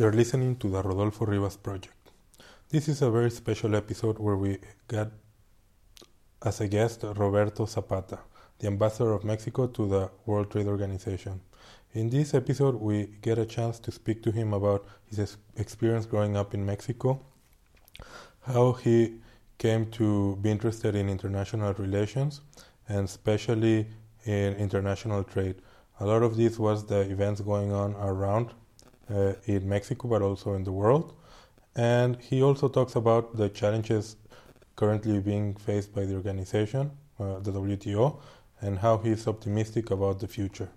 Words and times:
You're 0.00 0.12
listening 0.12 0.56
to 0.60 0.70
the 0.70 0.82
Rodolfo 0.82 1.26
Rivas 1.26 1.58
Project. 1.58 2.10
This 2.70 2.88
is 2.88 3.02
a 3.02 3.10
very 3.10 3.30
special 3.30 3.76
episode 3.76 4.18
where 4.18 4.34
we 4.34 4.56
got 4.88 5.10
as 6.42 6.62
a 6.62 6.68
guest 6.68 7.02
Roberto 7.02 7.66
Zapata, 7.66 8.18
the 8.58 8.68
ambassador 8.68 9.12
of 9.12 9.24
Mexico 9.24 9.66
to 9.66 9.86
the 9.86 10.10
World 10.24 10.50
Trade 10.50 10.68
Organization. 10.68 11.42
In 11.92 12.08
this 12.08 12.32
episode, 12.32 12.76
we 12.76 13.10
get 13.20 13.36
a 13.36 13.44
chance 13.44 13.78
to 13.80 13.92
speak 13.92 14.22
to 14.22 14.30
him 14.30 14.54
about 14.54 14.86
his 15.04 15.36
experience 15.56 16.06
growing 16.06 16.34
up 16.34 16.54
in 16.54 16.64
Mexico, 16.64 17.20
how 18.40 18.72
he 18.72 19.20
came 19.58 19.84
to 19.90 20.36
be 20.36 20.50
interested 20.50 20.94
in 20.94 21.10
international 21.10 21.74
relations, 21.74 22.40
and 22.88 23.04
especially 23.04 23.86
in 24.24 24.54
international 24.54 25.24
trade. 25.24 25.56
A 25.98 26.06
lot 26.06 26.22
of 26.22 26.38
this 26.38 26.58
was 26.58 26.86
the 26.86 27.00
events 27.00 27.42
going 27.42 27.70
on 27.70 27.94
around 27.96 28.54
uh, 29.10 29.34
in 29.44 29.68
Mexico, 29.68 30.08
but 30.08 30.22
also 30.22 30.54
in 30.54 30.64
the 30.64 30.72
world. 30.72 31.14
And 31.76 32.16
he 32.20 32.42
also 32.42 32.68
talks 32.68 32.96
about 32.96 33.36
the 33.36 33.48
challenges 33.48 34.16
currently 34.76 35.20
being 35.20 35.54
faced 35.56 35.94
by 35.94 36.04
the 36.04 36.14
organization, 36.14 36.90
uh, 37.18 37.38
the 37.40 37.52
WTO, 37.52 38.20
and 38.60 38.78
how 38.78 38.98
he's 38.98 39.26
optimistic 39.26 39.90
about 39.90 40.20
the 40.20 40.28
future. 40.28 40.68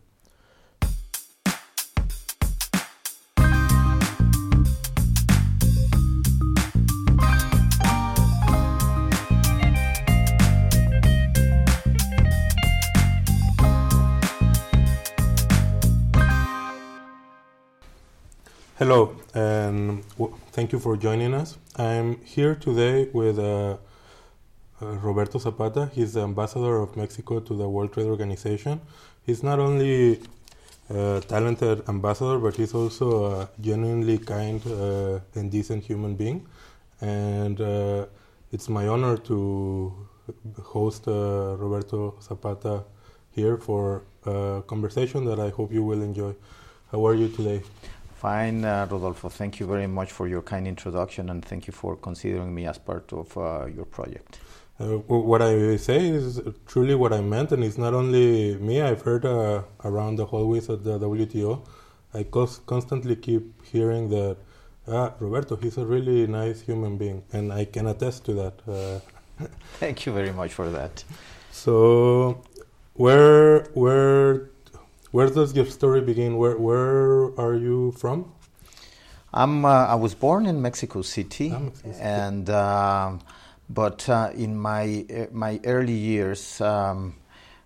Hello, 18.84 19.16
and 19.34 20.04
w- 20.18 20.36
thank 20.52 20.74
you 20.74 20.78
for 20.78 20.98
joining 20.98 21.34
us. 21.34 21.58
I'm 21.78 22.20
here 22.26 22.54
today 22.54 23.08
with 23.14 23.40
uh, 23.40 23.78
uh, 24.82 24.86
Roberto 24.98 25.40
Zapata. 25.40 25.90
He's 25.94 26.12
the 26.16 26.24
ambassador 26.24 26.82
of 26.82 26.98
Mexico 26.98 27.40
to 27.40 27.54
the 27.56 27.70
World 27.70 27.94
Trade 27.94 28.08
Organization. 28.08 28.82
He's 29.26 29.42
not 29.42 29.60
only 29.60 30.20
a 30.90 31.24
talented 31.26 31.88
ambassador, 31.88 32.38
but 32.40 32.58
he's 32.58 32.74
also 32.74 33.08
a 33.32 33.50
genuinely 33.62 34.18
kind 34.18 34.62
uh, 34.68 35.20
and 35.36 35.50
decent 35.50 35.82
human 35.86 36.16
being. 36.16 36.46
And 37.00 37.62
uh, 37.62 38.08
it's 38.52 38.68
my 38.68 38.90
honor 38.90 39.16
to 39.30 39.94
host 40.62 41.08
uh, 41.08 41.56
Roberto 41.58 42.16
Zapata 42.22 42.84
here 43.32 43.56
for 43.56 44.04
a 44.26 44.62
conversation 44.68 45.24
that 45.24 45.40
I 45.40 45.52
hope 45.52 45.72
you 45.72 45.84
will 45.84 46.02
enjoy. 46.02 46.36
How 46.92 47.08
are 47.08 47.16
you 47.16 47.30
today? 47.30 47.64
Fine, 48.24 48.64
uh, 48.64 48.88
Rodolfo. 48.90 49.28
Thank 49.28 49.60
you 49.60 49.66
very 49.66 49.86
much 49.86 50.14
for 50.14 50.30
your 50.30 50.42
kind 50.42 50.66
introduction 50.66 51.30
and 51.30 51.44
thank 51.44 51.68
you 51.68 51.74
for 51.74 51.98
considering 51.98 52.56
me 52.56 52.66
as 52.66 52.78
part 52.78 53.12
of 53.12 53.38
uh, 53.38 53.66
your 53.66 53.84
project. 53.84 54.40
Uh, 54.80 55.00
what 55.32 55.42
I 55.42 55.76
say 55.76 56.08
is 56.08 56.42
truly 56.66 56.96
what 56.96 57.12
I 57.12 57.20
meant, 57.20 57.52
and 57.52 57.66
it's 57.66 57.78
not 57.78 57.94
only 57.94 58.56
me. 58.56 58.82
I've 58.82 59.02
heard 59.02 59.26
uh, 59.26 59.64
around 59.84 60.16
the 60.16 60.26
hallways 60.26 60.70
at 60.70 60.86
the 60.86 60.98
WTO. 61.00 61.68
I 62.14 62.24
constantly 62.66 63.18
keep 63.18 63.62
hearing 63.66 64.08
that 64.12 64.38
ah, 64.88 65.12
Roberto, 65.20 65.58
he's 65.58 65.78
a 65.78 65.86
really 65.86 66.26
nice 66.26 66.62
human 66.62 66.98
being, 66.98 67.24
and 67.34 67.52
I 67.52 67.66
can 67.66 67.88
attest 67.88 68.24
to 68.28 68.34
that. 68.36 68.54
Uh, 68.66 69.48
Thank 69.80 70.06
you 70.06 70.14
very 70.14 70.32
much 70.32 70.54
for 70.54 70.70
that. 70.70 71.04
so, 71.52 72.42
where 72.94 73.64
where 73.74 74.53
where 75.14 75.30
does 75.30 75.56
your 75.56 75.66
story 75.78 76.02
begin? 76.02 76.32
Where 76.42 76.58
where 76.68 77.32
are 77.44 77.56
you 77.68 77.92
from? 78.02 78.18
I'm, 79.36 79.66
uh, 79.66 79.70
I 79.96 79.96
was 79.96 80.14
born 80.14 80.46
in 80.46 80.62
Mexico 80.62 81.02
City, 81.02 81.52
Ah, 81.52 81.60
Mexico 81.60 81.92
City. 81.92 82.04
and 82.04 82.50
um, 82.50 83.20
but 83.70 84.08
uh, 84.10 84.30
in 84.46 84.52
my 84.70 85.06
uh, 85.10 85.26
my 85.32 85.60
early 85.66 85.94
years 86.14 86.62
um, 86.62 87.16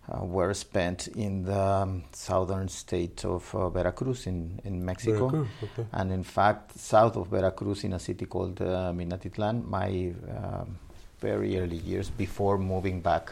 uh, 0.09 0.23
were 0.35 0.53
spent 0.53 1.07
in 1.25 1.44
the 1.44 1.59
um, 1.83 2.03
southern 2.13 2.69
state 2.69 3.25
of 3.25 3.53
uh, 3.55 3.69
Veracruz 3.69 4.27
in 4.27 4.59
in 4.63 4.75
Mexico. 4.85 5.27
Veracruz, 5.27 5.47
okay. 5.63 5.85
And 5.91 6.11
in 6.11 6.23
fact, 6.23 6.77
south 6.79 7.16
of 7.17 7.27
Veracruz, 7.27 7.83
in 7.83 7.93
a 7.93 7.99
city 7.99 8.25
called 8.25 8.61
uh, 8.61 8.91
Minatitlan, 8.99 9.55
my 9.67 9.89
um, 10.38 10.77
very 11.19 11.59
early 11.59 11.77
years 11.91 12.09
before 12.09 12.57
moving 12.57 13.01
back 13.01 13.25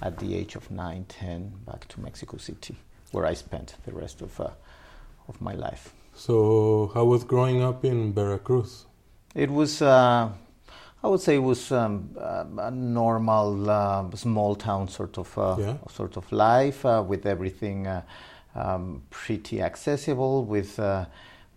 at 0.00 0.16
the 0.18 0.34
age 0.40 0.56
of 0.56 0.70
9, 0.70 1.04
10, 1.08 1.52
back 1.66 1.88
to 1.88 2.00
Mexico 2.00 2.36
City, 2.36 2.76
where 3.12 3.26
I 3.26 3.34
spent 3.34 3.74
the 3.84 3.92
rest 3.92 4.22
of, 4.22 4.40
uh, 4.40 4.50
of 5.28 5.40
my 5.40 5.54
life. 5.54 5.92
So, 6.14 6.90
how 6.94 7.04
was 7.04 7.24
growing 7.24 7.62
up 7.62 7.84
in 7.84 8.12
Veracruz? 8.12 8.86
It 9.34 9.50
was, 9.50 9.82
uh, 9.82 10.30
I 11.02 11.08
would 11.08 11.20
say, 11.20 11.36
it 11.36 11.42
was 11.42 11.70
um, 11.72 12.16
a 12.58 12.70
normal 12.70 13.68
uh, 13.70 14.10
small 14.14 14.54
town 14.54 14.88
sort 14.88 15.18
of 15.18 15.36
uh, 15.38 15.56
Yeah. 15.58 15.74
sort 15.90 16.16
of 16.16 16.30
life 16.32 16.84
uh, 16.86 17.04
with 17.06 17.26
everything 17.26 17.86
uh, 17.86 18.02
um, 18.54 19.02
pretty 19.10 19.60
accessible, 19.60 20.44
with 20.44 20.78
uh, 20.78 21.04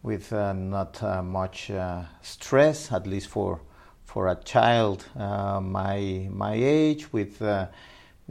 with 0.04 0.32
uh, 0.34 0.54
not 0.54 1.02
uh, 1.04 1.22
much 1.24 1.72
uh, 1.72 2.04
stress, 2.22 2.92
at 2.92 3.08
least 3.08 3.28
for 3.30 3.60
for 4.06 4.28
a 4.28 4.36
child 4.44 5.06
uh, 5.18 5.60
my 5.62 6.28
my 6.32 6.54
age, 6.54 7.14
with 7.14 7.42
uh, 7.42 7.68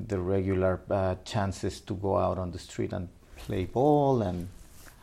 the 0.07 0.19
regular 0.19 0.81
uh, 0.91 1.17
chances 1.25 1.81
to 1.81 1.95
go 1.95 2.17
out 2.17 2.39
on 2.39 2.51
the 2.53 2.59
street 2.59 2.93
and 2.93 3.09
play 3.37 3.65
ball 3.65 4.23
and 4.23 4.49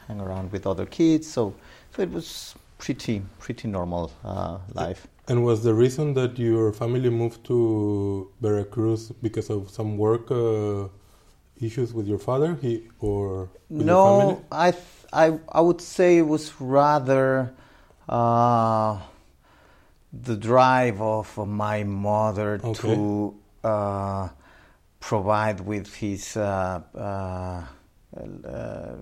hang 0.08 0.22
around 0.22 0.52
with 0.52 0.66
other 0.68 0.86
kids. 0.86 1.28
So, 1.32 1.54
so 1.96 2.02
it 2.02 2.12
was 2.12 2.56
pretty 2.78 3.22
pretty 3.40 3.68
normal 3.68 4.12
uh, 4.24 4.58
life. 4.74 5.08
And 5.28 5.44
was 5.44 5.64
the 5.64 5.74
reason 5.74 6.14
that 6.14 6.38
your 6.38 6.72
family 6.72 7.10
moved 7.10 7.44
to 7.46 8.30
Veracruz 8.42 9.12
because 9.22 9.50
of 9.50 9.70
some 9.72 9.98
work 9.98 10.30
uh, 10.30 10.88
issues 11.60 11.94
with 11.94 12.08
your 12.08 12.20
father? 12.20 12.58
He 12.62 12.84
or 13.00 13.50
with 13.70 13.88
your 13.88 14.04
family? 14.04 14.34
No, 14.34 14.44
I, 14.52 14.74
I 15.12 15.40
I 15.50 15.62
would 15.62 15.82
say 15.82 16.20
it 16.20 16.28
was 16.28 16.54
rather 16.60 17.54
uh, 18.08 19.00
the 20.14 20.36
drive 20.38 21.02
of 21.02 21.36
my 21.48 21.84
mother 21.84 22.62
Okay. 22.64 22.96
to 22.96 23.36
uh, 23.64 24.30
provide 25.06 25.60
with 25.62 25.94
his 25.96 26.36
uh, 26.36 26.82
uh, 26.98 27.62
uh, 28.48 28.96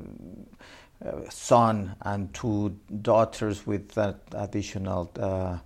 son 1.30 1.96
and 2.02 2.34
two 2.34 2.78
daughters 3.02 3.66
with 3.66 3.88
that 3.92 4.16
additional 4.34 5.10
uh, 5.18 5.58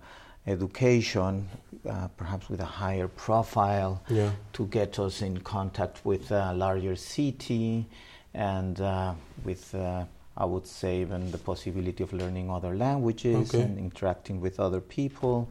education, 0.46 1.48
uh, 1.90 2.06
perhaps 2.16 2.48
with 2.48 2.60
a 2.60 2.70
higher 2.84 3.08
profile 3.08 4.00
Yeah. 4.08 4.30
to 4.52 4.66
get 4.66 4.98
us 5.00 5.22
in 5.22 5.38
contact 5.40 6.04
with 6.04 6.30
a 6.30 6.54
larger 6.54 6.94
city 6.94 7.86
and 8.32 8.80
uh, 8.80 9.14
with, 9.44 9.74
uh, 9.74 10.04
I 10.36 10.44
would 10.44 10.66
say, 10.68 11.00
even 11.00 11.32
the 11.32 11.38
possibility 11.38 12.04
of 12.04 12.12
learning 12.12 12.48
other 12.48 12.76
languages 12.76 13.54
Okay. 13.54 13.64
and 13.64 13.76
interacting 13.76 14.40
with 14.40 14.60
other 14.60 14.80
people. 14.80 15.48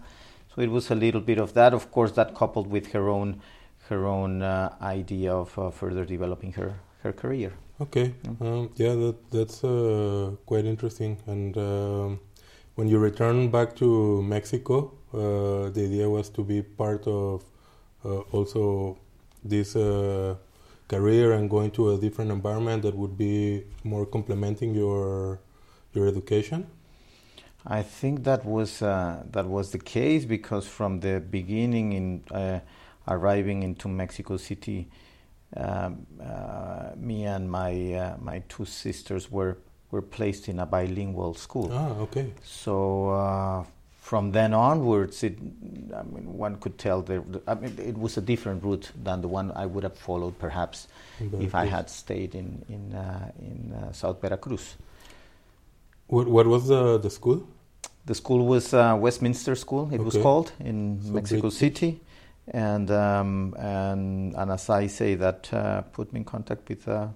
So 0.55 0.61
it 0.61 0.71
was 0.71 0.89
a 0.91 0.95
little 0.95 1.21
bit 1.21 1.39
of 1.39 1.53
that. 1.53 1.73
Of 1.73 1.91
course, 1.91 2.13
that 2.13 2.33
coupled 2.35 2.67
with 2.67 2.93
her 2.93 3.09
own, 3.09 3.41
her 3.89 4.05
own 4.05 4.41
uh, 4.41 4.75
idea 4.81 5.33
of 5.33 5.57
uh, 5.57 5.69
further 5.69 6.05
developing 6.05 6.53
her, 6.53 6.79
her 7.03 7.13
career. 7.13 7.53
Okay. 7.79 8.13
Um, 8.41 8.71
yeah, 8.75 8.95
that 8.95 9.31
that's 9.31 9.63
uh, 9.63 10.31
quite 10.45 10.65
interesting. 10.65 11.17
And 11.27 11.55
um, 11.57 12.19
when 12.75 12.87
you 12.87 12.97
return 12.97 13.49
back 13.49 13.75
to 13.77 14.21
Mexico, 14.23 14.93
uh, 15.13 15.69
the 15.69 15.83
idea 15.85 16.09
was 16.09 16.29
to 16.29 16.43
be 16.43 16.61
part 16.61 17.07
of 17.07 17.43
uh, 18.03 18.19
also 18.31 18.97
this 19.43 19.75
uh, 19.75 20.35
career 20.87 21.33
and 21.33 21.49
going 21.49 21.71
to 21.71 21.93
a 21.93 21.97
different 21.97 22.31
environment 22.31 22.81
that 22.81 22.95
would 22.95 23.17
be 23.17 23.63
more 23.83 24.05
complementing 24.05 24.73
your 24.73 25.39
your 25.93 26.07
education. 26.07 26.65
I 27.65 27.83
think 27.83 28.23
that 28.23 28.45
was 28.45 28.81
uh, 28.81 29.23
that 29.31 29.45
was 29.45 29.71
the 29.71 29.79
case 29.79 30.25
because 30.25 30.67
from 30.67 30.99
the 31.01 31.19
beginning, 31.19 31.93
in 31.93 32.23
uh, 32.31 32.59
arriving 33.07 33.63
into 33.63 33.87
Mexico 33.87 34.37
City, 34.37 34.87
um, 35.55 36.05
uh, 36.21 36.91
me 36.97 37.25
and 37.25 37.49
my 37.49 37.93
uh, 37.93 38.17
my 38.19 38.43
two 38.49 38.65
sisters 38.65 39.31
were 39.31 39.57
were 39.91 40.01
placed 40.01 40.49
in 40.49 40.59
a 40.59 40.65
bilingual 40.65 41.33
school. 41.33 41.69
Ah, 41.71 41.91
okay. 42.01 42.33
So 42.43 43.09
uh, 43.09 43.63
from 44.01 44.31
then 44.31 44.53
onwards, 44.53 45.23
it, 45.23 45.37
I 45.95 46.03
mean, 46.03 46.37
one 46.37 46.55
could 46.57 46.77
tell 46.77 47.01
the, 47.01 47.23
I 47.47 47.55
mean, 47.55 47.75
it 47.77 47.97
was 47.97 48.17
a 48.17 48.21
different 48.21 48.63
route 48.63 48.91
than 49.03 49.21
the 49.21 49.27
one 49.27 49.51
I 49.51 49.65
would 49.65 49.83
have 49.83 49.97
followed, 49.97 50.37
perhaps, 50.39 50.87
In 51.19 51.41
if 51.41 51.53
I 51.55 51.65
had 51.65 51.89
stayed 51.89 52.35
in 52.35 52.63
in 52.69 52.93
uh, 52.93 53.31
in 53.39 53.73
uh, 53.73 53.91
South 53.93 54.21
Veracruz. 54.21 54.75
What 56.07 56.27
what 56.27 56.47
was 56.47 56.67
the 56.67 56.97
the 56.99 57.09
school? 57.09 57.39
The 58.05 58.15
school 58.15 58.45
was 58.47 58.73
uh, 58.73 58.95
Westminster 58.99 59.55
School. 59.55 59.89
It 59.93 59.99
was 59.99 60.15
called 60.15 60.51
in 60.59 61.01
So 61.03 61.11
Mexico. 61.11 61.49
City, 61.49 61.99
and 62.53 62.89
um, 62.91 63.55
and 63.59 64.35
and 64.35 64.51
as 64.51 64.69
I 64.69 64.87
say, 64.87 65.15
that 65.15 65.53
uh, 65.53 65.81
put 65.81 66.13
me 66.13 66.19
in 66.19 66.25
contact 66.25 66.69
with 66.69 66.87
a, 66.87 67.13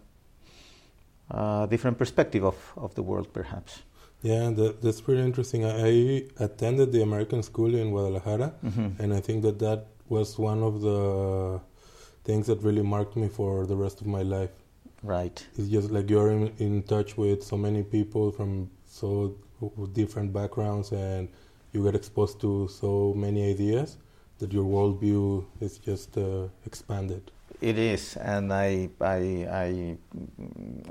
a 1.30 1.68
different 1.70 1.98
perspective 1.98 2.44
of, 2.44 2.56
of 2.78 2.96
the 2.96 3.04
world, 3.04 3.32
perhaps. 3.34 3.82
Yeah, 4.24 4.52
that, 4.52 4.82
that's 4.82 5.02
pretty 5.02 5.22
interesting. 5.22 5.66
I, 5.66 5.88
I 5.88 6.24
attended 6.44 6.92
the 6.92 7.02
American 7.02 7.42
school 7.44 7.74
in 7.74 7.90
Guadalajara, 7.92 8.54
Mm-hmm. 8.64 9.02
and 9.02 9.14
I 9.14 9.20
think 9.20 9.42
that 9.44 9.58
that 9.60 9.88
was 10.10 10.38
one 10.38 10.62
of 10.62 10.82
the 10.82 11.60
things 12.24 12.46
that 12.48 12.62
really 12.62 12.84
marked 12.84 13.16
me 13.16 13.28
for 13.30 13.66
the 13.66 13.76
rest 13.76 14.02
of 14.02 14.08
my 14.08 14.22
life. 14.22 14.52
Right. 15.02 15.44
It's 15.58 15.70
just 15.70 15.90
like 15.90 16.08
you're 16.10 16.30
in, 16.30 16.54
in 16.60 16.84
touch 16.84 17.18
with 17.18 17.42
so 17.44 17.58
many 17.58 17.82
people 17.82 18.32
from 18.32 18.70
so 18.86 19.36
different 19.94 20.32
backgrounds, 20.34 20.92
and 20.92 21.28
you 21.74 21.84
get 21.84 21.96
exposed 21.96 22.40
to 22.42 22.68
so 22.68 23.14
many 23.16 23.50
ideas 23.50 23.98
that 24.42 24.52
your 24.52 24.66
worldview 24.66 25.46
is 25.62 25.78
just 25.78 26.18
uh, 26.18 26.48
expanded. 26.66 27.32
It 27.62 27.78
is, 27.78 28.18
and 28.18 28.52
I, 28.52 28.90
I, 29.00 29.16
I, 29.52 29.98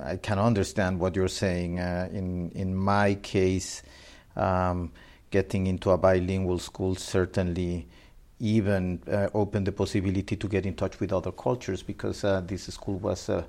I 0.02 0.16
can 0.16 0.38
understand 0.38 1.00
what 1.00 1.16
you're 1.16 1.28
saying. 1.28 1.80
Uh, 1.80 2.08
in 2.12 2.50
in 2.54 2.74
my 2.74 3.14
case, 3.14 3.82
um, 4.36 4.92
getting 5.30 5.66
into 5.66 5.90
a 5.90 5.98
bilingual 5.98 6.60
school 6.60 6.94
certainly 6.94 7.88
even 8.38 9.02
uh, 9.10 9.28
opened 9.34 9.66
the 9.66 9.72
possibility 9.72 10.36
to 10.36 10.48
get 10.48 10.64
in 10.64 10.74
touch 10.74 11.00
with 11.00 11.12
other 11.12 11.32
cultures 11.32 11.82
because 11.82 12.24
uh, 12.24 12.40
this 12.46 12.64
school 12.66 12.98
was 12.98 13.28
uh, 13.28 13.42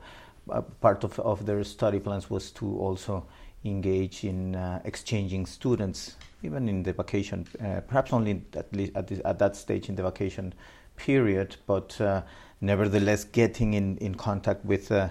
part 0.81 1.03
of, 1.03 1.17
of 1.19 1.45
their 1.45 1.63
study 1.63 1.99
plans 1.99 2.29
was 2.29 2.51
to 2.51 2.77
also 2.79 3.25
engage 3.63 4.23
in 4.23 4.55
uh, 4.55 4.81
exchanging 4.83 5.45
students 5.45 6.17
even 6.43 6.69
in 6.69 6.83
the 6.83 6.93
vacation 6.93 7.45
uh, 7.63 7.81
perhaps 7.81 8.13
only 8.13 8.41
at 8.55 8.73
least 8.75 8.91
at, 8.95 9.07
this, 9.07 9.21
at 9.25 9.39
that 9.39 9.55
stage 9.55 9.89
in 9.89 9.95
the 9.95 10.03
vacation 10.03 10.53
period 10.95 11.55
but 11.65 11.99
uh, 12.01 12.21
nevertheless 12.61 13.23
getting 13.23 13.73
in, 13.73 13.97
in 13.97 14.15
contact 14.15 14.63
with 14.65 14.91
uh, 14.91 15.09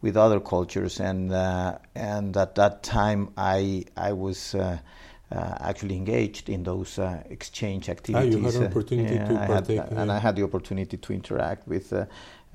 with 0.00 0.16
other 0.16 0.40
cultures 0.40 1.00
and 1.00 1.32
uh, 1.32 1.78
and 1.94 2.36
at 2.36 2.54
that 2.54 2.82
time 2.82 3.30
I 3.36 3.84
I 3.96 4.12
was 4.12 4.54
uh, 4.54 4.78
uh, 5.34 5.56
actually 5.60 5.96
engaged 5.96 6.48
in 6.48 6.62
those 6.62 6.98
uh, 6.98 7.22
exchange 7.30 7.88
activities. 7.88 8.34
Ah, 8.34 8.38
you 8.38 8.44
had 8.44 8.54
an 8.54 8.66
opportunity 8.66 9.16
to 9.16 9.34
I 9.34 9.46
had, 9.46 9.48
partake 9.48 9.82
and 9.90 10.12
I 10.12 10.18
had 10.18 10.36
the 10.36 10.42
opportunity 10.42 10.96
to 10.96 11.12
interact 11.12 11.66
with 11.66 11.92
uh, 11.92 12.04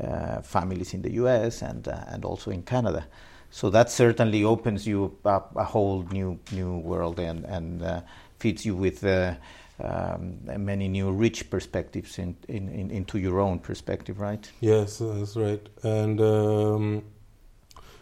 uh, 0.04 0.42
families 0.42 0.94
in 0.94 1.02
the 1.02 1.14
U.S. 1.14 1.62
and 1.62 1.88
uh, 1.88 2.04
and 2.08 2.24
also 2.24 2.52
in 2.52 2.64
Canada. 2.64 3.08
So 3.52 3.70
that 3.70 3.90
certainly 3.90 4.44
opens 4.44 4.86
you 4.86 5.18
up 5.26 5.56
a 5.56 5.64
whole 5.64 6.04
new 6.12 6.40
new 6.52 6.78
world 6.78 7.20
and 7.20 7.46
and 7.46 7.84
uh, 7.84 8.02
feeds 8.40 8.66
you 8.66 8.76
with. 8.76 9.04
Uh, 9.04 9.36
um, 9.80 10.40
many 10.58 10.88
new 10.88 11.12
rich 11.12 11.52
perspectives 11.52 12.18
in, 12.18 12.36
in, 12.48 12.68
in, 12.70 12.90
into 12.90 13.20
your 13.20 13.40
own 13.40 13.60
perspective, 13.60 14.20
right? 14.20 14.52
Yes, 14.60 14.98
that's 14.98 15.36
right. 15.36 15.62
And 15.84 16.20
um, 16.20 17.04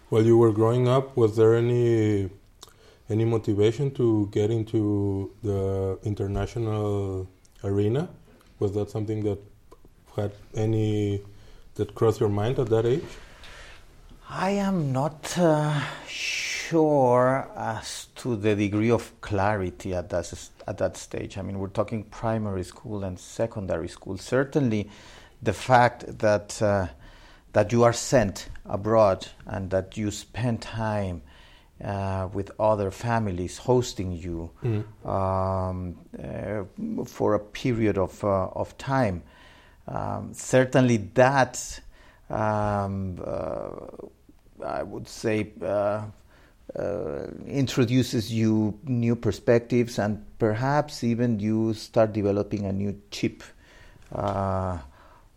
while 0.09 0.24
you 0.24 0.38
were 0.38 0.53
growing 0.53 0.88
up, 0.88 1.18
was 1.18 1.36
there 1.36 1.56
any 1.56 2.30
any 3.09 3.25
motivation 3.25 3.92
to 3.92 4.27
get 4.31 4.50
into 4.50 5.31
the 5.44 6.00
international 6.03 7.27
arena? 7.63 8.09
Was 8.59 8.71
that 8.74 8.89
something 8.89 9.24
that 9.24 9.39
had 10.15 10.31
any 10.56 11.21
that 11.75 11.94
crossed 11.94 12.19
your 12.19 12.30
mind 12.30 12.57
at 12.57 12.69
that 12.69 12.86
age? 12.86 13.03
I 14.30 14.51
am 14.51 14.92
not 14.92 15.38
uh, 15.38 15.80
sure 16.07 17.48
as 17.56 18.07
to 18.16 18.36
the 18.36 18.56
degree 18.56 18.89
of 18.89 19.22
clarity 19.22 19.94
at 19.94 20.10
that, 20.10 20.50
at 20.68 20.80
that 20.80 20.98
stage. 20.98 21.38
I 21.38 21.44
mean, 21.44 21.60
we're 21.60 21.68
talking 21.68 22.04
primary 22.06 22.63
school 22.63 23.04
and 23.04 23.19
secondary 23.19 23.88
school. 23.88 24.18
Certainly, 24.18 24.89
the 25.44 25.54
fact 25.54 26.18
that, 26.19 26.60
uh, 26.60 26.88
that 27.54 27.72
you 27.72 27.83
are 27.83 27.94
sent 27.94 28.50
abroad 28.66 29.27
and 29.45 29.69
that 29.69 29.95
you 29.95 30.10
spend 30.10 30.62
time 30.62 31.21
uh, 31.83 32.28
with 32.33 32.50
other 32.60 32.89
families 32.89 33.60
hosting 33.60 34.12
you 34.12 34.50
um, 35.06 35.98
uh, 36.18 36.63
for 37.06 37.36
a 37.36 37.39
period 37.39 38.00
of, 38.00 38.24
uh, 38.24 38.48
of 38.48 38.75
time. 38.80 39.21
Um, 39.88 40.33
certainly, 40.33 40.98
that 40.98 41.80
um, 42.30 43.21
uh, 43.24 43.69
I 44.65 44.83
would 44.83 45.07
say 45.07 45.51
uh, 45.62 46.06
uh, 46.77 47.27
introduces 47.47 48.33
you 48.33 48.77
new 48.83 49.15
perspectives, 49.15 50.00
and 50.00 50.25
perhaps 50.39 51.03
even 51.03 51.39
you 51.39 51.73
start 51.73 52.13
developing 52.13 52.65
a 52.65 52.73
new 52.73 53.00
chip 53.12 53.44
uh, 54.12 54.77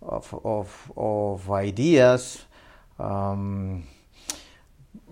of, 0.03 0.41
of, 0.45 0.93
of 0.97 1.51
ideas. 1.51 2.45
Um, 2.99 3.85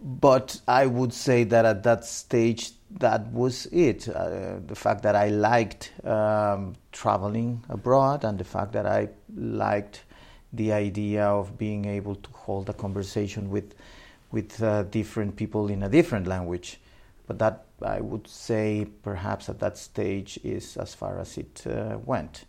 but 0.03 0.61
I 0.67 0.87
would 0.87 1.13
say 1.13 1.45
that 1.45 1.65
at 1.65 1.83
that 1.83 2.05
stage, 2.05 2.73
that 2.99 3.27
was 3.29 3.67
it. 3.67 4.09
Uh, 4.09 4.59
the 4.67 4.75
fact 4.75 5.03
that 5.03 5.17
I 5.17 5.29
liked 5.29 5.93
um, 6.05 6.77
traveling 6.93 7.65
abroad, 7.69 8.25
and 8.25 8.39
the 8.39 8.45
fact 8.45 8.73
that 8.73 8.87
I 8.87 9.09
liked 9.37 10.03
the 10.53 10.73
idea 10.73 11.25
of 11.25 11.59
being 11.59 11.85
able 11.85 12.15
to 12.15 12.31
hold 12.31 12.69
a 12.69 12.73
conversation 12.73 13.51
with 13.51 13.75
with 14.31 14.63
uh, 14.63 14.83
different 14.85 15.37
people 15.37 15.69
in 15.69 15.83
a 15.83 15.89
different 15.89 16.27
language. 16.27 16.81
But 17.27 17.39
that 17.39 17.67
I 17.83 18.01
would 18.01 18.27
say, 18.29 18.87
perhaps 19.03 19.49
at 19.49 19.59
that 19.61 19.77
stage, 19.77 20.39
is 20.43 20.77
as 20.77 20.95
far 20.95 21.19
as 21.19 21.37
it 21.37 21.65
uh, 21.67 21.99
went. 22.05 22.45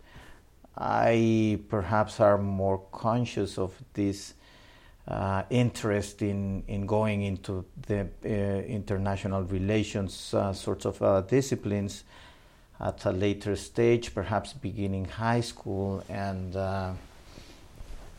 I 0.78 1.60
perhaps 1.70 2.20
are 2.20 2.38
more 2.38 2.80
conscious 2.92 3.58
of 3.58 3.74
this 3.94 4.36
uh, 5.08 5.44
interest 5.50 6.22
in, 6.22 6.64
in 6.68 6.86
going 6.86 7.24
into 7.24 7.66
the 7.88 8.08
uh, 8.26 8.28
international 8.28 9.44
relations 9.44 10.34
uh, 10.34 10.52
sorts 10.54 10.86
of 10.86 11.02
uh, 11.02 11.22
disciplines 11.22 12.04
at 12.80 13.06
a 13.06 13.12
later 13.12 13.56
stage, 13.56 14.14
perhaps 14.14 14.54
beginning 14.54 15.06
high 15.06 15.42
school. 15.42 16.04
And 16.10 16.56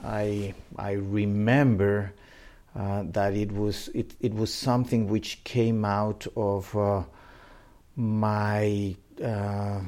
I, 0.02 0.54
I 0.76 0.92
remember 0.92 2.12
uh, 2.78 3.02
that 3.06 3.34
it 3.34 3.50
was, 3.52 3.88
it, 3.88 4.14
it 4.20 4.32
was 4.32 4.52
something 4.54 5.08
which 5.08 5.42
came 5.44 5.84
out 5.84 6.26
of 6.36 6.76
uh, 6.76 7.02
my 7.96 8.94
uh, 9.22 9.80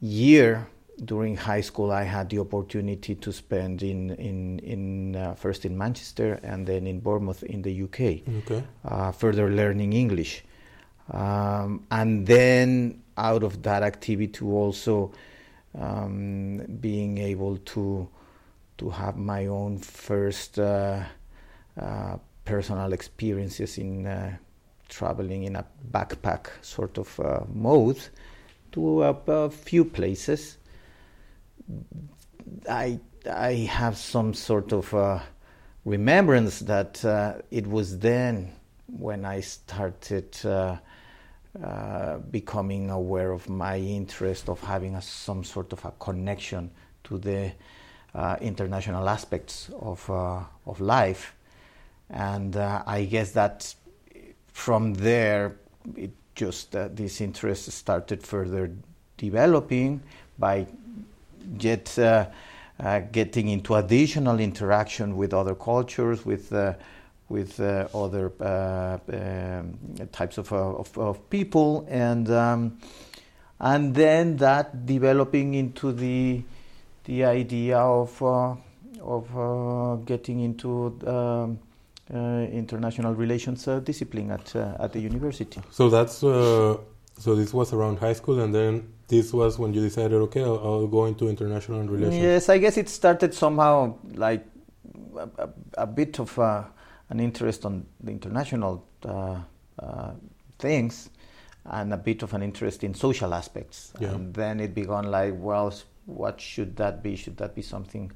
year 0.00 0.66
during 1.04 1.36
high 1.36 1.60
school, 1.60 1.90
I 1.90 2.02
had 2.02 2.28
the 2.28 2.38
opportunity 2.40 3.14
to 3.14 3.32
spend 3.32 3.82
in 3.82 4.10
in 4.10 4.58
in 4.58 5.16
uh, 5.16 5.34
first 5.34 5.64
in 5.64 5.76
Manchester 5.76 6.38
and 6.42 6.66
then 6.66 6.86
in 6.86 7.00
Bournemouth 7.00 7.42
in 7.42 7.62
the 7.62 7.82
UK, 7.84 8.28
Okay. 8.40 8.62
uh, 8.84 9.12
further 9.12 9.50
learning 9.50 9.92
English, 9.92 10.44
um, 11.10 11.86
and 11.90 12.26
then 12.26 13.02
out 13.16 13.42
of 13.42 13.62
that 13.62 13.82
activity 13.82 14.44
also 14.44 15.12
um, 15.78 16.58
being 16.80 17.18
able 17.18 17.56
to 17.58 18.08
to 18.78 18.90
have 18.90 19.16
my 19.16 19.46
own 19.46 19.78
first 19.78 20.58
uh, 20.58 20.62
uh, 20.62 21.04
personal 22.44 22.92
experiences 22.92 23.78
in 23.78 24.06
uh, 24.06 24.36
traveling 24.88 25.44
in 25.44 25.56
a 25.56 25.64
backpack 25.92 26.48
sort 26.62 26.98
of 26.98 27.20
uh, 27.20 27.40
mode 27.52 28.00
to 28.72 29.02
a, 29.04 29.10
a 29.28 29.50
few 29.50 29.84
places. 29.84 30.58
I 32.68 32.98
I 33.30 33.52
have 33.70 33.96
some 33.96 34.34
sort 34.34 34.72
of 34.72 34.92
uh, 34.94 35.20
remembrance 35.84 36.60
that 36.60 37.04
uh, 37.04 37.34
it 37.50 37.66
was 37.66 37.98
then 37.98 38.52
when 38.86 39.24
I 39.24 39.40
started 39.40 40.36
uh, 40.44 40.76
uh, 41.62 42.18
becoming 42.18 42.90
aware 42.90 43.32
of 43.32 43.48
my 43.48 43.78
interest 43.78 44.48
of 44.48 44.60
having 44.60 44.94
a, 44.94 45.02
some 45.02 45.44
sort 45.44 45.72
of 45.72 45.84
a 45.84 45.92
connection 45.98 46.70
to 47.04 47.18
the 47.18 47.52
uh, 48.14 48.36
international 48.40 49.08
aspects 49.08 49.70
of 49.80 50.08
uh, 50.10 50.40
of 50.66 50.80
life, 50.80 51.34
and 52.10 52.56
uh, 52.56 52.82
I 52.86 53.04
guess 53.04 53.32
that 53.32 53.74
from 54.52 54.94
there 54.94 55.56
it 55.96 56.10
just 56.34 56.74
uh, 56.74 56.88
this 56.92 57.20
interest 57.20 57.70
started 57.70 58.22
further 58.22 58.72
developing 59.16 60.02
by 60.38 60.66
get 61.58 61.98
uh, 61.98 62.26
uh, 62.78 63.00
getting 63.12 63.48
into 63.48 63.74
additional 63.74 64.40
interaction 64.40 65.16
with 65.16 65.34
other 65.34 65.54
cultures, 65.54 66.24
with 66.24 66.52
uh, 66.52 66.74
with 67.28 67.60
uh, 67.60 67.86
other 67.94 68.32
um, 68.40 69.78
types 70.10 70.36
of, 70.38 70.52
of, 70.52 70.98
of 70.98 71.30
people, 71.30 71.86
and 71.88 72.30
um, 72.30 72.78
and 73.60 73.94
then 73.94 74.36
that 74.38 74.86
developing 74.86 75.54
into 75.54 75.92
the 75.92 76.42
the 77.04 77.24
idea 77.24 77.78
of 77.78 78.22
of 79.02 80.06
getting 80.06 80.40
into 80.40 80.98
um, 81.06 81.58
international 82.16 83.14
relations 83.14 83.68
uh, 83.68 83.80
discipline 83.80 84.30
at 84.30 84.56
uh, 84.56 84.76
at 84.80 84.92
the 84.92 85.00
university. 85.00 85.60
So 85.70 85.88
that's 85.88 86.22
uh, 86.24 86.76
so 87.18 87.34
this 87.34 87.52
was 87.52 87.72
around 87.72 87.98
high 87.98 88.14
school, 88.14 88.40
and 88.40 88.54
then 88.54 88.92
this 89.08 89.32
was 89.32 89.58
when 89.58 89.74
you 89.74 89.80
decided, 89.80 90.14
okay, 90.22 90.42
I'll, 90.42 90.58
I'll 90.58 90.86
go 90.86 91.06
into 91.06 91.28
international 91.28 91.82
relations. 91.82 92.22
Yes, 92.22 92.48
I 92.48 92.58
guess 92.58 92.76
it 92.76 92.88
started 92.88 93.34
somehow 93.34 93.96
like 94.14 94.46
a, 95.16 95.28
a, 95.38 95.48
a 95.78 95.86
bit 95.86 96.18
of 96.18 96.38
uh, 96.38 96.64
an 97.10 97.20
interest 97.20 97.66
on 97.66 97.86
the 98.00 98.10
international 98.10 98.84
uh, 99.04 99.36
uh, 99.78 100.12
things, 100.58 101.10
and 101.64 101.92
a 101.92 101.96
bit 101.96 102.22
of 102.22 102.32
an 102.34 102.42
interest 102.42 102.84
in 102.84 102.94
social 102.94 103.34
aspects. 103.34 103.92
Yeah. 104.00 104.10
And 104.10 104.32
then 104.32 104.60
it 104.60 104.74
began 104.74 105.10
like, 105.10 105.34
well, 105.36 105.74
what 106.06 106.40
should 106.40 106.76
that 106.76 107.02
be? 107.02 107.16
Should 107.16 107.36
that 107.36 107.54
be 107.54 107.62
something 107.62 108.10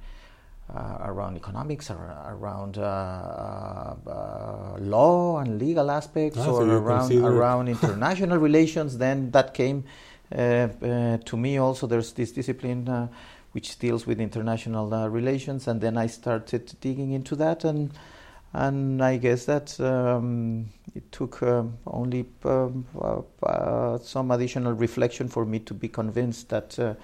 uh, 0.73 0.99
around 1.01 1.37
economics, 1.37 1.91
around 1.91 2.79
uh, 2.79 2.83
uh, 2.83 4.11
uh, 4.11 4.77
law 4.79 5.39
and 5.39 5.59
legal 5.59 5.91
aspects, 5.91 6.39
Ah, 6.39 6.51
or 6.51 6.67
around 6.67 7.13
around 7.13 7.69
international 7.77 8.39
relations? 8.39 8.99
Then 8.99 9.31
that 9.33 9.55
came 9.55 9.85
uh, 10.33 10.39
uh, 10.39 11.19
to 11.19 11.37
me. 11.37 11.59
Also, 11.59 11.87
there's 11.87 12.13
this 12.13 12.33
discipline. 12.33 12.89
Uh, 12.89 13.09
which 13.55 13.79
deals 13.79 14.05
with 14.05 14.21
international 14.21 14.93
uh, 14.93 15.07
relations, 15.07 15.69
and 15.69 15.81
then 15.81 15.97
I 15.97 16.09
started 16.09 16.75
digging 16.81 17.13
into 17.13 17.37
that, 17.37 17.63
and 17.63 17.93
and 18.53 19.03
I 19.03 19.17
guess 19.17 19.47
that 19.47 19.79
um, 19.81 20.71
it 20.95 21.11
took 21.11 21.43
um, 21.43 21.79
only 21.87 22.27
um, 22.45 22.87
uh, 23.01 23.21
uh, 23.45 23.99
some 23.99 24.31
additional 24.31 24.73
reflection 24.73 25.29
for 25.29 25.45
me 25.45 25.59
to 25.61 25.75
be 25.75 25.89
convinced 25.89 26.49
that 26.51 26.79
uh, 26.79 26.95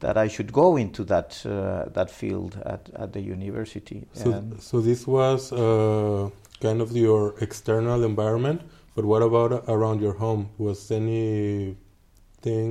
that 0.00 0.16
I 0.16 0.28
should 0.28 0.52
go 0.52 0.76
into 0.76 1.04
that 1.04 1.44
uh, 1.46 1.88
that 1.90 2.10
field 2.10 2.60
at, 2.66 2.90
at 2.94 3.12
the 3.12 3.20
university. 3.20 4.06
So, 4.12 4.32
And 4.32 4.62
so 4.62 4.80
this 4.80 5.06
was 5.06 5.52
uh, 5.52 6.30
kind 6.60 6.80
of 6.80 6.92
your 6.92 7.34
external 7.40 8.04
environment, 8.04 8.62
but 8.94 9.04
what 9.04 9.22
about 9.22 9.64
around 9.68 10.00
your 10.00 10.14
home? 10.14 10.50
Was 10.58 10.90
anything 10.90 11.76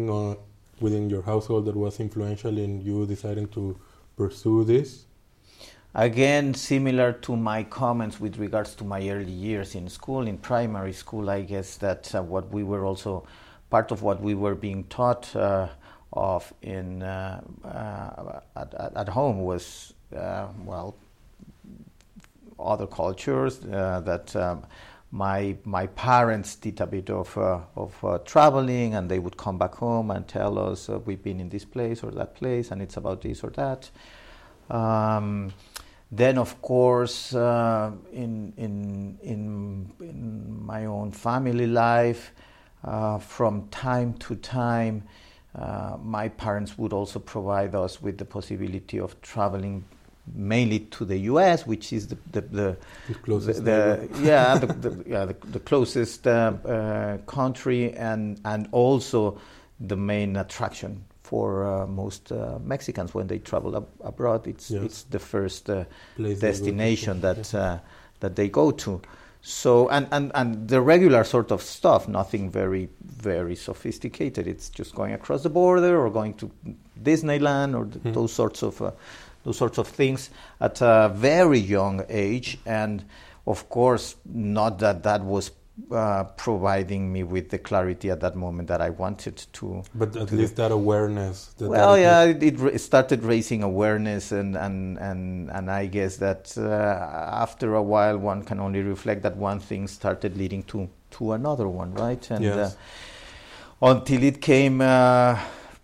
uh, 0.10 0.36
within 0.80 1.10
your 1.10 1.24
household 1.24 1.66
that 1.66 1.76
was 1.76 2.00
influential 2.00 2.58
in 2.58 2.82
you 2.82 3.06
deciding 3.06 3.48
to 3.50 3.78
pursue 4.18 4.64
this? 4.64 5.06
Again, 5.98 6.54
similar 6.54 7.14
to 7.14 7.38
my 7.38 7.64
comments 7.64 8.20
with 8.20 8.38
regards 8.38 8.76
to 8.76 8.84
my 8.84 9.10
early 9.10 9.32
years 9.32 9.76
in 9.76 9.88
school, 9.88 10.28
in 10.28 10.38
primary 10.38 10.92
school, 10.92 11.30
I 11.30 11.42
guess 11.42 11.78
that 11.78 12.14
uh, 12.14 12.22
what 12.22 12.52
we 12.52 12.64
were 12.64 12.84
also 12.84 13.26
part 13.70 13.92
of 13.92 14.02
what 14.02 14.22
we 14.22 14.36
were 14.36 14.56
being 14.56 14.84
taught 14.86 15.34
uh, 15.36 15.70
of 16.16 16.54
in 16.62 17.04
uh, 17.04 17.42
uh, 17.64 18.40
at, 18.56 18.74
at, 18.96 19.10
home 19.10 19.42
was 19.42 19.94
uh, 20.16 20.48
well 20.64 20.96
other 22.58 22.88
cultures 22.88 23.60
that 23.60 24.34
um, 24.36 24.64
my 25.12 25.56
my 25.66 25.88
parents 25.88 26.56
did 26.56 26.80
a 26.80 26.88
bit 26.88 27.10
of 27.10 27.38
uh, 27.38 27.60
of 27.76 28.04
uh, 28.04 28.18
traveling 28.20 28.96
and 28.96 29.10
they 29.10 29.20
would 29.20 29.36
come 29.36 29.58
back 29.58 29.76
home 29.76 30.10
and 30.12 30.28
tell 30.28 30.58
us 30.58 30.90
uh, 30.90 31.00
we've 31.00 31.22
been 31.22 31.40
in 31.40 31.50
this 31.50 31.66
place 31.66 32.02
or 32.02 32.12
that 32.12 32.34
place 32.36 32.72
and 32.72 32.82
it's 32.82 32.98
about 32.98 33.22
this 33.22 33.44
or 33.44 33.50
that. 33.52 33.90
Um, 34.70 35.54
then 36.12 36.38
of 36.38 36.62
course 36.62 37.34
in, 37.34 38.54
in 38.58 39.18
in 39.22 39.92
in 40.00 40.66
my 40.66 40.86
own 40.86 41.12
family 41.12 41.68
life 41.68 42.32
from 43.20 43.68
time 43.70 44.14
to 44.14 44.36
time 44.36 45.04
uh, 45.58 45.98
my 46.04 46.28
parents 46.30 46.78
would 46.78 46.94
also 46.94 47.20
provide 47.20 47.76
us 47.76 48.02
with 48.02 48.18
the 48.18 48.26
possibility 48.26 49.00
of 49.00 49.20
traveling 49.22 49.84
mainly 50.36 50.80
to 50.80 51.06
the 51.06 51.18
US 51.32 51.68
which 51.68 51.94
is 51.94 52.08
the 52.08 52.18
the, 52.32 52.42
the 52.42 52.78
The 53.08 53.14
closest 53.16 53.64
the, 53.64 54.10
yeah, 54.24 54.58
the, 54.58 54.68
the, 54.68 55.04
yeah, 55.08 55.26
the, 55.26 55.36
the 55.52 55.60
closest 55.60 56.26
uh, 56.28 56.32
uh, 56.66 57.18
country 57.26 57.94
and 57.94 58.40
and 58.44 58.68
also 58.72 59.38
the 59.88 59.96
main 59.96 60.36
attraction 60.38 61.04
for 61.22 61.66
uh, 61.66 61.88
most 61.88 62.32
uh, 62.32 62.58
Mexicans 62.64 63.14
when 63.14 63.28
they 63.28 63.40
travel 63.40 63.76
ab- 63.76 63.88
abroad. 64.04 64.48
It's 64.48 64.72
Yes. 64.72 64.84
it's 64.84 65.04
the 65.04 65.20
first 65.20 65.70
uh, 65.70 65.84
Place 66.16 66.40
they 66.40 66.48
go 66.48 66.54
to. 66.54 66.54
destination 66.54 67.22
that 67.22 67.54
uh, 67.54 67.78
that 68.20 68.36
they 68.36 68.50
go 68.50 68.72
to. 68.72 69.02
So 69.48 69.90
and, 69.90 70.08
and 70.12 70.32
and 70.34 70.68
the 70.68 70.82
regular 70.82 71.24
sort 71.24 71.52
of 71.52 71.62
stuff, 71.62 72.08
nothing 72.08 72.50
very 72.50 72.90
very 73.04 73.56
sophisticated. 73.56 74.48
It's 74.48 74.70
just 74.70 74.96
going 74.96 75.14
across 75.14 75.44
the 75.44 75.50
border 75.52 76.02
or 76.02 76.10
going 76.10 76.34
to 76.36 76.50
Disneyland 77.04 77.76
or 77.78 77.86
th- 77.86 78.02
Hmm. 78.02 78.14
those 78.14 78.34
sorts 78.34 78.64
of 78.64 78.82
uh, 78.82 78.92
those 79.44 79.56
sorts 79.58 79.78
of 79.78 79.88
things 79.88 80.32
at 80.60 80.82
a 80.82 81.12
very 81.14 81.60
young 81.60 82.04
age. 82.10 82.58
And 82.66 83.04
of 83.46 83.70
course, 83.70 84.16
not 84.26 84.80
that 84.80 85.04
that 85.04 85.22
was 85.24 85.52
uh, 85.92 86.24
providing 86.38 87.12
me 87.12 87.24
with 87.24 87.50
the 87.50 87.58
clarity 87.58 88.10
at 88.10 88.20
that 88.22 88.36
moment 88.36 88.68
that 88.68 88.82
I 88.82 88.90
wanted 88.90 89.38
to 89.54 89.84
But 89.94 90.16
at 90.16 90.32
least 90.32 90.56
that 90.56 90.72
awareness. 90.72 91.48
That 91.58 91.70
well, 91.70 91.94
that- 91.94 92.02
yeah, 92.02 92.24
it, 92.24 92.60
it 92.62 92.80
started 92.80 93.24
raising 93.24 93.64
awareness, 93.64 94.32
and 94.32 94.56
and 94.56 94.98
and 94.98 95.50
and 95.52 95.70
I 95.70 95.86
guess 95.88 96.18
that 96.18 96.58
uh, 96.58 96.64
after 97.44 97.76
a 97.76 97.84
while, 97.84 98.18
one 98.18 98.44
can 98.44 98.60
only 98.60 98.82
reflect 98.82 99.22
that 99.24 99.36
one 99.36 99.60
thing 99.60 99.88
started 99.88 100.38
leading 100.38 100.64
to 100.64 100.88
to 101.12 101.34
another 101.34 101.68
one, 101.68 101.94
right? 101.94 102.32
And 102.32 102.44
Yes. 102.44 102.78
uh, 103.82 103.88
until 103.92 104.24
it 104.24 104.42
came 104.42 104.82
uh, 104.82 105.38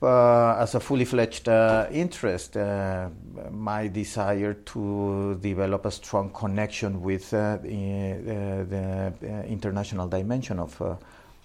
as 0.07 0.75
a 0.75 0.79
fully 0.79 1.05
fledged 1.05 1.47
uh, 1.47 1.87
interest, 1.91 2.57
uh, 2.57 3.09
my 3.51 3.87
desire 3.87 4.53
to 4.53 5.37
develop 5.41 5.85
a 5.85 5.91
strong 5.91 6.29
connection 6.31 7.01
with 7.01 7.33
uh, 7.33 7.57
the, 7.57 7.69
uh, 7.69 8.63
the 8.69 9.13
uh, 9.23 9.43
international 9.43 10.07
dimension 10.07 10.59
of. 10.59 10.81
Uh, 10.81 10.95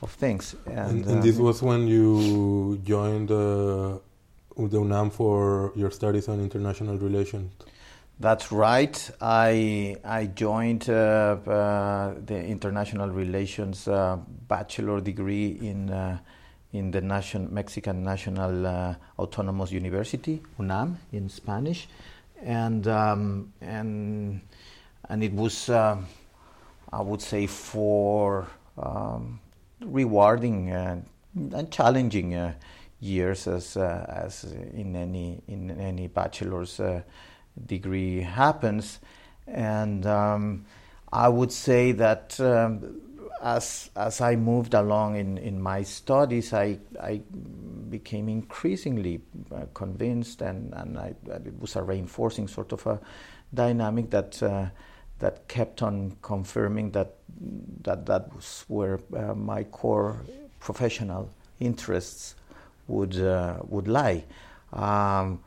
of 0.02 0.10
things, 0.10 0.54
and, 0.66 0.76
And, 0.76 1.06
and 1.06 1.18
uh, 1.18 1.22
this 1.22 1.38
was 1.38 1.62
when 1.62 1.88
you 1.88 2.78
joined 2.84 3.30
uh, 3.30 3.98
the 4.56 4.78
UNAM 4.78 5.10
for 5.10 5.72
your 5.74 5.90
studies 5.90 6.28
on 6.28 6.40
international 6.40 6.98
relations. 6.98 7.50
That's 8.18 8.50
right. 8.50 9.10
I 9.20 9.96
I 10.04 10.26
joined 10.26 10.88
uh, 10.88 11.36
uh, 11.46 12.14
the 12.24 12.42
international 12.44 13.10
relations 13.10 13.88
uh, 13.88 14.16
bachelor 14.48 15.00
degree 15.02 15.58
in 15.60 15.90
uh, 15.90 16.18
in 16.72 16.90
the 16.90 17.00
nation, 17.00 17.48
Mexican 17.52 18.02
National 18.02 18.66
uh, 18.66 18.94
Autonomous 19.18 19.72
University 19.72 20.42
(UNAM) 20.58 20.98
in 21.12 21.28
Spanish, 21.28 21.88
and 22.42 22.86
um, 22.88 23.52
and 23.60 24.40
and 25.08 25.22
it 25.22 25.32
was 25.32 25.68
um 25.68 26.06
I 26.92 27.02
would 27.02 27.20
say 27.20 27.46
for 27.46 28.46
um, 28.78 29.40
rewarding 29.80 30.72
uh, 30.72 31.00
and 31.34 31.70
challenging 31.70 32.34
uh, 32.34 32.54
years 33.00 33.46
as 33.46 33.76
uh, 33.76 34.06
as 34.08 34.44
in 34.44 34.96
any 34.96 35.42
in 35.48 35.70
any 35.78 36.06
bachelor's 36.06 36.80
uh, 36.80 37.02
degree 37.66 38.20
happens, 38.20 39.00
and 39.46 40.06
um, 40.06 40.64
I 41.12 41.28
would 41.28 41.52
say 41.52 41.92
that 41.92 42.38
um, 42.40 43.00
as 43.42 43.90
as 43.96 44.20
I 44.20 44.36
moved 44.36 44.74
along 44.74 45.16
in, 45.16 45.38
in 45.38 45.60
my 45.60 45.82
studies, 45.82 46.52
I 46.52 46.78
I 47.00 47.20
became 47.90 48.28
increasingly 48.28 49.20
uh, 49.54 49.66
convinced, 49.74 50.42
and 50.42 50.74
and 50.74 50.98
I, 50.98 51.14
it 51.26 51.60
was 51.60 51.76
a 51.76 51.82
reinforcing 51.82 52.48
sort 52.48 52.72
of 52.72 52.86
a 52.86 53.00
dynamic 53.52 54.10
that. 54.10 54.42
Uh, 54.42 54.66
that 55.18 55.48
kept 55.48 55.82
on 55.82 56.16
confirming 56.22 56.90
that 56.90 57.14
that 57.82 58.06
that 58.06 58.34
was 58.34 58.64
where 58.68 59.00
uh, 59.16 59.34
my 59.34 59.64
core 59.64 60.22
professional 60.60 61.30
interests 61.60 62.34
would 62.88 63.18
uh, 63.18 63.58
would 63.68 63.88
lie. 63.88 64.24
Um, 64.72 65.40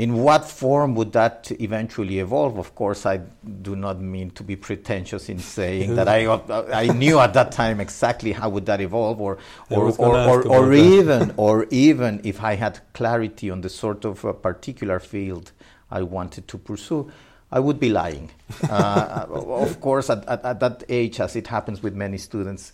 in 0.00 0.14
what 0.14 0.46
form 0.46 0.94
would 0.94 1.12
that 1.12 1.52
eventually 1.60 2.20
evolve? 2.20 2.56
Of 2.56 2.74
course, 2.74 3.04
I 3.04 3.18
do 3.18 3.76
not 3.76 4.00
mean 4.00 4.30
to 4.30 4.42
be 4.42 4.56
pretentious 4.56 5.28
in 5.28 5.38
saying 5.38 5.94
that 5.96 6.08
I 6.08 6.24
I 6.84 6.86
knew 6.86 7.18
at 7.18 7.34
that 7.34 7.52
time 7.52 7.80
exactly 7.80 8.32
how 8.32 8.48
would 8.48 8.64
that 8.64 8.80
evolve, 8.80 9.20
or 9.20 9.36
or 9.68 9.92
or, 9.98 10.16
or, 10.16 10.48
or 10.48 10.66
that. 10.68 10.74
even 10.74 11.34
or 11.36 11.66
even 11.70 12.22
if 12.24 12.42
I 12.42 12.54
had 12.54 12.80
clarity 12.94 13.50
on 13.50 13.60
the 13.60 13.68
sort 13.68 14.06
of 14.06 14.24
uh, 14.24 14.32
particular 14.32 15.00
field 15.00 15.52
I 15.90 16.00
wanted 16.00 16.48
to 16.48 16.56
pursue, 16.56 17.12
I 17.52 17.60
would 17.60 17.78
be 17.78 17.90
lying. 17.90 18.30
Uh, 18.70 19.26
of 19.30 19.82
course, 19.82 20.08
at, 20.08 20.26
at, 20.26 20.42
at 20.46 20.60
that 20.60 20.84
age, 20.88 21.20
as 21.20 21.36
it 21.36 21.46
happens 21.48 21.82
with 21.82 21.94
many 21.94 22.16
students, 22.16 22.72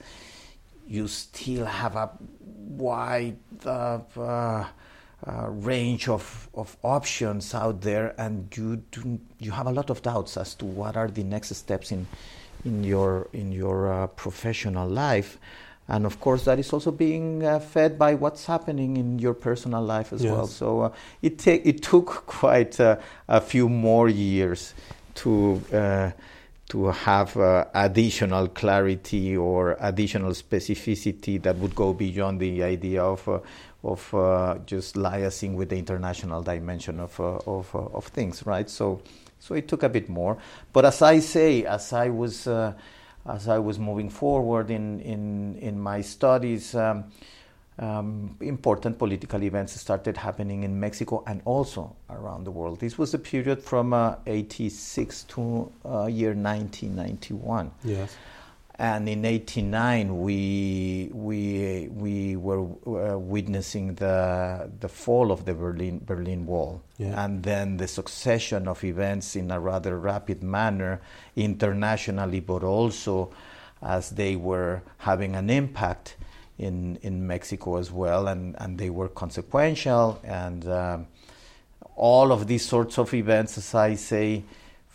you 0.87 1.09
still 1.09 1.67
have 1.67 1.97
a 1.97 2.09
wide 2.21 3.39
uh, 3.65 3.99
uh, 5.27 5.49
range 5.49 6.09
of, 6.09 6.49
of 6.55 6.77
options 6.83 7.55
out 7.55 7.81
there, 7.81 8.15
and 8.19 8.55
you 8.57 8.77
do, 8.93 9.19
you 9.39 9.51
have 9.51 9.67
a 9.67 9.73
lot 9.73 9.91
of 9.91 10.03
doubts 10.03 10.37
as 10.37 10.55
to 10.55 10.65
what 10.65 10.97
are 10.97 11.09
the 11.09 11.25
next 11.25 11.55
steps 11.55 11.91
in 11.93 12.07
in 12.65 12.85
your 12.85 13.29
in 13.33 13.53
your 13.53 13.93
uh, 13.93 14.07
professional 14.09 14.89
life. 14.89 15.39
And 15.89 16.05
of 16.05 16.19
course, 16.21 16.45
that 16.47 16.59
is 16.59 16.73
also 16.73 16.91
being 16.91 17.45
uh, 17.45 17.61
fed 17.61 17.97
by 17.97 18.15
what's 18.15 18.47
happening 18.47 18.97
in 18.97 19.21
your 19.21 19.35
personal 19.35 19.83
life 19.83 20.13
as 20.13 20.25
well. 20.27 20.47
So 20.49 20.81
uh, 20.81 20.93
it 21.23 21.39
ta- 21.39 21.63
it 21.63 21.83
took 21.83 22.07
quite 22.27 22.81
uh, 22.81 22.97
a 23.29 23.41
few 23.41 23.69
more 23.69 24.09
years 24.09 24.75
to 25.17 25.63
uh, 25.73 26.11
to 26.71 26.87
have 26.87 27.37
uh, 27.37 27.65
additional 27.75 28.49
clarity 28.49 29.37
or 29.37 29.77
additional 29.79 30.33
specificity 30.33 31.41
that 31.43 31.57
would 31.59 31.75
go 31.77 31.93
beyond 31.93 32.41
the 32.41 32.65
idea 32.65 33.05
of 33.05 33.29
uh, 33.29 33.39
of 33.87 34.15
uh, 34.15 34.59
just 34.67 34.95
liaising 34.97 35.55
with 35.55 35.69
the 35.69 35.79
international 35.79 36.43
dimension 36.43 37.01
of 37.01 37.19
uh, 37.21 37.39
of 37.47 37.75
uh, 37.75 37.79
of 37.99 38.07
things, 38.07 38.45
right? 38.45 38.69
So 38.69 39.01
so 39.39 39.55
it 39.55 39.69
took 39.69 39.83
a 39.83 39.89
bit 39.89 40.09
more. 40.09 40.39
But 40.73 40.85
as 40.85 41.03
I 41.03 41.21
say, 41.21 41.65
as 41.65 41.93
I 41.93 42.09
was 42.09 42.47
uh, 42.47 42.73
as 43.29 43.49
I 43.49 43.59
was 43.59 43.79
moving 43.79 44.11
forward 44.11 44.71
in 44.71 45.01
in 45.01 45.57
in 45.59 45.81
my 45.81 46.01
studies. 46.01 46.75
Um, 46.75 47.05
um, 47.79 48.37
important 48.41 48.99
political 48.99 49.43
events 49.43 49.79
started 49.79 50.17
happening 50.17 50.63
in 50.63 50.81
Mexico 50.81 51.23
and 51.27 51.43
also 51.45 51.95
around 52.09 52.45
the 52.45 52.51
world. 52.51 52.81
This 52.81 52.97
was 52.97 53.13
a 53.13 53.19
period 53.19 53.63
from 53.63 53.93
uh, 53.93 54.17
86 54.27 55.25
to 55.25 55.71
uh, 55.85 56.07
year 56.07 56.33
1991. 56.33 57.71
Yes. 57.85 58.17
And 58.79 59.09
in 59.09 59.25
'89, 59.25 60.19
we 60.21 61.09
we 61.15 61.89
we 61.91 62.37
were 62.37 62.61
uh, 62.87 63.19
witnessing 63.19 63.95
the 63.95 64.71
the 64.81 64.89
fall 64.89 65.33
of 65.33 65.47
the 65.47 65.55
Berlin 65.55 66.03
Berlin 66.05 66.45
Wall, 66.47 66.83
Yeah. 66.99 67.25
and 67.25 67.43
then 67.43 67.79
the 67.79 67.89
succession 67.89 68.69
of 68.69 68.85
events 68.85 69.35
in 69.35 69.51
a 69.51 69.59
rather 69.59 69.99
rapid 69.99 70.43
manner, 70.43 71.01
internationally, 71.37 72.41
but 72.41 72.63
also 72.63 73.31
as 73.81 74.11
they 74.11 74.37
were 74.37 74.83
having 74.99 75.37
an 75.37 75.49
impact 75.49 76.17
in 76.59 76.99
in 77.03 77.27
Mexico 77.27 77.77
as 77.79 77.91
well, 77.91 78.29
and 78.29 78.57
and 78.59 78.79
they 78.79 78.91
were 78.91 79.09
consequential, 79.09 80.19
and 80.23 80.67
um, 80.69 81.07
all 81.97 82.31
of 82.31 82.47
these 82.47 82.67
sorts 82.69 82.99
of 82.99 83.15
events, 83.15 83.57
as 83.57 83.75
I 83.75 83.95
say 83.97 84.43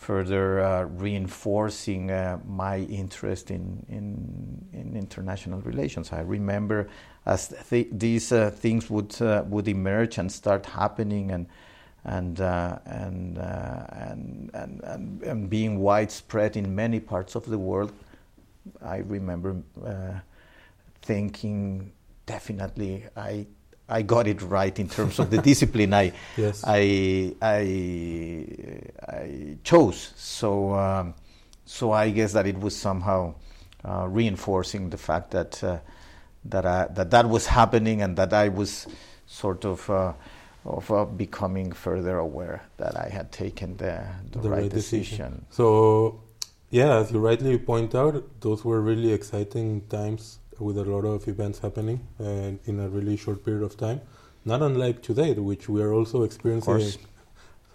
further 0.02 0.60
uh, 0.60 0.82
reinforcing 0.82 2.10
uh, 2.10 2.38
my 2.44 2.78
interest 2.78 3.50
in, 3.50 3.86
in, 3.88 4.66
in 4.72 4.96
international 4.96 5.60
relations. 5.60 6.12
I 6.12 6.22
remember 6.22 6.88
as 7.24 7.54
th- 7.70 7.88
these 7.92 8.32
uh, 8.32 8.50
things 8.50 8.90
would 8.90 9.22
uh, 9.22 9.44
would 9.46 9.68
emerge 9.68 10.18
and 10.18 10.30
start 10.30 10.66
happening 10.66 11.30
and 11.30 11.46
and 12.04 12.40
uh, 12.40 12.78
and, 12.84 13.38
uh, 13.38 13.86
and, 13.92 14.50
and 14.54 14.80
and 14.82 15.22
and 15.22 15.48
being 15.48 15.78
widespread 15.78 16.56
in 16.56 16.74
many 16.74 16.98
parts 16.98 17.36
of 17.36 17.44
the 17.44 17.58
world. 17.58 17.92
I 18.84 18.98
remember 18.98 19.62
thinking 21.02 21.92
definitely 22.26 23.04
I 23.16 23.46
I 23.88 24.02
got 24.02 24.26
it 24.26 24.40
right 24.42 24.76
in 24.78 24.88
terms 24.88 25.18
of 25.18 25.30
the 25.30 25.38
discipline 25.50 25.92
I, 25.92 26.12
Yes. 26.36 26.64
I, 26.66 27.34
I, 27.42 28.46
I 29.06 29.56
chose. 29.64 30.12
So, 30.16 30.74
um, 30.74 31.14
so 31.64 31.92
I 31.92 32.10
guess 32.10 32.32
that 32.32 32.46
it 32.46 32.58
was 32.58 32.76
somehow 32.76 33.34
uh, 33.84 34.06
reinforcing 34.08 34.90
the 34.90 34.96
fact 34.96 35.32
that 35.32 35.62
uh, 35.62 35.78
that, 36.44 36.66
I, 36.66 36.86
that 36.92 37.10
that 37.10 37.28
was 37.28 37.46
happening 37.46 38.02
and 38.02 38.16
that 38.16 38.32
I 38.32 38.48
was 38.48 38.86
sort 39.26 39.64
of 39.64 39.88
uh, 39.90 40.12
of 40.64 40.90
uh, 40.90 41.04
becoming 41.04 41.72
further 41.72 42.18
aware 42.18 42.62
that 42.76 42.96
I 42.96 43.08
had 43.08 43.32
taken 43.32 43.76
the, 43.76 44.04
the, 44.30 44.48
right, 44.48 44.70
decision. 44.70 45.44
So, 45.50 46.20
yeah, 46.70 46.98
as 46.98 47.10
you 47.10 47.18
rightly 47.18 47.58
point 47.58 47.94
out, 47.94 48.40
those 48.40 48.64
were 48.64 48.80
really 48.80 49.12
exciting 49.12 49.82
times 49.88 50.38
with 50.62 50.78
a 50.78 50.84
lot 50.84 51.04
of 51.04 51.26
events 51.28 51.58
happening 51.58 52.00
uh, 52.20 52.24
in 52.70 52.80
a 52.80 52.88
really 52.88 53.16
short 53.16 53.44
period 53.44 53.62
of 53.62 53.76
time. 53.76 54.00
Not 54.44 54.62
unlike 54.62 55.02
today, 55.02 55.34
which 55.34 55.68
we 55.68 55.82
are 55.82 55.92
also 55.92 56.22
experiencing 56.24 57.00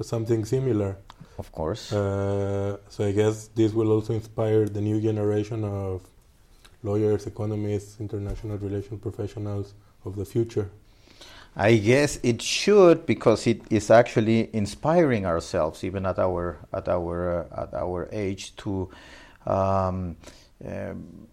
something 0.01 0.45
similar. 0.45 0.97
Of 1.37 1.51
course. 1.51 1.93
Uh, 1.93 2.77
so 2.89 3.05
I 3.05 3.11
guess 3.11 3.47
this 3.55 3.73
will 3.73 3.91
also 3.91 4.13
inspire 4.13 4.65
the 4.65 4.81
new 4.81 4.99
generation 4.99 5.63
of 5.63 6.01
lawyers, 6.83 7.27
economists, 7.27 7.99
international 7.99 8.57
relations 8.57 9.01
professionals 9.01 9.73
of 10.05 10.15
the 10.15 10.25
future. 10.25 10.69
I 11.55 11.77
guess 11.77 12.19
it 12.21 12.41
should 12.41 13.07
because 13.07 13.47
it 13.47 13.61
is 13.71 13.89
actually 13.89 14.49
inspiring 14.53 15.25
ourselves, 15.25 15.83
even 15.83 16.05
at 16.05 16.19
our 16.19 16.59
at 16.71 16.87
our 16.87 17.47
uh, 17.51 17.63
at 17.63 17.73
our 17.73 18.07
age, 18.11 18.55
to 18.57 18.89
um, 19.47 20.17
um, 20.63 21.27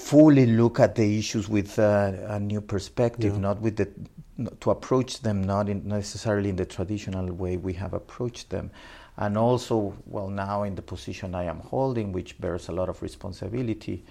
fully 0.00 0.46
look 0.46 0.80
at 0.80 0.94
the 0.94 1.18
issues 1.18 1.48
with 1.48 1.78
uh, 1.78 2.12
a 2.28 2.40
new 2.40 2.60
perspective, 2.60 3.34
Yeah. 3.34 3.40
not 3.48 3.60
with 3.60 3.76
the 3.76 3.88
to 4.60 4.70
approach 4.70 5.20
them 5.20 5.44
not 5.44 5.68
in 5.68 5.86
necessarily 5.86 6.48
in 6.48 6.56
the 6.56 6.64
traditional 6.64 7.26
way 7.42 7.58
we 7.58 7.74
have 7.74 7.92
approached 7.92 8.48
them, 8.48 8.70
and 9.18 9.36
also 9.36 9.92
well 10.06 10.30
now 10.30 10.62
in 10.62 10.74
the 10.74 10.82
position 10.82 11.34
I 11.34 11.44
am 11.44 11.60
holding, 11.60 12.10
which 12.12 12.40
bears 12.40 12.68
a 12.68 12.72
lot 12.72 12.88
of 12.88 13.02
responsibility, 13.02 14.02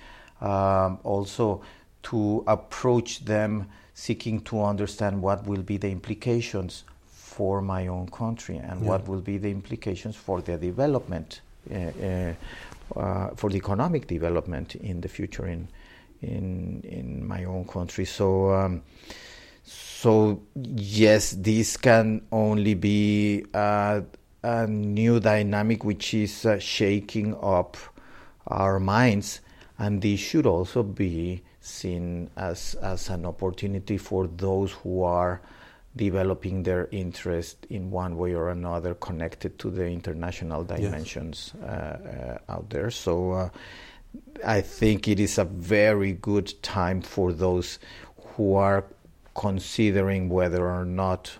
um, 0.41 0.99
also 1.03 1.61
to 2.03 2.43
approach 2.47 3.25
them 3.25 3.65
seeking 3.95 4.41
to 4.41 4.63
understand 4.63 5.19
what 5.21 5.45
will 5.47 5.63
be 5.63 5.77
the 5.77 5.89
implications 5.89 6.83
for 7.07 7.61
my 7.61 7.87
own 7.87 8.07
country 8.09 8.57
and 8.57 8.81
Yeah. 8.81 8.89
what 8.89 9.07
will 9.07 9.21
be 9.21 9.37
the 9.39 9.49
implications 9.49 10.15
for 10.15 10.41
the 10.41 10.57
development, 10.57 11.41
uh, 11.71 11.75
uh, 11.75 12.33
uh, 12.95 13.29
for 13.35 13.49
the 13.49 13.57
economic 13.57 14.05
development 14.07 14.75
in 14.75 15.01
the 15.01 15.09
future 15.09 15.47
in 15.47 15.67
in 16.21 16.81
in 16.83 17.27
my 17.27 17.45
own 17.45 17.65
country. 17.65 18.05
So. 18.05 18.53
Um, 18.53 18.83
so 20.01 20.41
yes, 20.55 21.31
this 21.31 21.75
can 21.75 22.25
only 22.31 22.73
be 22.73 23.45
uh, 23.53 24.01
a 24.41 24.65
new 24.65 25.19
dynamic 25.19 25.83
which 25.83 26.13
is 26.13 26.45
uh, 26.45 26.57
shaking 26.57 27.35
up 27.35 27.75
our 28.47 28.79
minds, 28.79 29.41
and 29.77 30.01
this 30.01 30.21
should 30.21 30.45
also 30.45 30.83
be 30.83 31.43
seen 31.59 32.29
as 32.37 32.75
as 32.75 33.09
an 33.09 33.25
opportunity 33.25 33.97
for 33.97 34.27
those 34.27 34.71
who 34.71 35.03
are 35.03 35.41
developing 35.95 36.63
their 36.63 36.87
interest 36.91 37.67
in 37.69 37.91
one 37.91 38.15
way 38.17 38.33
or 38.33 38.49
another 38.49 38.93
connected 38.95 39.59
to 39.59 39.69
the 39.69 39.85
international 39.85 40.63
dimensions 40.63 41.53
uh, 41.61 41.65
uh, 41.65 42.37
out 42.47 42.69
there. 42.69 42.89
So. 42.89 43.51
I 44.45 44.61
think 44.61 45.07
it 45.07 45.19
is 45.19 45.37
a 45.37 45.45
very 45.45 46.13
good 46.13 46.53
time 46.63 47.01
for 47.01 47.33
those 47.33 47.79
who 48.35 48.55
are 48.55 48.85
considering 49.35 50.29
whether 50.29 50.67
or 50.69 50.85
not, 50.85 51.31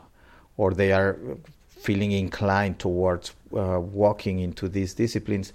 or 0.58 0.73
they 0.73 0.91
are 0.91 1.17
feeling 1.67 2.12
inclined 2.12 2.79
towards 2.79 3.34
uh, 3.55 3.79
walking 3.79 4.39
into 4.39 4.67
these 4.67 4.93
disciplines. 4.93 5.53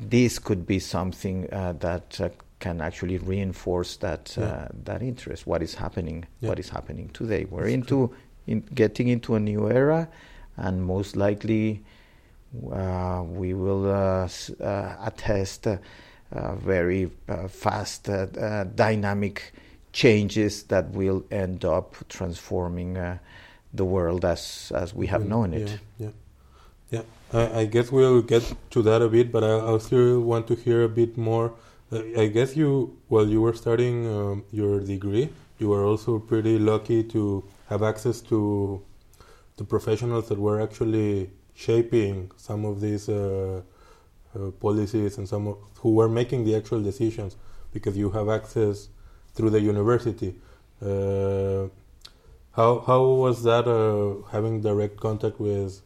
This 0.00 0.38
could 0.38 0.66
be 0.66 0.78
something 0.78 1.52
uh, 1.52 1.74
that 1.80 2.20
uh, 2.20 2.30
can 2.60 2.80
actually 2.80 3.18
reinforce 3.18 3.96
that 3.96 4.34
Yeah. 4.36 4.44
uh, 4.44 4.68
that 4.84 5.02
interest. 5.02 5.46
What 5.46 5.62
is 5.62 5.74
happening? 5.74 6.24
Yeah. 6.40 6.48
What 6.48 6.58
is 6.58 6.70
happening 6.70 7.10
today? 7.12 7.44
We're 7.44 7.62
That's 7.64 7.74
into 7.74 8.14
in 8.46 8.60
getting 8.74 9.08
into 9.08 9.34
a 9.34 9.40
new 9.40 9.70
era, 9.70 10.08
and 10.56 10.82
most 10.82 11.14
likely 11.16 11.82
uh, 12.72 13.22
we 13.26 13.54
will 13.54 13.90
uh, 13.90 14.28
uh, 14.60 14.96
attest 15.04 15.66
very 16.56 17.10
uh, 17.28 17.48
fast, 17.48 18.08
uh, 18.08 18.26
uh, 18.38 18.64
dynamic 18.64 19.52
changes 19.92 20.64
that 20.64 20.90
will 20.90 21.24
end 21.30 21.64
up 21.64 21.94
transforming 22.08 22.96
uh, 22.98 23.18
the 23.72 23.84
world 23.84 24.24
as 24.24 24.72
as 24.74 24.94
we 24.94 25.06
have 25.06 25.22
Mm, 25.22 25.28
known 25.28 25.54
it. 25.54 25.80
Yeah, 25.98 26.06
yeah. 26.06 26.12
yeah. 26.90 27.02
I, 27.32 27.60
I 27.60 27.66
guess 27.66 27.90
we'll 27.92 28.22
get 28.22 28.42
to 28.70 28.82
that 28.82 29.02
a 29.02 29.08
bit, 29.08 29.32
but 29.32 29.42
I, 29.44 29.78
still 29.78 30.20
want 30.20 30.46
to 30.48 30.54
hear 30.54 30.82
a 30.84 30.88
bit 30.88 31.16
more. 31.16 31.52
Uh, 31.92 32.02
I 32.18 32.26
guess 32.28 32.56
you, 32.56 32.96
while 33.08 33.28
you 33.28 33.40
were 33.40 33.54
studying 33.54 34.06
um, 34.06 34.44
your 34.52 34.80
degree, 34.80 35.28
you 35.58 35.68
were 35.68 35.84
also 35.84 36.18
pretty 36.18 36.58
lucky 36.58 37.02
to 37.04 37.44
have 37.68 37.82
access 37.82 38.20
to 38.22 38.82
the 39.56 39.64
professionals 39.64 40.28
that 40.28 40.38
were 40.38 40.60
actually 40.60 41.30
shaping 41.54 42.30
some 42.36 42.64
of 42.64 42.80
these 42.80 43.08
uh, 43.08 43.62
uh, 44.34 44.50
policies 44.52 45.18
and 45.18 45.28
some 45.28 45.46
of, 45.46 45.56
who 45.78 45.94
were 45.94 46.08
making 46.08 46.44
the 46.44 46.54
actual 46.56 46.82
decisions 46.82 47.36
because 47.72 47.96
you 47.96 48.10
have 48.10 48.28
access 48.28 48.88
through 49.34 49.50
the 49.50 49.60
university. 49.60 50.34
Uh, 50.82 51.68
how 52.52 52.78
how 52.86 53.02
was 53.02 53.42
that 53.42 53.66
uh, 53.66 54.26
having 54.30 54.60
direct 54.60 54.98
contact 55.00 55.40
with 55.40 55.80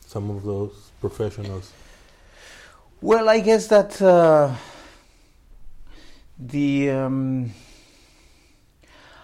some 0.00 0.30
of 0.30 0.42
those 0.42 0.90
professionals? 1.00 1.72
Well, 3.00 3.28
I 3.28 3.38
guess 3.40 3.68
that 3.68 4.02
uh, 4.02 4.54
the 6.38 6.90
um, 6.90 7.52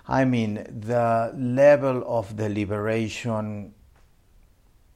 I 0.06 0.24
mean 0.24 0.54
the 0.88 1.32
level 1.36 2.04
of 2.06 2.36
deliberation, 2.36 3.74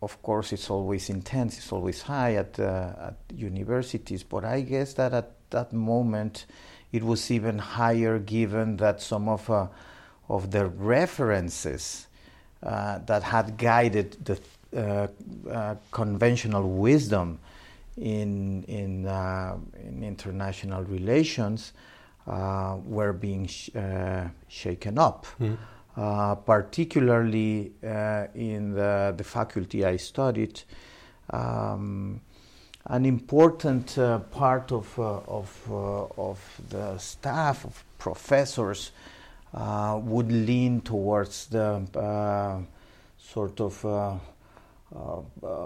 of 0.00 0.22
course, 0.22 0.52
it's 0.52 0.70
always 0.70 1.10
intense. 1.10 1.58
It's 1.58 1.72
always 1.72 2.02
high 2.02 2.34
at 2.34 2.58
uh, 2.58 3.08
at 3.08 3.16
universities, 3.34 4.22
but 4.22 4.44
I 4.44 4.60
guess 4.60 4.94
that 4.94 5.12
at 5.12 5.32
that 5.50 5.72
moment 5.72 6.46
it 6.92 7.02
was 7.02 7.30
even 7.30 7.58
higher, 7.58 8.18
given 8.18 8.76
that 8.76 9.00
some 9.02 9.28
of 9.28 9.50
uh, 9.50 9.66
of 10.28 10.50
the 10.50 10.66
references 10.66 12.06
uh, 12.62 12.98
that 13.06 13.22
had 13.22 13.56
guided 13.56 14.16
the 14.24 14.38
uh, 14.76 15.06
uh, 15.50 15.74
conventional 15.90 16.68
wisdom 16.68 17.38
in 17.96 18.62
in, 18.64 19.06
uh, 19.06 19.56
in 19.82 20.04
international 20.04 20.84
relations 20.84 21.72
were 22.26 23.14
being 23.14 23.46
sh- 23.46 23.70
shaken 24.48 24.98
up. 24.98 25.24
Hmm. 25.38 25.54
Uh, 25.98 26.36
particularly 26.36 27.72
uh, 27.82 28.28
in 28.32 28.72
the, 28.72 29.12
the 29.16 29.24
faculty 29.24 29.84
I 29.84 29.96
studied, 29.96 30.62
um, 31.30 32.20
an 32.86 33.04
important 33.04 33.98
uh, 33.98 34.20
part 34.20 34.70
of, 34.70 34.96
uh, 34.96 35.18
of, 35.26 35.60
uh, 35.68 36.04
of 36.16 36.60
the 36.68 36.96
staff, 36.98 37.64
of 37.64 37.82
professors, 37.98 38.92
uh, 39.52 39.98
would 40.00 40.30
lean 40.30 40.82
towards 40.82 41.46
the 41.46 41.82
uh, 41.96 42.60
sort 43.18 43.60
of 43.60 43.84
uh, 43.84 44.14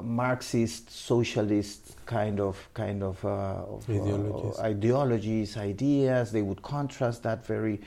Marxist, 0.02 0.90
socialist 0.90 1.94
kind 2.06 2.40
of 2.40 2.56
kind 2.72 3.02
of, 3.02 3.22
of 3.24 3.88
ideologies. 3.88 4.58
ideologies, 4.60 5.56
ideas. 5.58 6.32
They 6.32 6.42
would 6.42 6.62
contrast 6.62 7.22
that 7.24 7.46
very, 7.46 7.82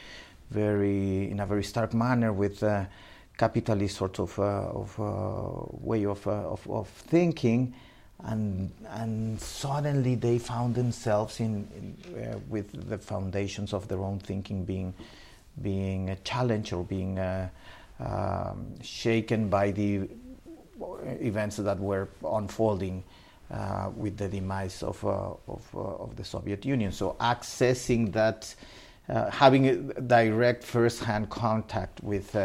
very 0.56 1.30
in 1.32 1.40
a 1.40 1.46
very 1.46 1.64
stark 1.64 1.94
manner 1.94 2.32
with 2.32 2.64
capitalist 3.38 3.98
sort 3.98 4.20
of, 4.20 4.40
of 4.40 4.98
way 5.84 6.06
of, 6.06 6.26
of, 6.28 6.62
of 6.70 6.88
thinking 6.88 7.74
and 8.24 8.72
and 8.90 9.40
suddenly 9.40 10.16
they 10.16 10.40
found 10.40 10.74
themselves 10.74 11.40
in, 11.40 11.68
in 11.76 12.24
uh, 12.24 12.40
with 12.48 12.90
the 12.90 12.98
foundations 12.98 13.74
of 13.74 13.88
their 13.88 14.00
own 14.00 14.20
thinking 14.20 14.64
being 14.64 14.94
being 15.62 16.10
a 16.10 16.16
challenge 16.18 16.74
or 16.74 16.84
being 16.84 17.20
uh, 17.20 17.48
um, 18.00 18.76
shaken 18.82 19.50
by 19.50 19.72
the 19.72 20.08
events 21.22 21.58
that 21.58 21.80
were 21.80 22.10
unfolding 22.26 23.04
uh, 23.52 23.90
with 23.96 24.18
the 24.18 24.28
demise 24.28 24.82
of 24.84 25.04
uh, 25.06 25.34
of, 25.48 25.64
uh, 25.76 25.80
of, 25.80 26.16
the 26.16 26.24
Soviet 26.24 26.66
Union. 26.66 26.92
So 26.92 27.16
accessing 27.20 28.12
that, 28.14 28.54
uh, 29.10 29.30
having 29.30 29.68
a 29.68 29.76
direct 30.02 30.64
first-hand 30.64 31.30
contact 31.30 32.02
with 32.04 32.36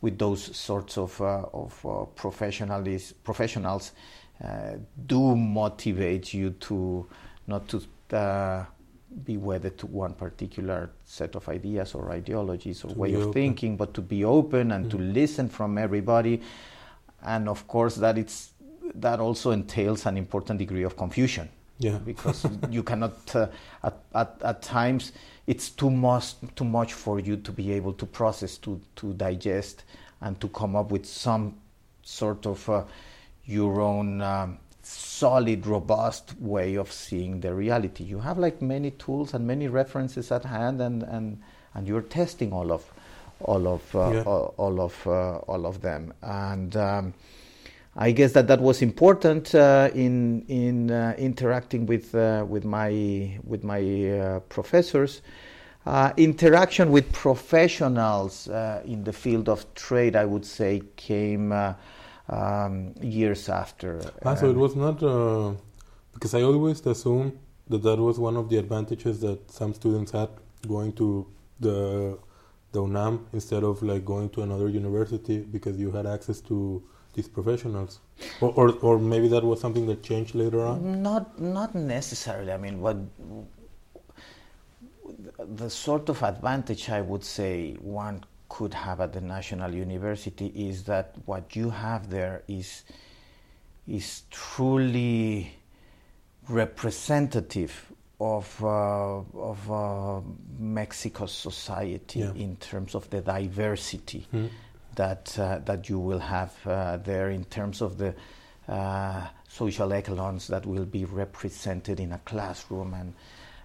with 0.00 0.18
those 0.18 0.56
sorts 0.56 0.98
of 0.98 1.20
of 1.20 2.14
professionals 2.16 3.12
professionals 3.24 3.92
uh, 4.42 4.76
do 5.06 5.36
motivate 5.36 6.32
you 6.32 6.50
to 6.52 7.06
not 7.46 7.68
to 7.68 7.82
uh, 8.16 8.64
be 9.24 9.36
wedded 9.36 9.76
to 9.76 9.86
one 9.86 10.14
particular 10.14 10.90
set 11.04 11.34
of 11.34 11.48
ideas 11.48 11.94
or 11.94 12.10
ideologies 12.10 12.84
or 12.84 12.88
to 12.88 12.98
way 12.98 13.12
of 13.14 13.20
open. 13.22 13.32
thinking, 13.32 13.76
but 13.76 13.92
to 13.92 14.00
be 14.00 14.24
open 14.24 14.72
and 14.72 14.86
mm. 14.86 14.90
to 14.90 14.98
listen 14.98 15.48
from 15.48 15.76
everybody. 15.76 16.40
And 17.22 17.48
of 17.48 17.66
course, 17.66 17.96
that 17.96 18.16
it's 18.16 18.52
that 18.94 19.20
also 19.20 19.50
entails 19.50 20.06
an 20.06 20.16
important 20.16 20.58
degree 20.58 20.84
of 20.84 20.96
confusion. 20.96 21.48
Yeah. 21.80 21.98
because 21.98 22.46
you 22.70 22.82
cannot 22.84 23.34
uh, 23.34 23.48
at, 23.82 23.98
at, 24.14 24.36
at 24.42 24.62
times 24.62 25.12
it's 25.46 25.70
too 25.70 25.90
much 25.90 26.34
too 26.54 26.64
much 26.64 26.92
for 26.92 27.18
you 27.18 27.36
to 27.38 27.50
be 27.50 27.72
able 27.72 27.94
to 27.94 28.06
process 28.06 28.56
to 28.58 28.80
to 28.96 29.12
digest 29.14 29.84
and 30.20 30.40
to 30.40 30.48
come 30.48 30.76
up 30.76 30.92
with 30.92 31.06
some 31.06 31.56
sort 32.02 32.46
of 32.46 32.68
uh, 32.68 32.84
your 33.46 33.80
own 33.80 34.20
um, 34.20 34.58
solid, 34.82 35.66
robust 35.66 36.34
way 36.40 36.76
of 36.76 36.90
seeing 36.92 37.40
the 37.40 37.54
reality. 37.54 38.04
You 38.04 38.20
have 38.20 38.38
like 38.38 38.62
many 38.62 38.90
tools 38.92 39.34
and 39.34 39.46
many 39.46 39.68
references 39.68 40.30
at 40.32 40.44
hand, 40.44 40.80
and 40.80 41.02
and, 41.02 41.40
and 41.74 41.86
you're 41.86 42.02
testing 42.02 42.52
all 42.52 42.72
of 42.72 42.84
all 43.40 43.66
of 43.66 43.94
uh, 43.94 44.10
yeah. 44.12 44.22
all, 44.22 44.54
all, 44.56 44.80
of 44.80 45.06
uh, 45.06 45.38
all 45.38 45.66
of 45.66 45.80
them. 45.80 46.12
And 46.22 46.76
um, 46.76 47.14
I 47.96 48.12
guess 48.12 48.32
that 48.32 48.46
that 48.46 48.60
was 48.60 48.82
important 48.82 49.54
uh, 49.54 49.90
in 49.94 50.44
in 50.48 50.90
uh, 50.90 51.14
interacting 51.18 51.86
with 51.86 52.14
uh, 52.14 52.44
with 52.48 52.64
my 52.64 53.38
with 53.44 53.64
my 53.64 53.80
uh, 54.10 54.40
professors. 54.48 55.22
interaction 56.16 56.92
with 56.92 57.10
professionals 57.12 58.48
in 58.84 59.02
the 59.04 59.12
field 59.12 59.48
of 59.48 59.64
trade, 59.74 60.14
I 60.14 60.24
would 60.24 60.44
say, 60.44 60.82
came 60.96 61.52
um, 62.30 62.94
years 63.00 63.48
after. 63.48 64.00
Ah, 64.24 64.34
so 64.34 64.48
it 64.48 64.56
was 64.56 64.76
not 64.76 65.02
uh, 65.02 65.52
because 66.14 66.34
I 66.34 66.42
always 66.42 66.84
assumed 66.86 67.38
that 67.68 67.82
that 67.82 67.98
was 67.98 68.18
one 68.18 68.36
of 68.36 68.48
the 68.48 68.56
advantages 68.56 69.20
that 69.20 69.50
some 69.50 69.74
students 69.74 70.12
had 70.12 70.30
going 70.66 70.92
to 70.94 71.26
the 71.58 72.18
the 72.72 72.80
UNAM 72.80 73.26
instead 73.32 73.64
of 73.64 73.82
like 73.82 74.04
going 74.04 74.28
to 74.30 74.42
another 74.42 74.68
university 74.68 75.38
because 75.38 75.76
you 75.76 75.90
had 75.90 76.06
access 76.06 76.40
to 76.42 76.82
these 77.20 77.28
professionals, 77.28 78.00
or, 78.40 78.50
or, 78.60 78.68
or 78.86 78.98
maybe 78.98 79.28
that 79.28 79.44
was 79.44 79.60
something 79.60 79.86
that 79.86 80.02
changed 80.02 80.34
later 80.34 80.60
on. 80.70 81.02
Not 81.02 81.40
not 81.40 81.74
necessarily. 81.74 82.52
I 82.52 82.56
mean, 82.56 82.80
what 82.80 82.96
the 85.62 85.70
sort 85.70 86.08
of 86.08 86.22
advantage 86.22 86.88
I 86.88 87.00
would 87.00 87.24
say 87.24 87.76
one 87.80 88.24
could 88.48 88.74
have 88.74 89.00
at 89.00 89.12
the 89.12 89.20
National 89.20 89.72
University 89.74 90.46
is 90.68 90.84
that 90.84 91.14
what 91.26 91.56
you 91.56 91.70
have 91.70 92.10
there 92.10 92.42
is 92.48 92.84
is 93.86 94.22
truly 94.30 95.52
representative 96.48 97.74
of 98.20 98.46
uh, 98.62 99.20
of 99.52 99.70
uh, 99.70 100.20
Mexico's 100.58 101.32
society 101.32 102.20
yeah. 102.20 102.44
in 102.44 102.56
terms 102.56 102.94
of 102.94 103.08
the 103.10 103.20
diversity 103.20 104.26
mm. 104.32 104.48
That 105.00 105.38
uh, 105.38 105.58
that 105.64 105.88
you 105.88 105.98
will 105.98 106.18
have 106.18 106.54
uh, 106.66 106.98
there 106.98 107.30
in 107.30 107.44
terms 107.44 107.80
of 107.80 107.96
the 107.96 108.14
uh, 108.68 109.26
social 109.48 109.90
echelons 109.94 110.46
that 110.48 110.66
will 110.66 110.84
be 110.84 111.06
represented 111.06 111.98
in 111.98 112.12
a 112.12 112.18
classroom 112.18 112.92
and 112.92 113.14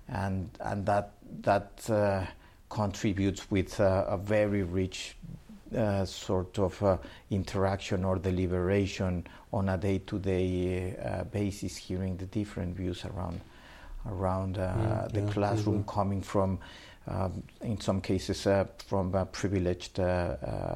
and 0.08 0.50
and 0.62 0.86
that 0.86 1.12
that 1.41 1.89
uh, 1.89 2.24
contributes 2.69 3.52
with 3.52 3.80
uh, 3.82 4.06
a 4.08 4.17
very 4.17 4.63
rich 4.63 5.17
uh, 5.76 6.06
sort 6.06 6.58
of 6.58 6.82
uh, 6.82 6.98
interaction 7.32 8.06
or 8.06 8.15
deliberation 8.17 9.28
on 9.52 9.67
a 9.67 9.78
day-to-day 9.78 10.95
uh, 10.95 11.24
basis, 11.26 11.76
hearing 11.76 12.15
the 12.15 12.28
different 12.28 12.78
views 12.78 13.04
around 13.04 13.41
around 14.08 14.56
mm, 14.56 15.12
the 15.12 15.21
yeah, 15.21 15.34
classroom, 15.34 15.80
mm-hmm. 15.80 15.89
coming 15.89 16.21
from, 16.21 16.60
um, 17.07 17.43
in 17.61 17.79
some 17.79 18.01
cases, 18.01 18.47
uh, 18.47 18.65
from 18.87 19.13
privileged 19.31 19.99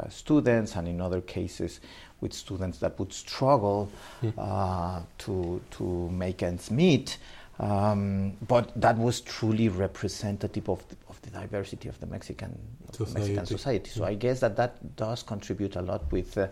students, 0.09 0.75
and 0.75 0.87
in 0.87 1.01
other 1.01 1.21
cases, 1.21 1.79
with 2.21 2.33
students 2.33 2.79
that 2.79 2.99
would 2.99 3.13
struggle 3.13 3.89
mm. 4.21 5.05
to 5.17 5.61
to 5.71 6.09
make 6.09 6.43
ends 6.43 6.69
meet. 6.69 7.17
Um, 7.59 8.37
but 8.47 8.71
that 8.79 8.97
was 8.97 9.19
truly 9.19 9.67
representative 9.67 10.69
of 10.69 10.87
the, 10.87 10.95
of 11.09 11.21
the 11.23 11.29
diversity 11.29 11.89
of 11.89 11.99
the 11.99 12.05
Mexican 12.05 12.57
society. 12.91 13.19
Mexican 13.19 13.45
society. 13.45 13.89
So 13.89 14.05
I 14.05 14.13
guess 14.13 14.39
that 14.39 14.55
that 14.55 14.95
does 14.95 15.23
contribute 15.23 15.75
a 15.75 15.81
lot 15.81 16.09
with 16.09 16.37
uh, 16.37 16.47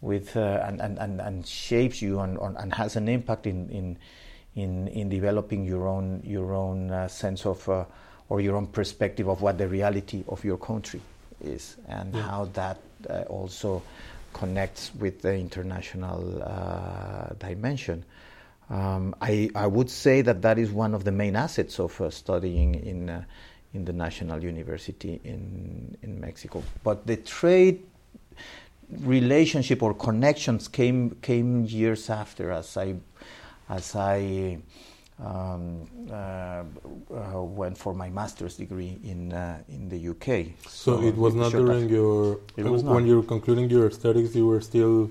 with 0.00 0.36
uh, 0.36 0.62
and, 0.64 0.80
and, 0.80 1.20
and, 1.20 1.46
shapes 1.46 2.00
you 2.00 2.20
and, 2.20 2.38
and 2.38 2.72
has 2.74 2.94
an 2.94 3.08
impact 3.08 3.46
in, 3.46 3.68
in 3.70 3.98
in 4.54 4.86
in 4.88 5.08
developing 5.08 5.64
your 5.64 5.88
own 5.88 6.22
your 6.24 6.54
own 6.54 6.92
uh, 6.92 7.08
sense 7.08 7.44
of 7.44 7.68
uh, 7.68 7.84
or 8.28 8.40
your 8.40 8.56
own 8.56 8.66
perspective 8.66 9.28
of 9.28 9.42
what 9.42 9.58
the 9.58 9.68
reality 9.68 10.24
of 10.28 10.44
your 10.44 10.56
country 10.56 11.00
is 11.44 11.76
and 11.88 12.14
yeah. 12.14 12.22
how 12.22 12.44
that 12.54 12.78
uh, 13.08 13.22
also 13.22 13.82
connects 14.32 14.94
with 14.94 15.22
the 15.22 15.34
international 15.34 16.42
uh, 16.42 17.32
dimension. 17.38 18.04
Um, 18.68 19.14
I, 19.20 19.48
I, 19.54 19.66
would 19.66 19.88
say 19.88 20.22
that 20.22 20.42
that 20.42 20.58
is 20.58 20.70
one 20.70 20.92
of 20.92 21.04
the 21.04 21.12
main 21.12 21.36
assets 21.36 21.78
of 21.78 22.00
uh, 22.00 22.10
studying 22.10 22.74
in, 22.74 23.08
uh, 23.08 23.24
in 23.72 23.84
the 23.84 23.92
National 23.92 24.42
University 24.42 25.20
in, 25.22 25.96
in 26.02 26.20
Mexico. 26.20 26.64
But 26.82 27.06
the 27.06 27.16
trade 27.16 27.84
relationship 28.90 29.82
or 29.82 29.94
connections 29.94 30.66
came, 30.66 31.16
came 31.22 31.64
years 31.64 32.10
after 32.10 32.50
as 32.50 32.76
I, 32.76 32.96
as 33.68 33.94
I 33.94 34.58
um, 35.18 35.88
uh, 36.10 36.14
uh 36.14 37.42
went 37.42 37.76
for 37.76 37.94
my 37.94 38.10
master's 38.10 38.56
degree 38.56 38.98
in, 39.02 39.32
uh, 39.32 39.58
in 39.68 39.88
the 39.88 40.08
UK. 40.08 40.52
So, 40.68 41.00
so 41.00 41.02
it 41.02 41.16
was 41.16 41.34
not 41.34 41.52
during 41.52 41.88
your, 41.88 42.40
when 42.56 43.06
you 43.06 43.16
were 43.16 43.22
concluding 43.22 43.70
your 43.70 43.90
studies, 43.90 44.36
you 44.36 44.46
were 44.46 44.60
still 44.60 45.10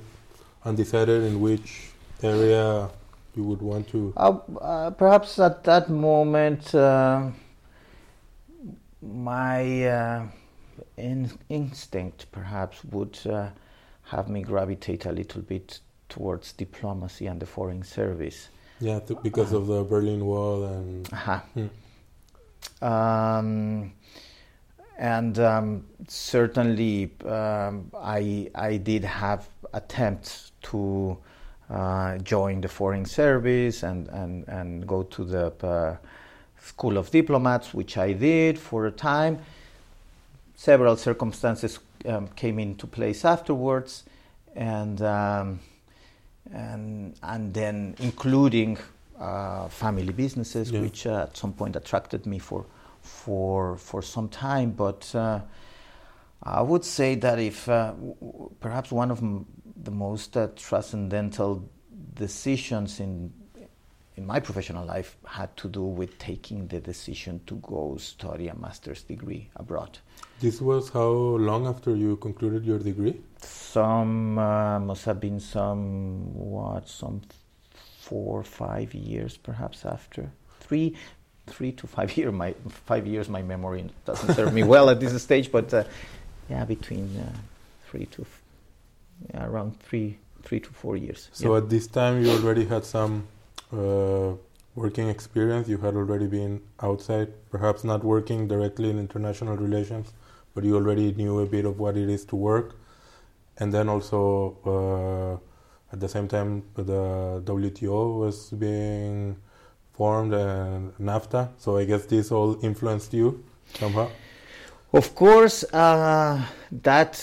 undecided 0.64 1.24
in 1.24 1.42
which 1.42 1.90
area 2.24 2.90
you 3.36 3.44
would 3.44 3.62
want 3.62 3.88
to? 3.90 4.14
Uh, 4.18 4.38
uh, 4.62 4.90
perhaps 4.92 5.40
at 5.40 5.64
that 5.64 5.90
moment, 5.90 6.74
uh, 6.74 7.30
my 9.02 9.88
uh, 9.88 10.26
in 10.98 11.32
instinct 11.50 12.32
perhaps 12.32 12.84
would 12.86 13.18
uh, 13.30 13.50
have 14.04 14.30
me 14.30 14.42
gravitate 14.42 15.06
a 15.06 15.12
little 15.12 15.42
bit 15.42 15.80
towards 16.10 16.54
diplomacy 16.54 17.28
and 17.28 17.40
the 17.40 17.46
foreign 17.46 17.84
service. 17.84 18.50
Yeah, 18.80 19.00
th- 19.00 19.20
because 19.24 19.54
of 19.54 19.68
the 19.68 19.84
Berlin 19.84 20.26
Wall 20.26 20.64
and. 20.66 21.14
Uh-huh. 21.14 21.40
Hmm. 21.54 22.84
Um, 22.84 23.94
and 24.98 25.40
um, 25.40 25.86
certainly, 26.08 27.12
um, 27.26 27.92
I 27.98 28.50
I 28.56 28.78
did 28.78 29.04
have 29.04 29.48
attempts 29.74 30.52
to 30.64 31.18
uh, 31.70 32.18
join 32.20 32.62
the 32.62 32.68
foreign 32.68 33.06
service 33.06 33.84
and, 33.84 34.08
and, 34.10 34.48
and 34.48 34.88
go 34.88 35.04
to 35.04 35.24
the 35.24 35.54
uh, 35.66 35.98
School 36.60 36.98
of 36.98 37.12
Diplomats, 37.12 37.74
which 37.74 37.98
I 37.98 38.14
did 38.14 38.58
for 38.60 38.88
a 38.88 38.92
time. 38.92 39.40
Several 40.56 40.96
circumstances 40.96 41.80
um, 42.06 42.28
came 42.36 42.60
into 42.60 42.88
place 42.88 43.26
afterwards, 43.26 44.04
and, 44.56 45.02
um, 45.02 45.60
and, 46.54 47.16
and 47.24 47.54
then 47.54 47.96
including 48.00 48.78
uh, 49.20 49.68
family 49.70 50.12
businesses, 50.14 50.72
Yeah. 50.72 50.82
which 50.82 51.08
uh, 51.08 51.24
at 51.24 51.38
some 51.38 51.54
point 51.54 51.76
attracted 51.76 52.26
me 52.26 52.40
for 52.40 52.66
for 53.02 53.78
for 53.78 54.02
some 54.02 54.28
time. 54.30 54.72
But 54.72 55.14
uh, 55.16 55.40
I 56.44 56.62
would 56.62 56.84
say 56.84 57.16
that 57.16 57.40
if 57.40 57.68
uh, 57.70 57.92
w- 57.92 58.50
perhaps 58.60 58.92
one 58.92 59.12
of 59.12 59.20
m- 59.20 59.46
the 59.84 59.92
most 59.92 60.36
uh, 60.36 60.48
transcendental 60.56 61.70
decisions 62.16 63.00
in 63.00 63.32
in 64.18 64.26
my 64.26 64.40
professional 64.40 64.86
life 64.86 65.18
had 65.26 65.56
to 65.58 65.68
do 65.68 65.84
with 65.84 66.18
taking 66.20 66.68
the 66.68 66.80
decision 66.80 67.42
to 67.48 67.56
go 67.56 67.98
study 67.98 68.48
a 68.48 68.56
master's 68.56 69.04
degree 69.04 69.50
abroad. 69.58 70.00
This 70.40 70.62
was 70.62 70.90
how 70.90 71.10
long 71.10 71.68
after 71.68 71.96
you 71.96 72.16
concluded 72.18 72.66
your 72.66 72.80
degree? 72.80 73.20
Some 73.42 74.38
uh, 74.40 74.80
must 74.80 75.06
have 75.06 75.20
been 75.20 75.40
some 75.40 76.34
what 76.34 76.88
some 76.88 77.22
four 78.00 78.40
or 78.40 78.44
five 78.44 78.94
years 78.94 79.36
perhaps 79.38 79.86
after 79.86 80.30
three 80.60 80.96
three 81.48 81.72
to 81.72 81.88
five 81.88 82.16
year 82.18 82.32
my 82.32 82.54
five 82.70 83.06
years 83.08 83.30
my 83.30 83.42
memory 83.42 83.84
doesn't 84.06 84.36
serve 84.36 84.54
me 84.54 84.64
well 84.64 84.90
at 84.90 85.00
this 85.00 85.22
stage 85.28 85.52
but 85.52 85.74
uh, 85.74 85.84
yeah 86.50 86.64
between 86.66 87.08
uh, 87.18 87.32
three 87.90 88.06
to 88.06 88.22
f- 88.22 88.42
yeah, 89.34 89.46
around 89.46 89.80
three 89.80 90.18
three 90.44 90.60
to 90.60 90.70
four 90.70 90.96
years 90.98 91.30
So 91.34 91.52
yeah. 91.52 91.58
at 91.58 91.70
this 91.70 91.88
time, 91.88 92.24
you 92.24 92.30
already 92.32 92.66
had 92.66 92.86
some 92.86 93.28
uh, 93.72 94.34
working 94.76 95.10
experience. 95.10 95.68
You 95.68 95.78
had 95.78 95.96
already 95.96 96.28
been 96.28 96.62
outside, 96.82 97.30
perhaps 97.50 97.84
not 97.84 98.04
working 98.04 98.48
directly 98.48 98.90
in 98.90 99.00
international 99.00 99.58
relations, 99.58 100.14
but 100.54 100.64
you 100.64 100.76
already 100.76 101.12
knew 101.14 101.40
a 101.40 101.46
bit 101.46 101.66
of 101.66 101.80
what 101.80 101.98
it 101.98 102.10
is 102.10 102.26
to 102.26 102.36
work. 102.36 102.76
And 103.58 103.74
then 103.74 103.88
also, 103.88 104.58
uh, 104.66 105.94
at 105.94 106.00
the 106.00 106.10
same 106.10 106.28
time, 106.28 106.64
the 106.76 107.42
WTO 107.46 108.20
was 108.20 108.50
being 108.52 109.38
formed 109.94 110.34
and 110.34 110.94
NAFTA. 110.98 111.50
So 111.58 111.78
I 111.78 111.86
guess 111.86 112.06
this 112.06 112.32
all 112.32 112.58
influenced 112.64 113.14
you 113.14 113.44
somehow. 113.76 114.10
Of 114.94 115.16
course, 115.16 115.64
uh, 115.74 116.42
that 116.72 117.14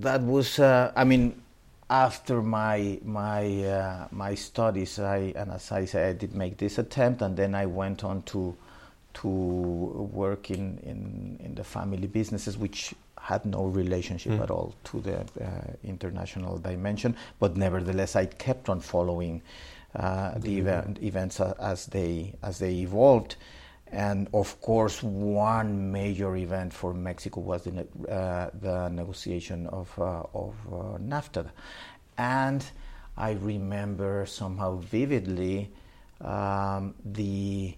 that 0.00 0.22
was. 0.22 0.58
Uh, 0.58 0.92
I 0.96 1.04
mean, 1.04 1.42
after 1.90 2.42
my 2.42 2.98
my 3.04 3.64
uh, 3.64 4.08
my 4.10 4.34
studies, 4.34 4.98
I 4.98 5.32
and 5.36 5.50
as 5.52 5.70
I 5.72 5.84
said, 5.84 6.08
I 6.08 6.12
did 6.18 6.34
make 6.34 6.56
this 6.56 6.78
attempt, 6.78 7.22
and 7.22 7.36
then 7.36 7.54
I 7.54 7.66
went 7.66 8.04
on 8.04 8.22
to 8.22 8.56
to 9.14 9.28
work 9.28 10.50
in 10.50 10.78
in, 10.82 11.38
in 11.44 11.54
the 11.54 11.64
family 11.64 12.06
businesses, 12.06 12.56
which 12.58 12.94
had 13.20 13.44
no 13.46 13.64
relationship 13.64 14.32
Mm. 14.32 14.42
at 14.42 14.50
all 14.50 14.74
to 14.84 15.00
the 15.00 15.20
uh, 15.20 15.72
international 15.82 16.58
dimension. 16.58 17.16
But 17.38 17.56
nevertheless, 17.56 18.16
I 18.16 18.26
kept 18.26 18.68
on 18.68 18.80
following 18.80 19.40
uh, 19.94 20.32
the 20.34 20.40
The 20.40 20.58
event, 20.58 20.98
events 21.02 21.40
as 21.40 21.86
they 21.86 22.34
as 22.42 22.58
they 22.58 22.72
evolved. 22.82 23.36
And 23.94 24.28
of 24.34 24.60
course, 24.60 25.04
one 25.04 25.92
major 25.92 26.34
event 26.34 26.72
for 26.72 26.92
Mexico 26.92 27.40
was 27.40 27.62
the, 27.62 27.86
uh, 28.10 28.50
the 28.60 28.88
negotiation 28.88 29.68
of, 29.68 29.96
uh, 29.98 30.24
of 30.34 30.54
uh, 30.66 30.98
NAFTA. 30.98 31.48
And 32.18 32.64
I 33.16 33.32
remember 33.32 34.26
somehow 34.26 34.78
vividly 34.78 35.70
um, 36.20 36.94
the 37.04 37.76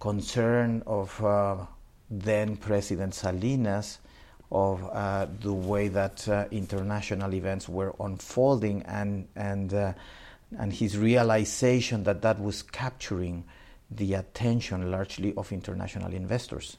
concern 0.00 0.82
of 0.84 1.24
uh, 1.24 1.58
then 2.10 2.56
President 2.56 3.14
Salinas 3.14 3.98
of 4.50 4.84
uh, 4.92 5.28
the 5.40 5.52
way 5.52 5.86
that 5.88 6.28
uh, 6.28 6.46
international 6.50 7.32
events 7.34 7.68
were 7.68 7.94
unfolding 8.00 8.82
and, 8.82 9.28
and, 9.36 9.72
uh, 9.72 9.92
and 10.58 10.72
his 10.72 10.98
realization 10.98 12.02
that 12.02 12.20
that 12.22 12.40
was 12.40 12.62
capturing 12.62 13.44
the 13.96 14.14
attention 14.14 14.90
largely 14.90 15.34
of 15.36 15.52
international 15.52 16.12
investors. 16.12 16.76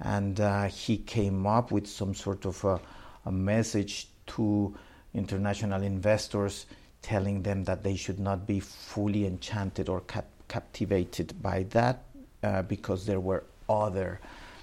And 0.00 0.40
uh, 0.40 0.64
he 0.64 0.98
came 0.98 1.46
up 1.46 1.72
with 1.72 1.86
some 1.86 2.14
sort 2.14 2.46
of 2.46 2.64
a, 2.64 2.80
a 3.26 3.32
message 3.32 4.08
to 4.28 4.74
international 5.14 5.82
investors 5.82 6.66
telling 7.02 7.42
them 7.42 7.64
that 7.64 7.82
they 7.82 7.96
should 7.96 8.18
not 8.18 8.46
be 8.46 8.60
fully 8.60 9.26
enchanted 9.26 9.88
or 9.88 10.00
cap- 10.02 10.30
captivated 10.48 11.40
by 11.42 11.64
that 11.70 12.04
uh, 12.42 12.62
because 12.62 13.06
there 13.06 13.20
were 13.20 13.44
other 13.68 14.20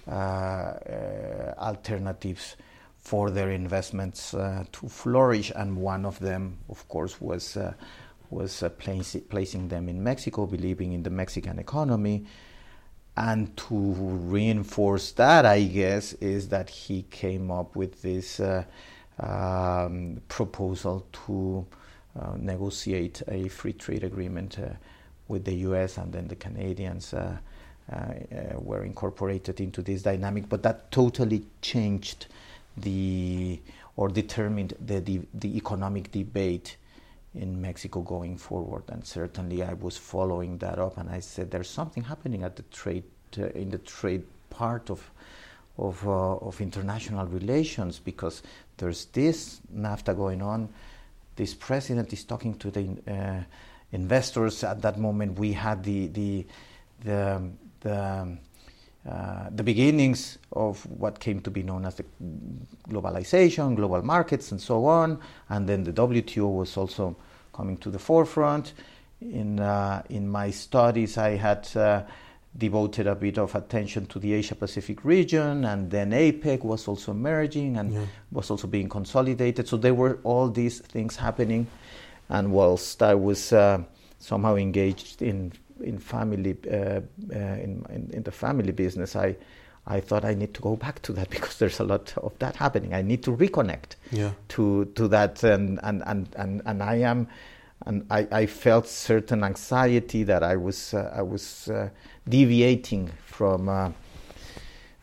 uh, 0.07 0.11
uh, 0.11 1.53
alternatives 1.57 2.55
for 2.97 3.29
their 3.29 3.51
investments 3.51 4.33
uh, 4.33 4.63
to 4.71 4.89
flourish, 4.89 5.51
and 5.55 5.77
one 5.77 6.05
of 6.05 6.17
them, 6.19 6.57
of 6.69 6.87
course, 6.87 7.21
was 7.21 7.55
was 8.35 8.61
uh, 8.61 8.69
place, 8.69 9.15
placing 9.29 9.69
them 9.69 9.87
in 9.89 10.03
Mexico, 10.03 10.45
believing 10.45 10.93
in 10.93 11.03
the 11.03 11.09
Mexican 11.09 11.57
economy. 11.57 12.25
And 13.17 13.55
to 13.57 13.75
reinforce 13.75 15.13
that, 15.13 15.45
I 15.45 15.63
guess, 15.63 16.13
is 16.13 16.49
that 16.49 16.69
he 16.69 17.03
came 17.03 17.49
up 17.49 17.75
with 17.75 18.01
this 18.01 18.41
uh, 18.41 18.65
um, 19.19 20.21
proposal 20.27 21.07
to 21.25 21.65
uh, 22.19 22.33
negotiate 22.37 23.21
a 23.29 23.47
free 23.47 23.73
trade 23.73 24.03
agreement 24.03 24.59
uh, 24.59 24.73
with 25.29 25.45
the 25.45 25.55
US, 25.69 25.97
and 25.97 26.11
then 26.11 26.27
the 26.27 26.35
Canadians 26.35 27.13
uh, 27.13 27.37
uh, 27.91 28.13
were 28.57 28.83
incorporated 28.83 29.61
into 29.61 29.81
this 29.81 30.01
dynamic. 30.01 30.49
But 30.49 30.61
that 30.63 30.91
totally 30.91 31.45
changed 31.61 32.27
the 32.75 33.61
or 33.95 34.09
determined 34.09 34.73
the, 34.85 34.99
the, 34.99 35.21
the 35.33 35.55
economic 35.55 36.11
debate 36.11 36.75
in 37.35 37.61
Mexico 37.61 38.01
going 38.01 38.37
forward. 38.37 38.83
And 38.89 39.05
certainly, 39.05 39.63
I 39.63 39.73
was 39.73 39.97
following 39.97 40.57
that 40.59 40.79
up, 40.79 40.97
and 40.97 41.09
I 41.09 41.19
said, 41.19 41.51
"There's 41.51 41.69
something 41.69 42.03
happening 42.03 42.43
at 42.43 42.55
the 42.55 42.63
trade 42.63 43.03
uh, 43.37 43.47
in 43.47 43.69
the 43.69 43.79
trade 43.79 44.23
part 44.49 44.89
of 44.89 45.11
of, 45.77 46.07
uh, 46.07 46.35
of 46.37 46.61
international 46.61 47.27
relations 47.27 47.99
because 47.99 48.41
there's 48.77 49.05
this 49.05 49.59
NAFTA 49.75 50.15
going 50.15 50.41
on. 50.41 50.69
This 51.35 51.53
president 51.53 52.13
is 52.13 52.23
talking 52.23 52.57
to 52.59 52.71
the 52.71 52.97
uh, 53.07 53.43
investors. 53.91 54.63
At 54.63 54.81
that 54.83 54.97
moment, 54.97 55.37
we 55.37 55.51
had 55.53 55.83
the 55.83 56.07
the 56.07 56.45
the 57.03 57.49
the, 57.81 58.37
uh, 59.09 59.49
the 59.55 59.63
beginnings 59.63 60.37
of 60.51 60.83
what 60.99 61.19
came 61.19 61.39
to 61.41 61.51
be 61.51 61.61
known 61.63 61.85
as 61.85 61.95
the 61.95 62.05
globalization, 62.89 63.75
global 63.75 64.01
markets, 64.01 64.51
and 64.51 64.61
so 64.61 64.85
on. 64.85 65.19
And 65.49 65.67
then 65.67 65.83
the 65.83 65.93
WTO 65.93 66.51
was 66.55 66.77
also 66.77 67.15
coming 67.53 67.77
to 67.77 67.89
the 67.89 67.99
forefront. 67.99 68.73
In 69.21 69.59
uh, 69.59 70.01
in 70.09 70.27
my 70.27 70.51
studies, 70.51 71.17
I 71.17 71.37
had 71.37 71.67
uh, 71.75 72.03
devoted 72.57 73.07
a 73.07 73.15
bit 73.15 73.37
of 73.37 73.55
attention 73.55 74.05
to 74.07 74.19
the 74.19 74.33
Asia 74.33 74.55
Pacific 74.55 75.03
region, 75.05 75.65
and 75.65 75.89
then 75.91 76.11
APEC 76.11 76.63
was 76.63 76.87
also 76.87 77.11
emerging 77.11 77.77
and 77.77 77.93
Yeah. 77.93 78.05
was 78.31 78.49
also 78.51 78.67
being 78.67 78.89
consolidated. 78.89 79.67
So 79.67 79.77
there 79.77 79.93
were 79.93 80.19
all 80.23 80.49
these 80.49 80.79
things 80.79 81.15
happening, 81.17 81.67
and 82.29 82.51
whilst 82.51 83.01
I 83.01 83.15
was 83.15 83.51
uh, 83.53 83.83
somehow 84.19 84.55
engaged 84.55 85.21
in 85.21 85.51
in 85.81 85.99
family 85.99 86.55
uh, 86.71 86.75
uh, 86.75 87.01
in, 87.33 87.85
in 87.89 88.09
in 88.13 88.23
the 88.23 88.31
family 88.31 88.71
business, 88.71 89.15
I 89.15 89.35
I 89.87 89.99
thought 89.99 90.25
I 90.25 90.33
need 90.33 90.53
to 90.55 90.61
go 90.61 90.75
back 90.75 91.01
to 91.03 91.13
that 91.13 91.29
because 91.35 91.57
there's 91.57 91.79
a 91.79 91.83
lot 91.83 92.13
of 92.17 92.33
that 92.39 92.55
happening. 92.55 92.93
I 92.93 93.01
need 93.01 93.21
to 93.23 93.31
reconnect 93.35 93.95
Yeah. 94.11 94.31
to 94.49 94.85
to 94.95 95.07
that 95.09 95.43
and 95.43 95.79
and 95.83 96.01
and 96.05 96.27
and, 96.35 96.61
and 96.65 96.81
I 96.83 96.95
am 96.95 97.27
and 97.85 98.05
I, 98.09 98.27
I 98.31 98.45
felt 98.47 98.87
certain 98.87 99.43
anxiety 99.43 100.23
that 100.23 100.41
I 100.43 100.55
was 100.55 100.93
uh, 100.93 101.11
I 101.15 101.21
was 101.21 101.67
uh, 101.69 101.89
deviating 102.27 103.11
from 103.25 103.69
uh, 103.69 103.91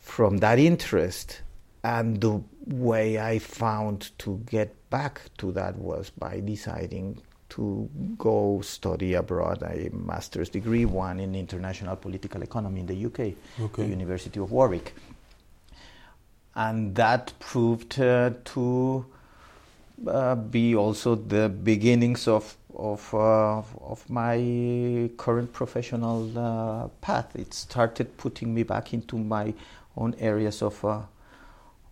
from 0.00 0.38
that 0.38 0.58
interest 0.58 1.42
and 1.84 2.20
the 2.20 2.40
way 2.66 3.18
I 3.18 3.38
found 3.38 4.10
to 4.18 4.40
get 4.50 4.74
back 4.90 5.22
to 5.38 5.52
that 5.52 5.76
was 5.76 6.10
by 6.10 6.40
deciding 6.40 7.20
to 7.54 7.88
go 8.18 8.60
study 8.62 9.10
abroad 9.14 9.62
a 9.62 9.90
master's 9.92 10.48
degree 10.48 10.84
one 10.84 11.20
in 11.20 11.34
international 11.34 11.96
political 11.96 12.42
economy 12.42 12.80
in 12.80 12.86
the 12.86 12.98
UK 13.08 13.20
Okay. 13.66 13.82
the 13.84 13.90
University 13.98 14.40
of 14.40 14.50
Warwick 14.52 14.94
and 16.54 16.94
that 16.94 17.32
proved 17.40 17.98
uh, 18.00 18.30
to 18.44 19.04
uh, 20.06 20.34
be 20.34 20.74
also 20.74 21.14
the 21.14 21.48
beginnings 21.48 22.28
of 22.28 22.56
of 22.74 23.12
uh, 23.14 23.62
of 23.92 24.08
my 24.08 25.10
current 25.16 25.52
professional 25.52 26.20
uh, 26.38 26.88
path. 27.00 27.28
It 27.36 27.52
started 27.54 28.16
putting 28.16 28.54
me 28.54 28.62
back 28.64 28.92
into 28.94 29.18
my 29.18 29.52
own 29.96 30.14
areas 30.18 30.62
of 30.62 30.82
uh, 30.84 31.00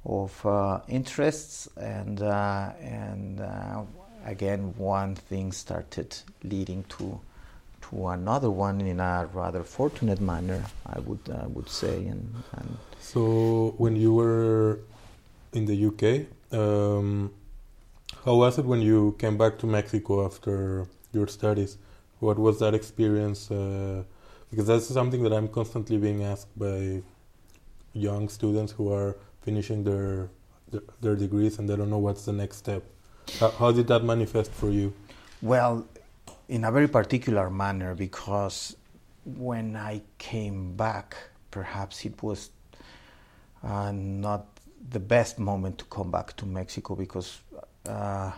of 0.05 0.47
uh, 0.47 0.81
interests, 0.89 1.69
and 1.77 2.21
uh, 2.23 2.71
and 2.81 3.41
uh, 3.41 3.83
again, 4.25 4.75
one 4.77 5.15
thing 5.15 5.53
started 5.53 6.17
leading 6.43 6.85
to 6.99 7.21
to 7.83 8.09
another 8.09 8.51
one 8.51 8.81
in 8.83 9.01
a 9.01 9.29
rather 9.33 9.65
fortunate 9.65 10.21
manner, 10.21 10.65
I 10.87 10.99
would 11.01 11.21
I 11.31 11.47
would 11.47 11.69
say, 11.69 12.07
and, 12.07 12.43
and 12.53 12.77
So 13.01 13.75
when 13.79 13.97
you 13.97 14.15
were 14.15 14.81
in 15.53 15.65
the 15.65 15.87
UK, 15.89 16.27
um, 16.53 17.33
how 18.25 18.37
was 18.37 18.59
it 18.59 18.65
when 18.65 18.81
you 18.83 19.17
came 19.19 19.37
back 19.39 19.59
to 19.59 19.67
Mexico 19.67 20.25
after 20.25 20.87
your 21.13 21.27
studies? 21.27 21.79
what 22.21 22.39
was 22.39 22.59
that 22.61 22.75
experience? 22.75 23.51
Uh, 23.51 24.05
because 24.51 24.67
that's 24.67 24.87
something 24.87 25.23
that 25.23 25.33
I'm 25.33 25.49
constantly 25.49 25.97
being 25.97 26.23
asked 26.23 26.57
by 26.59 27.03
young 27.93 28.29
students 28.29 28.73
who 28.73 28.93
are 28.93 29.17
finishing 29.43 29.83
their 29.85 30.29
their, 30.71 30.83
their 31.01 31.17
degrees 31.17 31.59
and 31.59 31.69
they 31.69 31.75
don't 31.75 31.91
know 31.91 31.99
what's 31.99 32.25
the 32.25 32.33
next 32.33 32.59
step. 32.59 32.85
How, 33.39 33.51
how 33.51 33.73
did 33.73 33.87
that 33.89 34.05
manifest 34.05 34.53
for 34.53 34.71
you? 34.71 34.93
Well, 35.43 35.87
in 36.49 36.65
a 36.65 36.73
very 36.73 36.89
particular 36.89 37.49
manner 37.51 37.95
because 37.95 38.77
when 39.25 39.77
I 39.77 40.03
came 40.19 40.75
back, 40.77 41.17
perhaps 41.51 42.05
it 42.05 42.23
was 42.23 42.51
uh, 43.63 43.93
not 43.93 44.47
the 44.91 45.01
best 45.01 45.39
moment 45.39 45.79
to 45.79 45.85
come 45.87 46.11
back 46.11 46.37
to 46.39 46.47
Mexico 46.47 46.95
because 46.95 47.41
uh, 47.89 48.33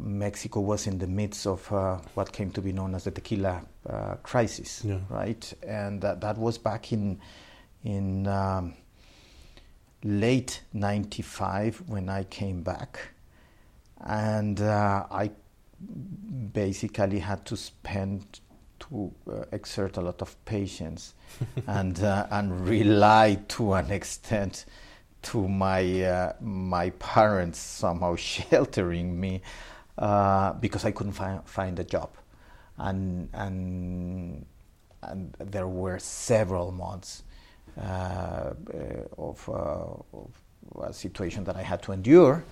Mexico 0.00 0.60
was 0.60 0.86
in 0.86 0.98
the 0.98 1.06
midst 1.06 1.46
of 1.46 1.70
uh, 1.72 1.98
what 2.14 2.32
came 2.32 2.50
to 2.52 2.60
be 2.60 2.72
known 2.72 2.94
as 2.94 3.04
the 3.04 3.10
tequila 3.10 3.62
uh, 3.88 4.14
crisis, 4.22 4.82
Yeah. 4.84 4.98
right? 5.08 5.50
And 5.66 6.00
that, 6.02 6.20
that 6.20 6.36
was 6.38 6.58
back 6.58 6.92
in 6.92 7.20
in 7.84 8.26
um, 8.26 8.74
late 10.02 10.62
'95 10.72 11.82
when 11.86 12.08
I 12.08 12.24
came 12.24 12.62
back, 12.62 12.98
and 14.04 14.60
uh, 14.60 15.06
I 15.10 15.30
basically 16.52 17.18
had 17.18 17.44
to 17.46 17.56
spend 17.56 18.40
to 18.80 19.12
uh, 19.30 19.44
exert 19.52 19.96
a 19.96 20.00
lot 20.00 20.22
of 20.22 20.44
patience 20.44 21.14
and 21.66 22.02
uh, 22.02 22.26
and 22.30 22.68
rely 22.68 23.38
to 23.48 23.74
an 23.74 23.90
extent 23.90 24.66
to 25.22 25.48
my 25.48 26.02
uh, 26.02 26.32
my 26.40 26.90
parents 26.90 27.58
somehow 27.58 28.14
sheltering 28.30 29.18
me 29.18 29.42
uh, 29.98 30.52
because 30.54 30.84
I 30.84 30.92
couldn't 30.92 31.14
find 31.14 31.42
find 31.44 31.78
a 31.78 31.84
job, 31.84 32.10
and 32.76 33.28
and 33.32 34.46
and 35.02 35.34
there 35.38 35.68
were 35.68 35.98
several 35.98 36.72
months 36.72 37.22
uh, 37.80 38.52
of, 39.16 39.48
uh, 39.48 39.52
of 39.52 40.30
a 40.82 40.92
situation 40.92 41.44
that 41.44 41.56
I 41.56 41.62
had 41.62 41.82
to 41.82 41.92
endure 41.92 42.44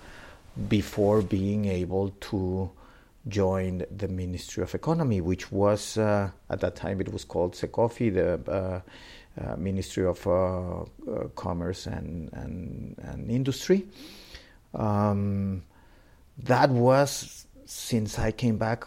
before 0.69 1.23
being 1.23 1.67
able 1.67 2.11
to 2.21 2.71
join 3.29 3.85
the 3.95 4.09
Ministry 4.09 4.63
of 4.63 4.75
Economy, 4.75 5.21
which 5.21 5.51
was 5.51 5.99
uh, 5.99 6.31
at 6.49 6.61
that 6.61 6.77
time 6.77 7.01
it 7.01 7.13
was 7.13 7.25
called 7.25 7.55
SECOFI, 7.55 8.15
the 8.15 8.53
uh, 8.53 8.81
uh, 9.39 9.57
Ministry 9.57 10.07
of 10.07 10.27
uh, 10.27 10.81
uh, 10.81 10.85
Commerce 11.35 11.87
and, 11.87 12.33
and, 12.33 12.97
and 13.03 13.31
Industry. 13.31 13.87
Um, 14.75 15.63
that 16.39 16.71
was, 16.71 17.47
since 17.65 18.19
I 18.19 18.31
came 18.31 18.59
back, 18.59 18.85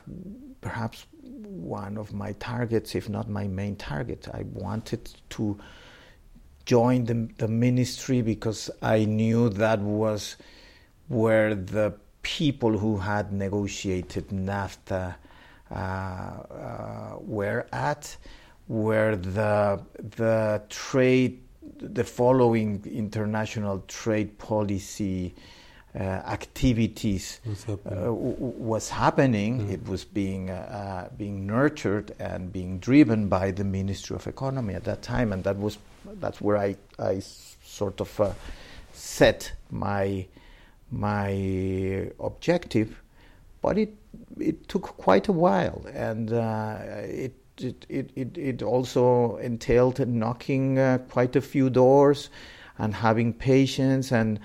perhaps 0.62 1.06
one 1.22 1.98
of 1.98 2.14
my 2.14 2.34
targets, 2.34 2.96
if 2.96 3.10
not 3.10 3.30
my 3.30 3.48
main 3.48 3.76
target. 3.76 4.28
I 4.34 4.44
wanted 4.54 5.10
to 5.32 5.60
join 6.66 7.06
the, 7.06 7.30
the 7.38 7.48
ministry 7.48 8.22
because 8.22 8.70
I 8.82 9.06
knew 9.06 9.50
that 9.50 9.80
was 9.80 10.36
where 11.10 11.56
the 11.56 11.94
people 12.22 12.78
who 12.78 12.98
had 12.98 13.34
negotiated 13.34 14.30
NAFTA 14.30 15.16
uh, 15.72 15.76
uh, 15.76 17.18
were 17.20 17.68
at, 17.72 18.16
where 18.68 19.16
the 19.16 19.82
the 20.18 20.62
trade, 20.70 21.42
the 21.80 22.04
following 22.04 22.84
international 22.86 23.84
trade 23.88 24.38
policy 24.38 25.34
uh, 25.96 26.04
activities 26.04 27.40
What's 27.44 27.64
happening? 27.64 28.06
uh, 28.08 28.12
was 28.14 28.90
happening. 28.90 29.62
Mm. 29.62 29.72
It 29.72 29.88
was 29.88 30.06
being 30.06 30.52
uh, 30.52 31.08
uh, 31.10 31.16
being 31.18 31.48
nurtured 31.48 32.14
and 32.20 32.54
being 32.54 32.78
driven 32.80 33.28
by 33.28 33.52
the 33.52 33.64
Ministry 33.64 34.16
of 34.16 34.28
Economy 34.28 34.76
at 34.76 34.84
that 34.84 35.02
time, 35.02 35.34
and 35.34 35.44
that 35.44 35.58
was 35.58 35.80
that's 36.20 36.40
where 36.40 36.58
I 36.58 36.76
I 37.00 37.20
sort 37.20 38.00
of 38.02 38.20
uh, 38.20 38.34
set 38.94 39.54
my 39.72 40.28
my 40.92 42.10
objective, 42.20 43.02
but 43.62 43.78
it 43.78 43.96
it 44.40 44.68
took 44.68 44.84
quite 44.98 45.28
a 45.28 45.32
while, 45.32 45.86
and 45.94 46.32
uh, 46.34 46.78
it, 47.04 47.36
it 47.58 47.86
it 48.16 48.38
it 48.38 48.62
also 48.64 49.38
entailed 49.38 50.06
knocking 50.08 50.80
uh, 50.80 50.98
quite 51.10 51.36
a 51.36 51.42
few 51.42 51.70
doors, 51.70 52.30
and 52.78 52.94
having 52.94 53.34
patience 53.34 54.12
and 54.12 54.40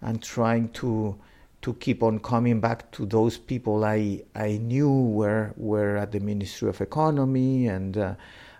and 0.00 0.22
trying 0.22 0.68
to 0.70 1.16
to 1.62 1.74
keep 1.74 2.02
on 2.02 2.20
coming 2.20 2.60
back 2.60 2.90
to 2.92 3.04
those 3.06 3.38
people 3.38 3.84
I 3.84 4.22
I 4.34 4.58
knew 4.58 4.90
were 4.90 5.52
were 5.56 5.96
at 5.96 6.12
the 6.12 6.20
Ministry 6.20 6.68
of 6.68 6.80
Economy 6.80 7.66
and 7.66 7.96
uh, 7.96 8.14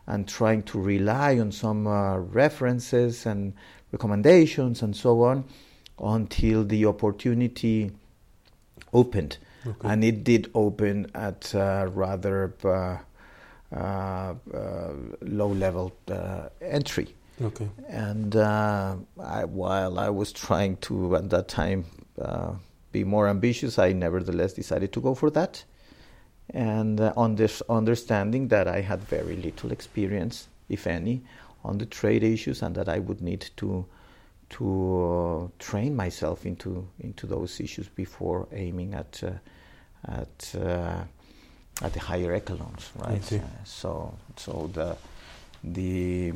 and 0.06 0.26
trying 0.26 0.62
to 0.64 0.80
rely 0.80 1.38
on 1.38 1.52
some 1.52 1.86
uh, 1.86 2.16
references 2.16 3.26
and 3.26 3.52
recommendations 3.92 4.82
and 4.82 4.96
so 4.96 5.22
on 5.22 5.44
until 6.00 6.64
the 6.64 6.86
opportunity 6.86 7.90
opened 8.92 9.38
Okay. 9.66 9.88
and 9.88 10.04
it 10.04 10.24
did 10.24 10.50
open 10.54 11.10
at 11.14 11.54
uh, 11.54 11.88
rather 11.92 12.54
uh, 12.64 12.96
uh, 13.74 14.34
uh, 14.54 14.92
low 15.20 15.48
level 15.48 15.92
uh, 16.10 16.48
entry 16.62 17.14
Okay. 17.40 17.68
and 17.88 18.34
uh, 18.34 18.96
I, 19.22 19.44
while 19.44 19.98
I 19.98 20.08
was 20.10 20.32
trying 20.32 20.76
to 20.78 21.16
at 21.16 21.30
that 21.30 21.48
time 21.48 21.84
uh, 22.20 22.52
be 22.92 23.04
more 23.04 23.28
ambitious, 23.28 23.78
I 23.78 23.92
nevertheless 23.92 24.54
decided 24.54 24.92
to 24.94 25.00
go 25.00 25.14
for 25.14 25.30
that, 25.30 25.62
and 26.50 27.00
uh, 27.00 27.12
on 27.16 27.36
this 27.36 27.62
understanding 27.68 28.48
that 28.48 28.66
I 28.66 28.80
had 28.80 29.00
very 29.04 29.36
little 29.36 29.70
experience, 29.70 30.48
if 30.68 30.86
any, 30.86 31.22
on 31.62 31.78
the 31.78 31.86
trade 31.86 32.24
issues, 32.24 32.62
and 32.62 32.74
that 32.74 32.88
I 32.88 32.98
would 32.98 33.20
need 33.20 33.50
to 33.58 33.84
to 34.50 35.50
uh, 35.50 35.62
train 35.62 35.94
myself 35.94 36.46
into 36.46 36.88
into 37.00 37.26
those 37.26 37.60
issues 37.60 37.88
before 37.88 38.48
aiming 38.52 38.94
at 38.94 39.22
uh, 39.24 39.30
at 40.12 40.54
uh, 40.54 41.02
at 41.82 41.92
the 41.92 42.00
higher 42.00 42.32
echelons, 42.32 42.90
right? 42.96 43.32
Uh, 43.32 43.64
so 43.64 44.14
so 44.36 44.70
the 44.72 44.96
the 45.64 46.32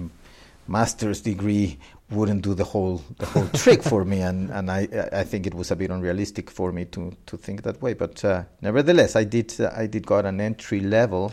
master's 0.68 1.20
degree 1.20 1.78
wouldn't 2.10 2.42
do 2.42 2.54
the 2.54 2.64
whole 2.64 3.02
the 3.18 3.26
whole 3.26 3.48
trick 3.54 3.82
for 3.82 4.04
me, 4.04 4.20
and, 4.20 4.50
and 4.50 4.70
I 4.70 4.88
I 5.12 5.24
think 5.24 5.46
it 5.46 5.54
was 5.54 5.70
a 5.70 5.76
bit 5.76 5.90
unrealistic 5.90 6.50
for 6.50 6.72
me 6.72 6.84
to, 6.86 7.16
to 7.26 7.36
think 7.36 7.62
that 7.62 7.80
way. 7.80 7.94
But 7.94 8.24
uh, 8.24 8.44
nevertheless, 8.60 9.16
I 9.16 9.24
did 9.24 9.58
uh, 9.60 9.70
I 9.74 9.86
did 9.86 10.06
got 10.06 10.26
an 10.26 10.40
entry 10.40 10.80
level 10.80 11.32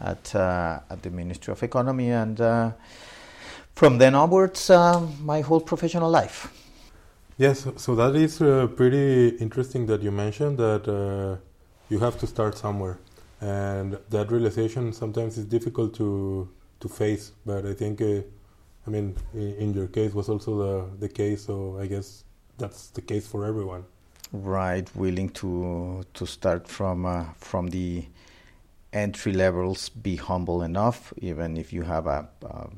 at 0.00 0.34
uh, 0.34 0.80
at 0.90 1.02
the 1.02 1.10
Ministry 1.10 1.52
of 1.52 1.62
Economy, 1.62 2.10
and 2.10 2.40
uh, 2.40 2.70
from 3.80 3.96
then 3.96 4.14
onwards, 4.14 4.68
uh, 4.68 5.00
my 5.22 5.40
whole 5.40 5.58
professional 5.58 6.10
life. 6.10 6.52
Yes, 7.38 7.66
so 7.76 7.94
that 7.94 8.14
is 8.14 8.42
uh, 8.42 8.66
pretty 8.76 9.28
interesting 9.38 9.86
that 9.86 10.02
you 10.02 10.10
mentioned 10.10 10.58
that 10.58 10.86
uh, 10.86 11.38
you 11.88 11.98
have 11.98 12.18
to 12.18 12.26
start 12.26 12.58
somewhere, 12.58 12.98
and 13.40 13.96
that 14.10 14.30
realization 14.30 14.92
sometimes 14.92 15.38
is 15.38 15.46
difficult 15.46 15.94
to 15.94 16.46
to 16.80 16.88
face. 16.90 17.32
But 17.46 17.64
I 17.64 17.72
think, 17.72 18.02
uh, 18.02 18.20
I 18.86 18.90
mean, 18.90 19.16
in, 19.32 19.54
in 19.62 19.72
your 19.72 19.86
case 19.86 20.12
was 20.12 20.28
also 20.28 20.50
the 20.62 21.06
the 21.06 21.08
case. 21.08 21.46
So 21.46 21.78
I 21.80 21.86
guess 21.86 22.24
that's 22.58 22.90
the 22.90 23.00
case 23.00 23.26
for 23.26 23.46
everyone. 23.46 23.84
Right, 24.30 24.86
willing 24.94 25.30
to 25.40 26.04
to 26.12 26.26
start 26.26 26.68
from 26.68 27.06
uh, 27.06 27.24
from 27.38 27.70
the 27.70 28.04
entry 28.92 29.32
levels, 29.32 29.88
be 29.88 30.16
humble 30.16 30.62
enough, 30.62 31.14
even 31.16 31.56
if 31.56 31.72
you 31.72 31.84
have 31.84 32.06
a, 32.06 32.28
a, 32.42 32.46
a 32.46 32.70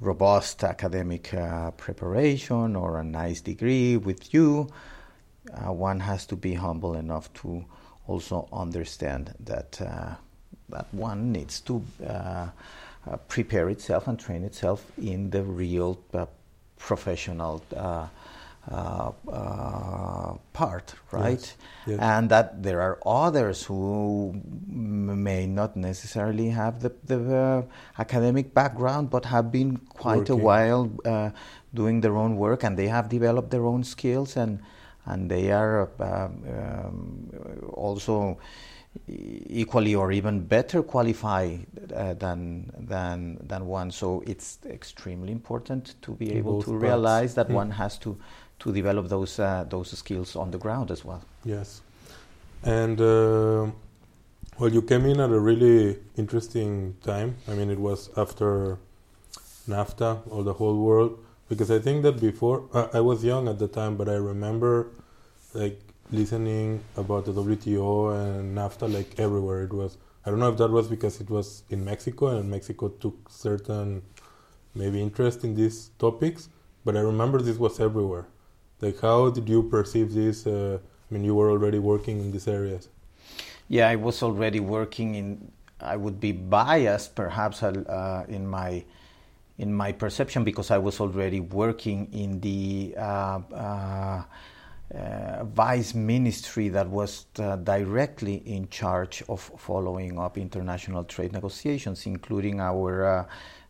robust 0.00 0.62
academic 0.64 1.32
uh, 1.34 1.70
preparation 1.72 2.76
or 2.76 2.98
a 2.98 3.04
nice 3.04 3.40
degree 3.40 3.96
with 3.96 4.34
you. 4.34 4.68
Uh, 5.52 5.72
one 5.72 6.00
has 6.00 6.26
to 6.26 6.36
be 6.36 6.54
humble 6.54 6.94
enough 6.94 7.32
to 7.34 7.64
also 8.06 8.48
understand 8.52 9.34
that 9.40 9.80
uh, 9.80 10.14
that 10.68 10.92
one 10.92 11.32
needs 11.32 11.60
to 11.60 11.82
uh, 12.06 12.48
uh, 13.06 13.16
prepare 13.28 13.68
itself 13.68 14.08
and 14.08 14.18
train 14.18 14.44
itself 14.44 14.84
in 14.98 15.30
the 15.30 15.42
real 15.42 15.98
uh, 16.14 16.26
professional 16.78 17.62
uh, 18.70 19.12
uh, 19.30 20.34
part, 20.52 20.94
right? 21.12 21.54
Yes. 21.86 21.98
And 22.00 22.30
that 22.30 22.62
there 22.62 22.80
are 22.80 22.98
others 23.04 23.64
who 23.64 24.30
m- 24.34 25.22
may 25.22 25.46
not 25.46 25.76
necessarily 25.76 26.48
have 26.48 26.80
the, 26.80 26.92
the 27.04 27.36
uh, 27.36 27.62
academic 27.98 28.54
background, 28.54 29.10
but 29.10 29.26
have 29.26 29.52
been 29.52 29.76
quite 29.76 30.30
a 30.30 30.36
while 30.36 30.90
uh, 31.04 31.30
doing 31.74 32.00
their 32.00 32.16
own 32.16 32.36
work, 32.36 32.64
and 32.64 32.76
they 32.78 32.88
have 32.88 33.08
developed 33.08 33.50
their 33.50 33.66
own 33.66 33.84
skills, 33.84 34.36
and 34.36 34.60
and 35.06 35.30
they 35.30 35.52
are 35.52 35.90
um, 36.00 36.44
um, 36.48 37.30
also 37.74 38.38
equally 39.08 39.94
or 39.94 40.12
even 40.12 40.40
better 40.40 40.82
qualified 40.82 41.66
uh, 41.94 42.14
than 42.14 42.70
than 42.78 43.38
than 43.46 43.66
one. 43.66 43.90
So 43.90 44.22
it's 44.26 44.58
extremely 44.66 45.32
important 45.32 45.94
to 46.02 46.12
be 46.12 46.30
In 46.30 46.38
able 46.38 46.62
to 46.62 46.70
parts. 46.70 46.82
realize 46.82 47.34
that 47.34 47.48
Mm. 47.48 47.54
one 47.54 47.70
has 47.72 47.98
to 47.98 48.16
to 48.64 48.72
develop 48.72 49.08
those 49.08 49.38
uh, 49.38 49.64
those 49.68 49.90
skills 49.98 50.36
on 50.36 50.50
the 50.50 50.58
ground 50.58 50.90
as 50.90 51.04
well. 51.04 51.22
Yes, 51.44 51.82
and 52.64 53.00
uh, 53.00 53.70
Well, 54.58 54.72
you 54.72 54.82
came 54.82 55.04
in 55.06 55.18
at 55.20 55.30
a 55.30 55.40
really 55.40 55.98
interesting 56.16 56.96
time. 57.02 57.36
I 57.48 57.54
mean, 57.54 57.70
it 57.70 57.78
was 57.80 58.10
after 58.16 58.78
NAFTA 59.68 60.22
or 60.30 60.44
the 60.44 60.52
whole 60.54 60.78
world, 60.78 61.18
because 61.48 61.70
I 61.72 61.80
think 61.80 62.04
that 62.04 62.20
before 62.20 62.58
I 62.94 63.00
was 63.00 63.24
young 63.24 63.48
at 63.48 63.58
the 63.58 63.66
time, 63.66 63.96
but 63.96 64.08
I 64.08 64.14
remember 64.14 64.88
like 65.54 65.80
listening 66.12 66.82
about 66.96 67.24
the 67.24 67.32
WTO 67.32 68.12
and 68.14 68.56
NAFTA 68.56 68.92
like 68.92 69.18
everywhere. 69.18 69.64
It 69.64 69.72
was 69.72 69.98
I 70.24 70.30
don't 70.30 70.38
know 70.38 70.50
if 70.50 70.58
that 70.58 70.70
was 70.70 70.86
because 70.88 71.20
it 71.20 71.30
was 71.30 71.64
in 71.70 71.84
Mexico 71.84 72.28
and 72.28 72.48
Mexico 72.50 72.88
took 72.88 73.16
certain 73.28 74.02
maybe 74.74 75.02
interest 75.02 75.44
in 75.44 75.54
these 75.54 75.90
topics, 75.98 76.48
but 76.84 76.96
I 76.96 77.00
remember 77.00 77.40
this 77.42 77.58
was 77.58 77.80
everywhere. 77.80 78.26
Like, 78.84 79.00
how 79.00 79.30
did 79.30 79.48
you 79.48 79.62
perceive 79.62 80.12
this? 80.12 80.46
Uh, 80.46 80.78
I 80.78 81.14
mean, 81.14 81.24
you 81.24 81.34
were 81.34 81.50
already 81.50 81.78
working 81.78 82.20
in 82.20 82.32
these 82.32 82.46
areas. 82.46 82.90
Yeah, 83.66 83.88
I 83.88 83.96
was 83.96 84.22
already 84.22 84.60
working 84.60 85.14
in. 85.14 85.50
I 85.80 85.96
would 85.96 86.20
be 86.20 86.32
biased, 86.32 87.14
perhaps, 87.14 87.62
uh, 87.62 88.24
in 88.28 88.46
my 88.46 88.84
in 89.56 89.72
my 89.72 89.92
perception 89.92 90.44
because 90.44 90.70
I 90.70 90.78
was 90.78 91.00
already 91.00 91.40
working 91.40 92.08
in 92.12 92.40
the 92.40 92.94
uh, 92.98 93.40
uh, 93.54 95.44
vice 95.44 95.94
ministry 95.94 96.68
that 96.68 96.88
was 96.88 97.26
uh, 97.38 97.56
directly 97.56 98.42
in 98.44 98.68
charge 98.68 99.22
of 99.28 99.40
following 99.56 100.18
up 100.18 100.36
international 100.36 101.04
trade 101.04 101.32
negotiations, 101.32 102.04
including 102.04 102.60
our 102.60 103.06
uh, 103.06 103.24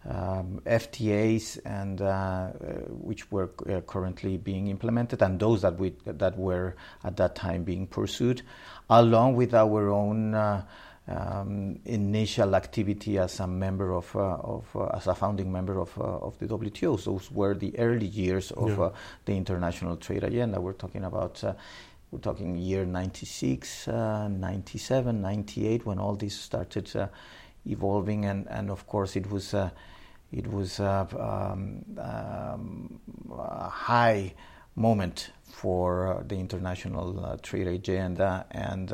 um, 0.09 0.61
FTAs 0.67 1.59
and 1.65 2.01
uh, 2.01 2.05
uh, 2.05 2.51
which 2.91 3.31
were 3.31 3.51
uh, 3.69 3.81
currently 3.83 4.37
being 4.37 4.69
implemented, 4.69 5.23
and 5.23 5.41
those 5.41 5.63
that 5.63 5.79
we 5.79 5.95
that 6.05 6.37
were 6.37 6.77
at 7.05 7.17
that 7.17 7.35
time 7.35 7.65
being 7.65 7.87
pursued, 7.87 8.43
along 8.91 9.37
with 9.37 9.55
our 9.55 9.91
own 9.91 10.35
um, 11.07 11.79
initial 11.85 12.55
activity 12.55 13.19
as 13.19 13.41
a 13.41 13.47
member 13.47 13.93
of, 13.93 14.15
uh, 14.17 14.37
of 14.37 14.65
uh, 14.75 14.87
as 14.97 15.07
a 15.07 15.15
founding 15.15 15.53
member 15.53 15.79
of, 15.79 15.97
uh, 15.99 16.03
of 16.03 16.39
the 16.39 16.47
WTO. 16.47 16.99
So 16.99 17.13
those 17.13 17.31
were 17.31 17.55
the 17.55 17.79
early 17.79 18.07
years 18.07 18.51
of 18.53 18.71
yeah. 18.71 18.85
Uh, 18.85 18.93
the 19.25 19.33
international 19.37 19.97
trade 19.97 20.25
agenda. 20.25 20.61
We're 20.61 20.73
talking 20.73 21.05
about 21.05 21.43
uh, 21.45 21.55
we're 22.11 22.21
talking 22.21 22.57
year 22.57 22.85
96, 22.85 23.89
uh, 23.89 24.29
97, 24.29 25.21
98 25.21 25.85
when 25.85 25.99
all 25.99 26.15
this 26.15 26.37
started 26.37 27.11
evolving, 27.67 28.25
and, 28.25 28.47
and 28.49 28.71
of 28.71 28.87
course 28.87 29.17
it 29.17 29.29
was 29.31 29.53
it 30.35 30.53
was 30.53 30.81
um, 30.81 31.85
um, 31.99 33.01
a 33.39 33.69
high 33.69 34.35
moment 34.75 35.31
for 35.45 36.25
the 36.27 36.35
international 36.35 37.39
trade 37.43 37.69
agenda 37.69 38.45
and 38.51 38.93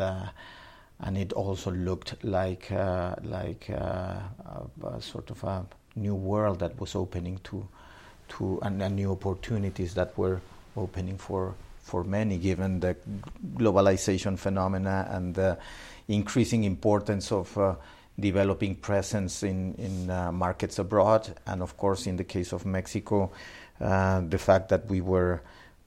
and 1.02 1.16
it 1.16 1.32
also 1.32 1.70
looked 1.70 2.22
like 2.22 2.70
uh, 2.72 3.14
like 3.24 3.70
uh, 3.70 4.20
a, 4.84 4.86
a, 4.86 5.00
sort 5.00 5.30
of 5.30 5.42
a 5.44 5.64
new 5.96 6.14
world 6.14 6.58
that 6.58 6.78
was 6.78 6.94
opening 6.94 7.38
to 7.44 7.66
to 8.28 8.58
and, 8.62 8.82
and, 8.82 8.96
new 8.96 9.10
opportunities 9.12 9.94
that 9.94 10.16
were 10.18 10.40
opening 10.76 11.16
for 11.16 11.54
for 11.82 12.04
many 12.04 12.36
given 12.36 12.80
the 12.80 12.94
globalization 13.56 14.38
phenomena 14.38 15.08
and 15.10 15.34
the 15.34 15.58
increasing 16.08 16.64
importance 16.64 17.32
of 17.32 17.56
uh, 17.56 17.74
developing 18.18 18.74
presence 18.74 19.42
in 19.42 19.74
in 19.74 20.10
uh, 20.10 20.30
markets 20.32 20.78
abroad 20.78 21.34
and 21.46 21.62
of 21.62 21.76
course 21.76 22.06
in 22.06 22.16
the 22.16 22.24
case 22.24 22.52
of 22.52 22.66
Mexico 22.66 23.30
uh, 23.80 24.20
the 24.28 24.38
fact 24.38 24.68
that 24.68 24.86
we 24.88 25.00
were 25.00 25.40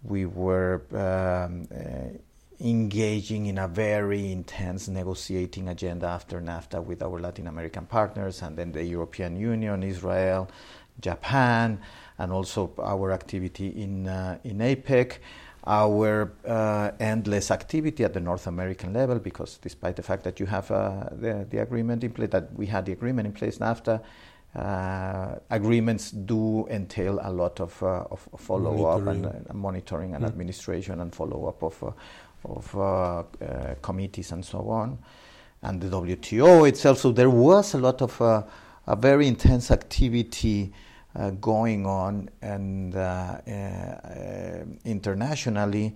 we 0.04 0.26
were 0.26 0.82
um, 0.92 1.68
uh, 1.74 2.18
engaging 2.60 3.48
in 3.48 3.58
a 3.58 3.68
very 3.68 4.32
intense 4.32 4.88
negotiating 4.88 5.68
agenda 5.68 6.08
after 6.08 6.40
NAFTA 6.40 6.84
with 6.84 7.02
our 7.02 7.20
Latin 7.20 7.48
American 7.48 7.86
partners 7.86 8.42
and 8.42 8.58
then 8.58 8.72
the 8.72 8.84
European 8.84 9.36
Union, 9.36 9.84
Israel, 9.84 10.50
Japan, 11.00 11.80
and 12.18 12.32
also 12.32 12.72
our 12.80 13.12
activity 13.12 13.68
in, 13.68 14.08
uh, 14.08 14.38
in 14.44 14.60
APEC. 14.60 15.18
Our 15.66 16.34
uh, 16.46 16.92
endless 17.00 17.50
activity 17.50 18.04
at 18.04 18.14
the 18.14 18.20
North 18.20 18.48
American 18.48 18.94
level, 18.94 19.20
because 19.20 19.58
despite 19.58 19.96
the 19.96 20.04
fact 20.04 20.24
that 20.26 20.40
you 20.40 20.46
have 20.46 20.70
uh, 20.70 21.06
the, 21.12 21.48
the 21.50 21.60
agreement 21.60 22.04
in 22.04 22.12
place, 22.12 22.30
that 22.32 22.54
we 22.54 22.66
had 22.66 22.86
the 22.86 22.92
agreement 22.92 23.28
in 23.28 23.34
place, 23.34 23.60
NAFTA, 23.60 24.02
uh, 24.56 25.36
agreements 25.50 26.12
do 26.12 26.68
entail 26.68 27.20
a 27.24 27.32
lot 27.32 27.60
of, 27.60 27.82
uh, 27.82 28.06
of 28.12 28.28
follow 28.38 28.86
up 28.86 29.08
and 29.08 29.26
uh, 29.26 29.32
monitoring 29.54 30.14
and 30.14 30.24
mm. 30.24 30.28
administration 30.28 31.00
and 31.00 31.16
follow 31.16 31.48
up 31.48 31.64
of, 31.64 31.84
uh, 31.84 31.92
of 32.46 32.76
uh, 32.76 33.24
uh, 33.44 33.76
committees 33.82 34.32
and 34.32 34.46
so 34.46 34.70
on, 34.70 35.00
and 35.64 35.82
the 35.82 35.88
WTO 35.88 36.68
itself. 36.68 37.00
So 37.00 37.12
there 37.12 37.30
was 37.30 37.74
a 37.74 37.80
lot 37.80 38.02
of 38.02 38.22
uh, 38.22 38.44
a 38.86 38.96
very 38.96 39.28
intense 39.28 39.72
activity 39.72 40.72
going 41.40 41.86
on 41.86 42.30
and 42.42 42.96
internationally, 44.86 45.96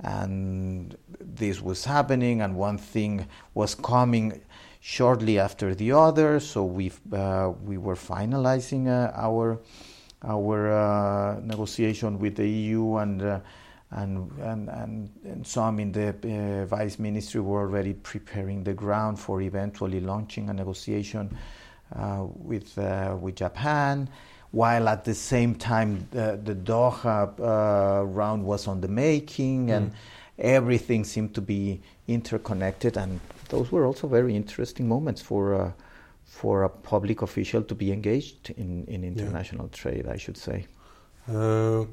and 0.00 0.96
this 1.20 1.60
was 1.60 1.84
happening, 1.84 2.40
and 2.40 2.56
one 2.56 2.78
thing 2.78 3.26
was 3.54 3.74
coming 3.74 4.40
shortly 4.80 5.38
after 5.38 5.74
the 5.74 5.92
other. 5.92 6.40
So 6.40 6.64
we 6.64 6.92
uh, 7.12 7.52
we 7.64 7.78
were 7.78 7.96
finalizing 7.96 8.88
uh, 8.88 9.12
our 9.14 9.60
our 10.22 10.72
uh, 10.72 11.40
negotiation 11.40 12.18
with 12.18 12.36
the 12.36 12.48
EU 12.48 12.96
and 12.96 13.42
and, 13.94 14.30
and, 14.40 14.68
and, 14.68 15.10
and 15.24 15.46
some 15.46 15.78
in 15.78 15.92
the 15.92 16.08
uh, 16.08 16.66
vice 16.66 16.98
ministry 16.98 17.40
were 17.40 17.60
already 17.60 17.92
preparing 17.92 18.64
the 18.64 18.74
ground 18.74 19.20
for 19.20 19.40
eventually 19.40 20.00
launching 20.00 20.50
a 20.50 20.52
negotiation 20.52 21.36
uh, 21.94 22.24
with, 22.26 22.76
uh, 22.76 23.16
with 23.20 23.36
Japan, 23.36 24.08
while 24.54 24.88
at 24.88 25.04
the 25.04 25.14
same 25.14 25.52
time 25.56 26.06
the, 26.12 26.38
the 26.44 26.54
Doha 26.54 27.18
uh, 27.40 28.04
round 28.04 28.44
was 28.44 28.68
on 28.68 28.80
the 28.80 28.88
making, 28.88 29.66
mm. 29.66 29.76
and 29.76 29.92
everything 30.38 31.02
seemed 31.04 31.34
to 31.34 31.40
be 31.40 31.80
interconnected. 32.06 32.96
And 32.96 33.18
those 33.48 33.72
were 33.72 33.84
also 33.84 34.06
very 34.06 34.36
interesting 34.36 34.86
moments 34.86 35.20
for, 35.20 35.54
uh, 35.54 35.72
for 36.24 36.62
a 36.62 36.68
public 36.68 37.22
official 37.22 37.62
to 37.64 37.74
be 37.74 37.90
engaged 37.90 38.50
in, 38.50 38.84
in 38.86 39.02
international 39.02 39.68
yeah. 39.72 39.80
trade, 39.80 40.06
I 40.06 40.16
should 40.16 40.36
say. 40.36 40.66
Uh, 41.28 41.84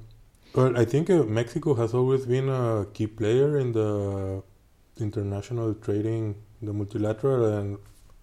well, 0.53 0.77
I 0.77 0.85
think 0.85 1.09
uh, 1.09 1.23
Mexico 1.23 1.73
has 1.73 1.95
always 1.95 2.27
been 2.27 2.47
a 2.47 2.85
key 2.93 3.07
player 3.07 3.57
in 3.57 3.71
the 3.71 4.43
international 4.99 5.73
trading, 5.75 6.35
the 6.61 6.73
multilateral, 6.73 7.45
and 7.57 7.77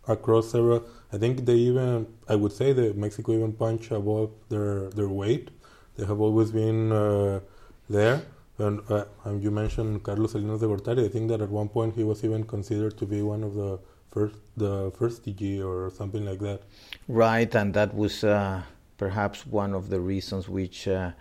across 0.07 0.53
several. 0.53 0.85
I 1.13 1.19
think 1.19 1.47
they 1.47 1.55
even, 1.55 2.07
I 2.29 2.37
would 2.37 2.53
say 2.53 2.73
that 2.73 2.97
Mexico 2.97 3.33
even 3.33 3.53
punch 3.53 3.91
above 3.91 4.31
their 4.49 4.91
their 4.91 5.09
weight. 5.09 5.49
They 5.97 6.05
have 6.07 6.21
always 6.21 6.51
been 6.53 6.93
uh, 6.93 7.41
there. 7.89 8.23
And, 8.59 8.81
uh, 8.91 9.05
you 9.41 9.51
mentioned 9.51 10.03
Carlos 10.03 10.33
Salinas 10.33 10.61
de 10.61 10.67
Gortari. 10.67 11.05
I 11.05 11.09
think 11.09 11.29
that 11.29 11.41
at 11.41 11.49
one 11.49 11.69
point 11.69 11.95
he 11.95 12.05
was 12.05 12.25
even 12.25 12.43
considered 12.45 12.99
to 12.99 13.07
be 13.07 13.23
one 13.23 13.45
of 13.45 13.55
the 13.55 13.79
first, 14.11 14.37
the 14.57 14.93
first 14.99 15.25
DG 15.25 15.65
or 15.65 15.91
something 15.91 16.25
like 16.25 16.41
that. 16.41 16.63
Right, 17.07 17.53
and 17.55 17.73
that 17.75 17.95
was 17.95 18.25
uh, 18.25 18.63
perhaps 18.97 19.47
one 19.47 19.75
of 19.75 19.91
the 19.91 20.01
reasons 20.01 20.49
which 20.49 20.89
uh, 20.89 21.13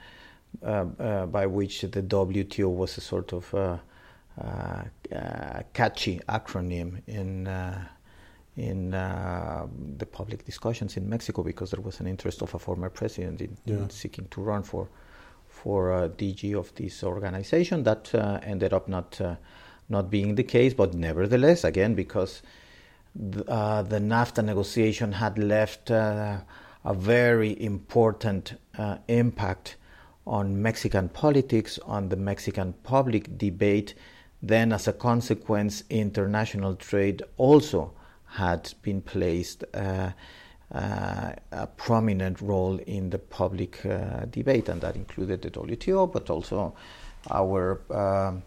uh, 0.63 0.85
uh, 0.99 1.25
by 1.27 1.45
which 1.45 1.81
the 1.81 2.01
WTO 2.01 2.73
was 2.73 2.97
a 2.97 3.01
sort 3.01 3.31
of 3.31 3.53
uh, 3.53 3.77
catchy 5.73 6.19
acronym 6.27 7.01
in 7.05 7.47
in 8.57 8.93
uh, 8.93 9.67
the 9.97 10.05
public 10.05 10.43
discussions 10.43 10.97
in 10.97 11.07
Mexico 11.07 11.43
because 11.43 11.71
there 11.71 11.81
was 11.81 11.99
an 11.99 12.07
interest 12.07 12.41
of 12.41 12.53
a 12.55 12.59
former 12.59 12.89
president 12.89 13.39
in, 13.39 13.55
yeah. 13.65 13.75
in 13.75 13.89
seeking 13.89 14.27
to 14.29 14.41
run 14.41 14.63
for 14.63 14.89
for 15.47 15.91
uh, 15.91 16.07
DG 16.09 16.55
of 16.55 16.73
this 16.75 17.03
organization. 17.03 17.83
That 17.83 18.13
uh, 18.13 18.39
ended 18.43 18.73
up 18.73 18.87
not 18.87 19.21
not 19.89 20.09
being 20.09 20.35
the 20.35 20.43
case, 20.43 20.73
but 20.73 20.93
nevertheless, 20.93 21.63
again, 21.63 21.93
because 21.95 22.41
the, 23.15 23.43
the 23.87 23.99
NAFTA 23.99 24.43
negotiation 24.43 25.13
had 25.13 25.39
left 25.39 25.89
a 25.89 26.43
very 26.93 27.61
important 27.63 28.55
impact 29.07 29.77
on 30.25 30.61
Mexican 30.61 31.07
politics, 31.07 31.79
on 31.85 32.09
the 32.09 32.17
Mexican 32.17 32.73
public 32.83 33.37
debate, 33.37 33.93
then 34.41 34.73
as 34.73 34.89
a 34.89 34.93
consequence, 34.93 35.83
international 35.89 36.75
trade 36.75 37.23
also 37.37 37.93
had 38.37 38.71
been 38.83 39.01
placed 39.01 39.63
uh, 39.73 40.11
uh, 40.71 41.31
a 41.51 41.67
prominent 41.75 42.39
role 42.39 42.77
in 42.85 43.09
the 43.09 43.17
public 43.17 43.83
uh, 43.83 44.25
debate, 44.29 44.69
and 44.69 44.79
that 44.81 44.95
included 44.95 45.41
the 45.41 45.49
WTO, 45.49 46.11
but 46.11 46.29
also 46.29 46.75
our 47.31 47.81
um, 47.89 48.43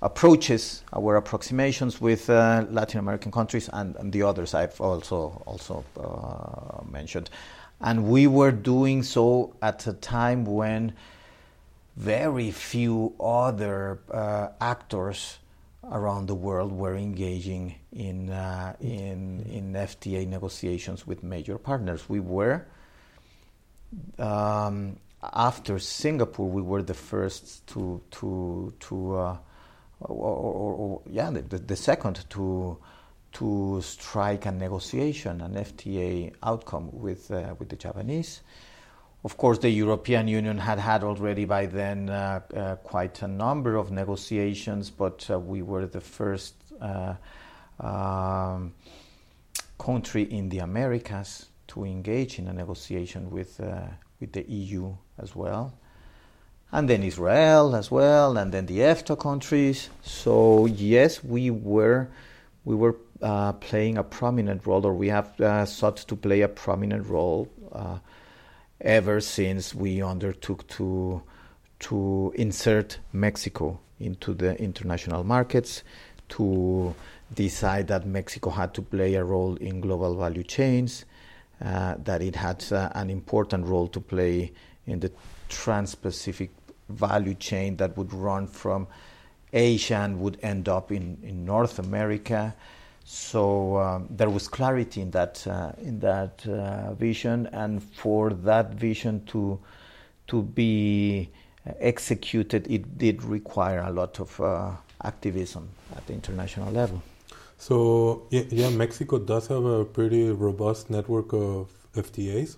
approaches, 0.00 0.82
our 0.94 1.16
approximations 1.16 2.00
with 2.00 2.30
uh, 2.30 2.64
Latin 2.70 2.98
American 3.00 3.30
countries, 3.30 3.68
and, 3.72 3.96
and, 3.96 4.12
the 4.14 4.22
others 4.22 4.54
I've 4.54 4.80
also 4.80 5.42
also 5.46 5.84
uh, 6.00 6.82
mentioned. 6.90 7.28
And 7.82 8.08
we 8.08 8.26
were 8.26 8.52
doing 8.52 9.02
so 9.02 9.54
at 9.60 9.86
a 9.86 9.92
time 9.92 10.46
when 10.46 10.94
very 11.96 12.50
few 12.50 13.12
other 13.20 13.98
actors 14.60 15.38
around 15.90 16.26
the 16.26 16.34
world 16.34 16.72
were 16.72 16.96
engaging 16.96 17.74
in, 17.92 18.30
uh, 18.30 18.74
in, 18.80 19.40
in 19.50 19.72
FTA 19.72 20.26
negotiations 20.26 21.06
with 21.06 21.22
major 21.22 21.58
partners. 21.58 22.08
We 22.08 22.20
were, 22.20 22.66
um, 24.18 24.96
after 25.22 25.78
Singapore, 25.78 26.48
we 26.48 26.62
were 26.62 26.82
the 26.82 26.94
first 26.94 27.66
to, 27.68 28.00
to, 28.12 28.72
to 28.80 29.14
uh, 29.16 29.36
or, 30.00 30.36
or, 30.36 30.72
or, 30.74 31.02
yeah, 31.10 31.30
the, 31.30 31.58
the 31.58 31.76
second 31.76 32.24
to, 32.30 32.78
to 33.32 33.80
strike 33.82 34.46
a 34.46 34.52
negotiation, 34.52 35.40
an 35.40 35.54
FTA 35.54 36.34
outcome 36.42 36.90
with, 36.92 37.30
uh, 37.30 37.54
with 37.58 37.68
the 37.68 37.76
Japanese. 37.76 38.40
Of 39.24 39.38
course, 39.38 39.58
the 39.58 39.70
European 39.70 40.28
Union 40.28 40.58
had 40.58 40.78
had 40.78 41.02
already 41.02 41.46
by 41.46 41.64
then 41.64 42.10
uh, 42.10 42.40
uh, 42.54 42.76
quite 42.76 43.22
a 43.22 43.26
number 43.26 43.76
of 43.76 43.90
negotiations, 43.90 44.90
but 44.90 45.26
uh, 45.30 45.40
we 45.40 45.62
were 45.62 45.86
the 45.86 46.02
first 46.02 46.54
uh, 46.78 47.14
um, 47.80 48.74
country 49.78 50.24
in 50.24 50.50
the 50.50 50.58
Americas 50.58 51.46
to 51.68 51.84
engage 51.84 52.38
in 52.38 52.48
a 52.48 52.52
negotiation 52.52 53.30
with, 53.30 53.58
uh, 53.60 53.86
with 54.20 54.32
the 54.32 54.42
EU 54.42 54.94
as 55.18 55.34
well. 55.34 55.72
And 56.70 56.86
then 56.86 57.02
Israel 57.02 57.74
as 57.74 57.90
well, 57.90 58.36
and 58.36 58.52
then 58.52 58.66
the 58.66 58.80
EFTA 58.80 59.18
countries. 59.18 59.88
So, 60.02 60.66
yes, 60.66 61.24
we 61.24 61.48
were, 61.48 62.08
we 62.66 62.74
were 62.74 62.96
uh, 63.22 63.54
playing 63.54 63.96
a 63.96 64.02
prominent 64.02 64.66
role, 64.66 64.84
or 64.84 64.92
we 64.92 65.08
have 65.08 65.32
sought 65.66 65.96
to 65.96 66.14
play 66.14 66.42
a 66.42 66.48
prominent 66.48 67.06
role 67.06 67.48
ever 68.80 69.20
since 69.20 69.74
we 69.74 70.02
undertook 70.02 70.66
to 70.68 71.22
to 71.80 72.32
insert 72.36 72.98
Mexico 73.12 73.78
into 74.00 74.32
the 74.32 74.58
international 74.60 75.22
markets, 75.24 75.82
to 76.28 76.94
decide 77.34 77.88
that 77.88 78.06
Mexico 78.06 78.50
had 78.50 78.72
to 78.74 78.82
play 78.82 79.14
a 79.14 79.24
role 79.24 79.56
in 79.56 79.80
global 79.80 80.16
value 80.16 80.44
chains, 80.44 81.04
uh, 81.62 81.94
that 81.98 82.22
it 82.22 82.36
had 82.36 82.64
uh, 82.72 82.88
an 82.94 83.10
important 83.10 83.66
role 83.66 83.88
to 83.88 84.00
play 84.00 84.52
in 84.86 85.00
the 85.00 85.10
trans-Pacific 85.48 86.50
value 86.88 87.34
chain 87.34 87.76
that 87.76 87.96
would 87.96 88.12
run 88.12 88.46
from 88.46 88.86
Asia 89.52 89.96
and 89.96 90.20
would 90.20 90.38
end 90.42 90.68
up 90.68 90.90
in, 90.90 91.18
in 91.22 91.44
North 91.44 91.78
America. 91.78 92.54
So 93.04 93.76
um, 93.76 94.08
there 94.10 94.30
was 94.30 94.48
clarity 94.48 95.02
in 95.02 95.10
that 95.10 95.46
uh, 95.46 95.72
in 95.78 96.00
that 96.00 96.46
uh, 96.46 96.94
vision, 96.94 97.48
and 97.52 97.82
for 97.82 98.30
that 98.30 98.74
vision 98.74 99.24
to 99.26 99.58
to 100.28 100.42
be 100.42 101.28
executed, 101.80 102.66
it 102.70 102.98
did 102.98 103.22
require 103.22 103.80
a 103.80 103.90
lot 103.90 104.20
of 104.20 104.40
uh, 104.40 104.70
activism 105.02 105.68
at 105.94 106.06
the 106.06 106.14
international 106.14 106.72
level. 106.72 107.02
So 107.58 108.26
yeah, 108.30 108.44
yeah, 108.50 108.70
Mexico 108.70 109.18
does 109.18 109.46
have 109.48 109.64
a 109.64 109.84
pretty 109.84 110.30
robust 110.30 110.88
network 110.88 111.32
of 111.34 111.70
FTAs, 111.94 112.56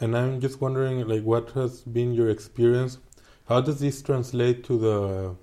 and 0.00 0.16
I'm 0.16 0.40
just 0.40 0.62
wondering, 0.62 1.06
like, 1.06 1.22
what 1.22 1.50
has 1.50 1.82
been 1.82 2.14
your 2.14 2.30
experience? 2.30 2.98
How 3.46 3.60
does 3.60 3.78
this 3.78 4.00
translate 4.00 4.64
to 4.64 4.78
the 4.78 5.36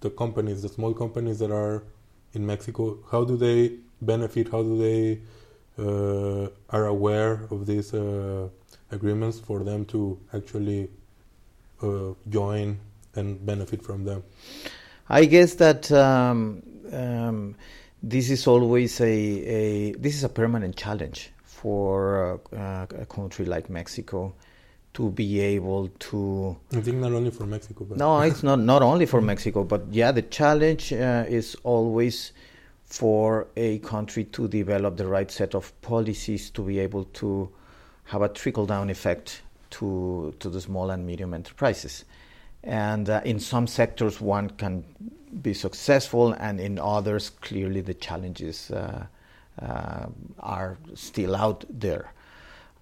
the 0.00 0.10
companies, 0.10 0.62
the 0.62 0.68
small 0.70 0.94
companies 0.94 1.38
that 1.38 1.50
are 1.50 1.84
in 2.34 2.46
Mexico, 2.46 2.98
how 3.10 3.24
do 3.24 3.36
they 3.36 3.76
benefit? 4.00 4.48
How 4.50 4.62
do 4.62 4.78
they 4.78 5.20
uh, 5.78 6.48
are 6.70 6.86
aware 6.86 7.46
of 7.50 7.66
these 7.66 7.94
uh, 7.94 8.48
agreements 8.90 9.40
for 9.40 9.60
them 9.60 9.84
to 9.86 10.18
actually 10.34 10.90
uh, 11.82 12.14
join 12.28 12.78
and 13.14 13.44
benefit 13.44 13.82
from 13.82 14.04
them? 14.04 14.22
I 15.08 15.24
guess 15.24 15.54
that 15.54 15.90
um, 15.92 16.62
um, 16.92 17.54
this 18.02 18.30
is 18.30 18.46
always 18.46 19.00
a, 19.00 19.06
a, 19.06 19.92
this 19.92 20.14
is 20.14 20.24
a 20.24 20.28
permanent 20.28 20.76
challenge 20.76 21.30
for 21.44 22.40
uh, 22.56 22.86
a 22.98 23.06
country 23.06 23.44
like 23.44 23.70
Mexico 23.70 24.34
to 24.94 25.10
be 25.10 25.40
able 25.40 25.88
to. 25.88 26.56
I 26.72 26.80
think 26.80 26.98
not 26.98 27.12
only 27.12 27.30
for 27.30 27.46
Mexico, 27.46 27.84
but 27.84 27.98
no, 27.98 28.20
it's 28.20 28.42
not 28.42 28.58
not 28.58 28.82
only 28.82 29.06
for 29.06 29.20
Mexico, 29.20 29.64
but 29.64 29.82
yeah, 29.90 30.12
the 30.12 30.22
challenge 30.22 30.92
uh, 30.92 31.24
is 31.28 31.56
always 31.62 32.32
for 32.84 33.46
a 33.56 33.78
country 33.78 34.24
to 34.24 34.48
develop 34.48 34.96
the 34.98 35.06
right 35.06 35.30
set 35.30 35.54
of 35.54 35.72
policies 35.80 36.50
to 36.50 36.62
be 36.62 36.78
able 36.78 37.04
to 37.04 37.48
have 38.04 38.20
a 38.20 38.28
trickle 38.28 38.66
down 38.66 38.90
effect 38.90 39.42
to 39.70 40.34
to 40.38 40.50
the 40.50 40.60
small 40.60 40.90
and 40.90 41.06
medium 41.06 41.32
enterprises. 41.32 42.04
And 42.64 43.08
uh, 43.08 43.22
in 43.24 43.40
some 43.40 43.66
sectors, 43.66 44.20
one 44.20 44.50
can 44.50 44.84
be 45.40 45.54
successful, 45.54 46.32
and 46.32 46.60
in 46.60 46.78
others, 46.78 47.30
clearly 47.30 47.80
the 47.80 47.94
challenges 47.94 48.70
uh, 48.70 49.06
uh 49.60 50.06
are 50.38 50.76
still 50.94 51.34
out 51.34 51.64
there. 51.70 52.12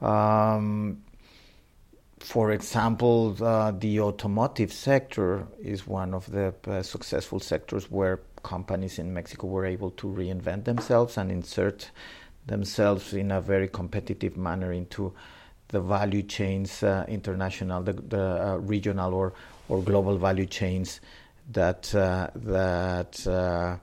Um, 0.01 1.03
for 2.21 2.53
example, 2.53 3.35
uh, 3.43 3.73
the 3.73 4.01
automotive 4.01 4.73
sector 4.73 5.47
is 5.63 5.87
one 5.87 6.13
of 6.13 6.31
the 6.31 6.55
uh, 6.67 6.83
successful 6.83 7.41
sectors 7.41 7.91
where 7.91 8.21
companies 8.43 8.99
in 8.99 9.13
Mexico 9.13 9.47
were 9.47 9.65
able 9.65 9.91
to 9.93 10.07
reinvent 10.07 10.65
themselves 10.65 11.17
and 11.17 11.33
insert 11.33 11.91
themselves 12.47 13.15
in 13.15 13.31
a 13.31 13.41
very 13.41 13.69
competitive 13.69 14.37
manner 14.37 14.73
into 14.73 15.13
the 15.69 15.81
value 15.81 16.23
chains, 16.23 16.83
uh, 16.83 17.05
international, 17.09 17.83
the, 17.83 17.95
the 17.95 18.21
uh, 18.21 18.57
regional 18.59 19.15
or, 19.15 19.33
or 19.69 19.83
global 19.83 20.19
value 20.19 20.47
chains 20.47 21.01
that 21.53 21.93
uh, 21.95 22.29
that 22.35 23.27
uh, 23.27 23.77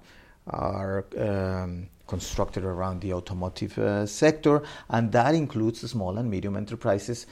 are 0.48 1.06
um, 1.18 1.88
constructed 2.06 2.64
around 2.64 3.02
the 3.02 3.14
automotive 3.14 4.08
sector, 4.10 4.64
and 4.90 5.12
that 5.12 5.34
includes 5.34 5.80
small 5.90 6.18
and 6.18 6.30
medium 6.30 6.56
enterprises 6.56 7.26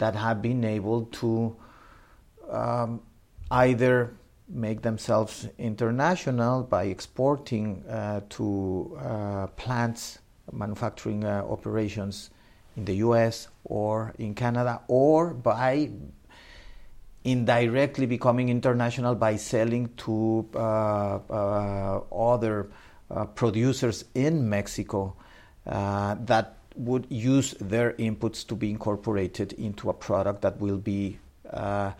that 0.00 0.16
have 0.16 0.42
been 0.42 0.64
able 0.64 1.04
to 1.06 1.54
um, 2.50 3.00
either 3.50 4.12
make 4.48 4.82
themselves 4.82 5.46
international 5.58 6.64
by 6.64 6.84
exporting 6.84 7.84
uh, 7.88 8.20
to 8.28 8.98
uh, 8.98 9.46
plants, 9.48 10.18
manufacturing 10.50 11.24
uh, 11.24 11.44
operations 11.48 12.30
in 12.76 12.84
the 12.84 12.96
US 12.96 13.48
or 13.64 14.12
in 14.18 14.34
Canada, 14.34 14.80
or 14.88 15.34
by 15.34 15.90
indirectly 17.22 18.06
becoming 18.06 18.48
international 18.48 19.14
by 19.14 19.36
selling 19.36 19.90
to 19.98 20.48
uh, 20.54 21.18
uh, 21.28 22.00
other 22.10 22.70
uh, 23.10 23.26
producers 23.26 24.06
in 24.14 24.48
Mexico 24.48 25.14
that 25.66 26.59
would 26.76 27.06
use 27.08 27.54
their 27.60 27.92
inputs 27.94 28.46
to 28.46 28.54
be 28.54 28.70
incorporated 28.70 29.52
into 29.54 29.90
a 29.90 29.94
product 29.94 30.42
that 30.42 30.58
will 30.60 30.78
be 30.78 31.18
uh, 31.50 31.92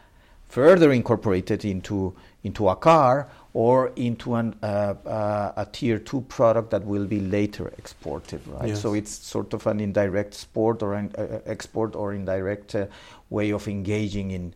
further 0.48 0.92
incorporated 0.92 1.64
into 1.64 2.14
into 2.42 2.68
a 2.68 2.76
car 2.76 3.28
or 3.52 3.92
into 3.96 4.34
an, 4.34 4.54
uh, 4.62 4.94
uh, 5.04 5.52
a 5.56 5.66
tier 5.66 5.98
two 5.98 6.20
product 6.22 6.70
that 6.70 6.84
will 6.84 7.04
be 7.04 7.20
later 7.20 7.68
exported, 7.78 8.40
right? 8.46 8.68
Yes. 8.68 8.80
So 8.80 8.94
it's 8.94 9.10
sort 9.10 9.52
of 9.54 9.66
an 9.66 9.80
indirect 9.80 10.34
sport 10.34 10.82
or 10.82 10.94
an 10.94 11.12
uh, 11.18 11.40
export 11.46 11.96
or 11.96 12.14
indirect 12.14 12.74
uh, 12.74 12.86
way 13.28 13.50
of 13.50 13.68
engaging 13.68 14.30
in 14.30 14.54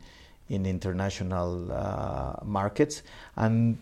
in 0.48 0.66
international 0.66 1.72
uh, 1.72 2.36
markets, 2.44 3.02
and 3.36 3.78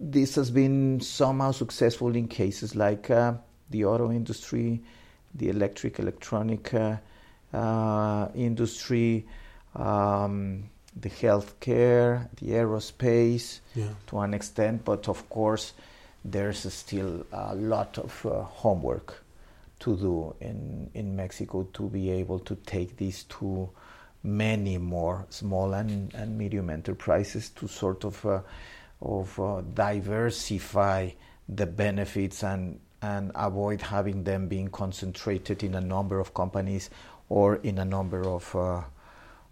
this 0.00 0.34
has 0.34 0.50
been 0.50 1.00
somehow 1.00 1.50
successful 1.50 2.14
in 2.14 2.28
cases 2.28 2.76
like 2.76 3.08
the 3.70 3.84
auto 3.84 4.10
industry, 4.10 4.82
the 5.34 5.48
electric 5.48 5.98
electronic 5.98 6.72
uh, 6.74 6.96
uh, 7.52 8.28
industry, 8.34 9.26
um, 9.74 10.64
the 10.96 11.10
healthcare, 11.10 12.28
the 12.36 12.50
aerospace, 12.50 13.60
yeah. 13.74 13.88
to 14.06 14.18
an 14.18 14.34
extent, 14.34 14.84
but 14.84 15.08
of 15.08 15.28
course, 15.28 15.72
there's 16.24 16.72
still 16.72 17.24
a 17.32 17.54
lot 17.54 17.98
of 17.98 18.26
uh, 18.26 18.42
homework 18.42 19.24
to 19.80 19.96
do 19.96 20.34
in, 20.40 20.90
in 20.94 21.14
Mexico 21.14 21.66
to 21.72 21.88
be 21.88 22.10
able 22.10 22.40
to 22.40 22.56
take 22.66 22.96
these 22.96 23.22
to 23.24 23.68
many 24.22 24.78
more 24.78 25.24
small 25.30 25.74
and, 25.74 26.12
and 26.14 26.36
medium 26.36 26.70
enterprises 26.70 27.50
to 27.50 27.68
sort 27.68 28.04
of 28.04 28.24
uh, 28.26 28.40
of 29.00 29.38
uh, 29.38 29.62
diversify 29.74 31.08
the 31.48 31.66
benefits 31.66 32.42
and 32.42 32.80
and 33.02 33.30
avoid 33.34 33.80
having 33.80 34.24
them 34.24 34.48
being 34.48 34.68
concentrated 34.68 35.62
in 35.62 35.74
a 35.74 35.80
number 35.80 36.18
of 36.20 36.34
companies 36.34 36.90
or 37.28 37.56
in 37.56 37.78
a 37.78 37.84
number 37.84 38.26
of 38.26 38.54
uh, 38.56 38.82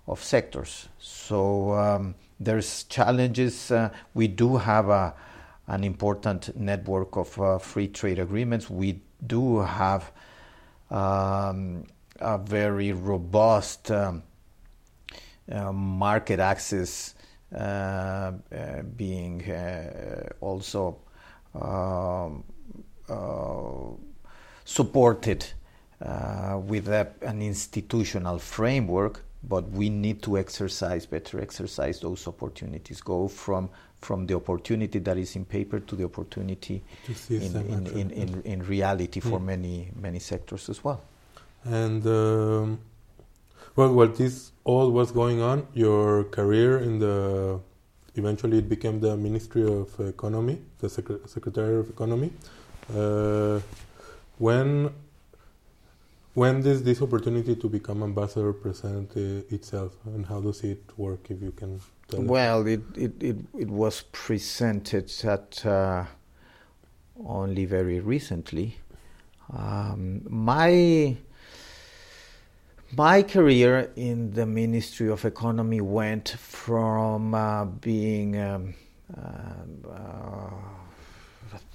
of 0.08 0.22
sectors. 0.22 0.88
So 0.98 1.72
um, 1.72 2.14
there's 2.38 2.84
challenges. 2.84 3.70
Uh, 3.70 3.90
we 4.14 4.28
do 4.28 4.56
have 4.56 4.88
a, 4.88 5.14
an 5.66 5.84
important 5.84 6.56
network 6.56 7.16
of 7.16 7.40
uh, 7.40 7.58
free 7.58 7.88
trade 7.88 8.18
agreements. 8.18 8.70
We 8.70 9.00
do 9.26 9.58
have 9.58 10.12
um, 10.90 11.84
a 12.20 12.38
very 12.38 12.92
robust 12.92 13.90
um, 13.90 14.22
uh, 15.50 15.72
market 15.72 16.40
access 16.40 17.14
uh, 17.54 18.32
uh, 18.52 18.82
being 18.96 19.42
also 20.40 20.98
um, 21.54 22.42
supported 24.64 25.46
with 26.66 26.88
a, 26.88 27.08
an 27.22 27.40
institutional 27.42 28.38
framework 28.38 29.22
but 29.48 29.68
we 29.70 29.88
need 29.88 30.22
to 30.22 30.38
exercise 30.38 31.06
better 31.06 31.40
exercise 31.40 32.00
those 32.00 32.26
opportunities. 32.26 33.00
Go 33.00 33.28
from 33.28 33.70
from 34.00 34.26
the 34.26 34.34
opportunity 34.34 34.98
that 34.98 35.16
is 35.16 35.36
in 35.36 35.44
paper 35.44 35.80
to 35.80 35.96
the 35.96 36.04
opportunity 36.04 36.82
in, 37.30 37.56
in, 37.56 37.86
in, 37.86 38.10
in, 38.10 38.42
in, 38.42 38.62
reality 38.62 39.20
for 39.20 39.40
mm. 39.40 39.44
many 39.44 39.90
many 40.00 40.18
sectors 40.18 40.68
as 40.68 40.82
well. 40.84 41.00
And 41.64 42.06
um, 42.06 42.78
well 43.74 43.92
while 43.92 44.08
this 44.08 44.52
all 44.64 44.90
was 44.90 45.12
going 45.12 45.40
on 45.40 45.66
your 45.74 46.24
career 46.24 46.78
in 46.78 46.98
the 46.98 47.60
eventually 48.14 48.58
it 48.58 48.68
became 48.68 49.00
the 49.00 49.16
ministry 49.16 49.64
of 49.64 49.88
economy 50.00 50.58
the 50.78 50.88
Secre- 50.88 51.28
secretary 51.28 51.76
of 51.76 51.88
economy. 51.90 52.30
uh, 52.32 52.65
when 54.38 54.90
when 56.36 56.60
does 56.60 56.82
this 56.82 57.00
opportunity 57.00 57.56
to 57.56 57.66
become 57.66 58.02
ambassador 58.02 58.52
present 58.52 59.10
uh, 59.16 59.54
itself, 59.54 59.96
and 60.04 60.26
how 60.26 60.38
does 60.38 60.62
it 60.64 60.82
work? 60.98 61.30
If 61.30 61.40
you 61.40 61.50
can 61.50 61.80
tell. 62.08 62.20
Well, 62.20 62.66
it 62.66 62.82
it, 62.94 63.22
it, 63.22 63.36
it 63.58 63.70
was 63.70 64.02
presented 64.12 65.10
at 65.24 65.64
uh, 65.64 66.04
only 67.24 67.64
very 67.64 68.00
recently. 68.00 68.76
Um, 69.50 70.26
my 70.28 71.16
my 72.92 73.22
career 73.22 73.90
in 73.96 74.32
the 74.32 74.44
Ministry 74.44 75.08
of 75.08 75.24
Economy 75.24 75.80
went 75.80 76.36
from 76.38 77.34
uh, 77.34 77.64
being 77.64 78.38
um, 78.38 78.74
uh, 79.16 79.90
uh 79.90 80.50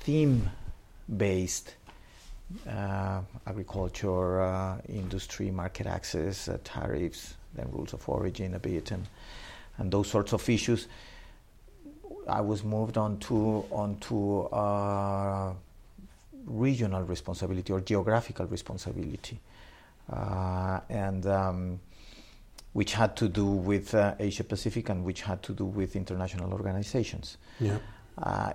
theme 0.02 0.50
based 1.18 1.76
uh, 2.70 3.22
agriculture, 3.48 4.42
uh, 4.42 4.78
industry, 4.90 5.52
market 5.52 5.88
access, 5.88 6.48
uh, 6.48 6.58
tariffs, 6.64 7.36
then 7.54 7.68
rules 7.72 7.94
of 7.94 8.08
origin 8.08 8.56
a 8.56 8.60
bit, 8.60 8.92
and 8.92 9.08
and 9.78 9.92
those 9.92 10.10
sorts 10.10 10.34
of 10.34 10.48
issues. 10.50 10.88
I 12.28 12.42
was 12.42 12.64
moved 12.64 12.98
on 12.98 13.18
to 13.20 13.66
onto 13.72 14.42
uh, 14.42 15.54
regional 16.46 17.04
responsibility 17.04 17.74
or 17.74 17.82
geographical 17.82 18.46
responsibility, 18.46 19.40
uh, 20.12 20.82
and 20.90 21.26
um, 21.26 21.80
which 22.74 22.94
had 22.94 23.16
to 23.18 23.28
do 23.28 23.46
with 23.46 23.96
uh, 23.96 24.16
Asia 24.20 24.44
Pacific 24.44 24.90
and 24.90 25.04
which 25.04 25.22
had 25.22 25.42
to 25.44 25.54
do 25.54 25.66
with 25.66 25.96
international 25.96 26.54
organizations. 26.54 27.38
Yeah. 27.60 27.80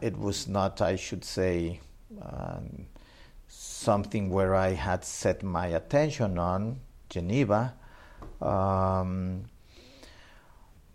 it 0.01 0.17
was 0.17 0.49
not, 0.49 0.81
I 0.81 0.97
should 0.97 1.25
say. 1.25 1.81
Um, 2.23 2.87
something 3.49 4.31
where 4.31 4.55
I 4.55 4.71
had 4.71 5.05
set 5.05 5.43
my 5.43 5.67
attention 5.69 6.39
on, 6.39 6.81
Geneva. 7.09 7.75
Um, 8.41 9.45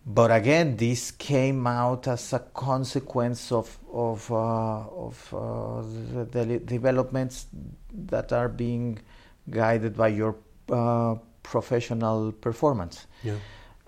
but 0.05 0.31
again, 0.31 0.77
this 0.77 1.11
came 1.11 1.67
out 1.67 2.07
as 2.07 2.33
a 2.33 2.39
consequence 2.39 3.51
of 3.51 3.77
of, 3.93 4.31
uh, 4.31 4.35
of 4.35 5.33
uh, 5.33 5.81
the, 6.31 6.59
developments 6.65 7.45
that 7.93 8.31
are 8.33 8.49
being 8.49 8.99
guided 9.49 9.95
by 9.95 10.07
your 10.07 10.35
uh, 10.71 11.15
professional 11.43 12.31
performance. 12.31 13.05
Yeah. 13.23 13.35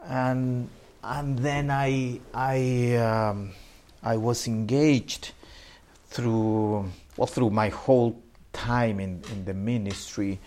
And 0.06 0.70
and 1.04 1.40
then 1.40 1.72
I 1.72 2.20
I 2.34 2.96
um, 2.98 3.54
I 4.04 4.18
was 4.18 4.48
engaged 4.48 5.32
through 6.10 6.92
well 7.18 7.28
through 7.28 7.50
my 7.50 7.70
whole 7.70 8.22
time 8.52 9.00
in, 9.00 9.22
in 9.32 9.46
the 9.46 9.54
ministry, 9.54 10.40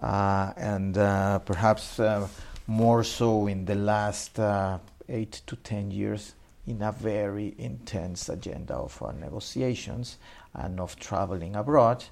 uh, 0.00 0.52
and 0.56 0.96
uh, 0.98 1.38
perhaps 1.40 1.98
uh, 1.98 2.28
more 2.66 3.02
so 3.02 3.46
in 3.46 3.64
the 3.64 3.74
last 3.74 4.38
uh, 4.38 4.78
eight 5.08 5.42
to 5.46 5.56
ten 5.56 5.90
years, 5.90 6.34
in 6.66 6.82
a 6.82 6.92
very 6.92 7.54
intense 7.58 8.28
agenda 8.28 8.74
of 8.74 9.02
uh, 9.02 9.12
negotiations 9.12 10.18
and 10.54 10.80
of 10.80 10.96
traveling 10.96 11.56
abroad. 11.56 12.04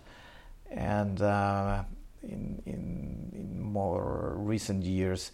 And 0.70 1.20
uh, 1.20 1.84
in, 2.22 2.62
in, 2.66 3.30
in, 3.32 3.60
more 3.60 4.34
recent 4.38 4.84
years, 4.84 5.32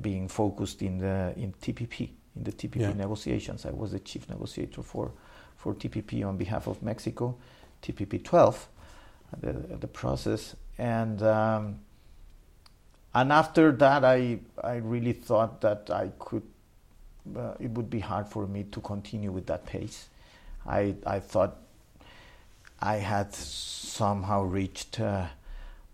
being 0.00 0.28
focused 0.28 0.80
in 0.82 0.98
the 0.98 1.34
in 1.36 1.52
TPP, 1.60 2.10
in 2.36 2.44
the 2.44 2.52
TPP 2.52 2.80
yeah. 2.80 2.92
negotiations. 2.92 3.66
I 3.66 3.70
was 3.70 3.92
the 3.92 3.98
chief 3.98 4.28
negotiator 4.28 4.82
for, 4.82 5.10
for 5.56 5.74
TPP 5.74 6.26
on 6.26 6.36
behalf 6.36 6.66
of 6.66 6.82
Mexico 6.82 7.36
TPP 7.86 8.22
12, 8.22 8.68
the, 9.40 9.52
the 9.52 9.86
process. 9.86 10.56
And, 10.78 11.22
um, 11.22 11.80
and 13.14 13.32
after 13.32 13.72
that, 13.72 14.04
I, 14.04 14.38
I 14.62 14.76
really 14.76 15.12
thought 15.12 15.60
that 15.62 15.90
I 15.90 16.10
could, 16.18 16.42
uh, 17.36 17.54
it 17.60 17.70
would 17.70 17.90
be 17.90 18.00
hard 18.00 18.28
for 18.28 18.46
me 18.46 18.64
to 18.64 18.80
continue 18.80 19.32
with 19.32 19.46
that 19.46 19.66
pace. 19.66 20.08
I, 20.66 20.96
I 21.06 21.20
thought 21.20 21.56
I 22.80 22.96
had 22.96 23.32
somehow 23.32 24.42
reached 24.42 25.00
uh, 25.00 25.26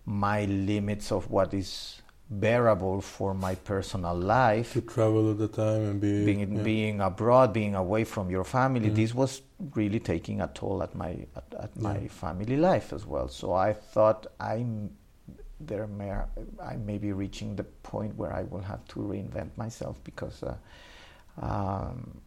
my 0.04 0.46
limits 0.46 1.12
of 1.12 1.30
what 1.30 1.54
is 1.54 2.02
bearable 2.28 3.00
for 3.02 3.34
my 3.34 3.54
personal 3.54 4.14
life. 4.14 4.72
To 4.72 4.80
travel 4.80 5.30
at 5.30 5.38
the 5.38 5.48
time 5.48 5.82
and 5.82 6.00
be 6.00 6.24
being, 6.24 6.56
yeah. 6.56 6.62
being 6.62 7.00
abroad, 7.00 7.52
being 7.52 7.74
away 7.74 8.04
from 8.04 8.30
your 8.30 8.44
family. 8.44 8.86
Mm-hmm. 8.86 8.94
This 8.94 9.14
was 9.14 9.42
really 9.74 10.00
taking 10.00 10.40
a 10.40 10.48
toll 10.48 10.82
at 10.82 10.94
my 10.94 11.26
at, 11.36 11.44
at 11.58 11.70
yeah. 11.76 11.82
my 11.82 12.08
family 12.08 12.56
life 12.56 12.92
as 12.92 13.06
well. 13.06 13.28
So 13.28 13.52
I 13.52 13.72
thought 13.72 14.26
I'm 14.40 14.90
there. 15.60 15.86
May, 15.86 16.12
I 16.62 16.76
may 16.76 16.98
be 16.98 17.12
reaching 17.12 17.56
the 17.56 17.64
point 17.64 18.16
where 18.16 18.32
I 18.32 18.42
will 18.42 18.62
have 18.62 18.86
to 18.88 19.00
reinvent 19.00 19.56
myself 19.56 20.02
because 20.04 20.42
uh, 20.42 20.56
um, 21.40 22.20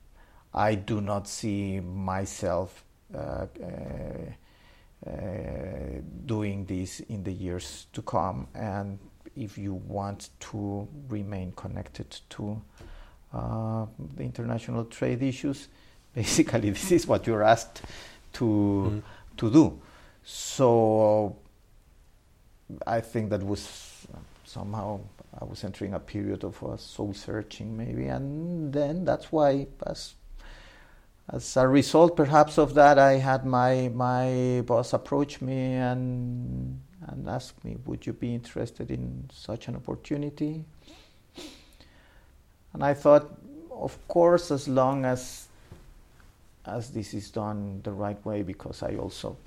I 0.54 0.76
do 0.76 1.02
not 1.02 1.28
see 1.28 1.80
myself. 1.80 2.84
Uh, 3.14 3.46
uh, 3.64 4.32
uh, 5.06 6.02
doing 6.26 6.66
this 6.66 7.00
in 7.02 7.24
the 7.24 7.32
years 7.32 7.86
to 7.94 8.02
come, 8.02 8.48
and 8.56 8.98
if 9.36 9.56
you 9.56 9.76
want 9.76 10.30
to 10.40 10.88
remain 11.10 11.52
connected 11.52 12.10
to 12.28 12.60
uh, 13.32 13.86
the 14.16 14.24
international 14.24 14.86
trade 14.86 15.22
issues, 15.22 15.68
basically 16.16 16.70
this 16.72 16.92
is 16.92 17.06
what 17.06 17.28
you're 17.28 17.44
asked 17.44 17.82
to 18.34 18.46
mm. 18.46 19.02
to 19.38 19.52
do. 19.52 19.80
So 20.24 21.36
I 22.88 23.02
think 23.02 23.30
that 23.30 23.44
was 23.44 24.08
somehow 24.46 25.02
I 25.40 25.46
was 25.46 25.64
entering 25.64 25.94
a 25.94 26.00
period 26.00 26.44
of 26.44 26.64
uh, 26.64 26.78
soul 26.78 27.14
searching, 27.14 27.78
maybe, 27.78 28.06
and 28.06 28.74
then 28.74 29.06
that's 29.06 29.32
why 29.32 29.68
as 29.86 30.16
as 31.28 31.58
a 31.58 31.68
result 31.68 32.16
perhaps 32.16 32.60
of 32.60 32.76
that 32.76 32.98
I 33.00 33.14
had 33.14 33.46
my 33.46 33.90
my 33.94 34.64
boss 34.66 34.94
approach 34.94 35.42
me 35.42 35.74
and 35.74 36.80
and 37.08 37.30
asked 37.30 37.64
me, 37.64 37.78
Would 37.86 38.06
you 38.06 38.14
be 38.14 38.34
interested 38.34 38.90
in 38.90 39.30
such 39.32 39.68
an 39.68 39.76
opportunity? 39.76 40.64
And 42.74 42.84
I 42.84 42.94
thought, 42.94 43.30
Of 43.72 43.98
course, 44.08 44.52
as 44.52 44.68
long 44.68 45.06
as 45.06 45.48
as 46.68 46.92
this 46.92 47.14
is 47.14 47.32
done 47.32 47.82
the 47.84 47.92
right 47.92 48.26
way, 48.26 48.44
because 48.44 48.84
I 48.84 48.96
also 48.96 49.38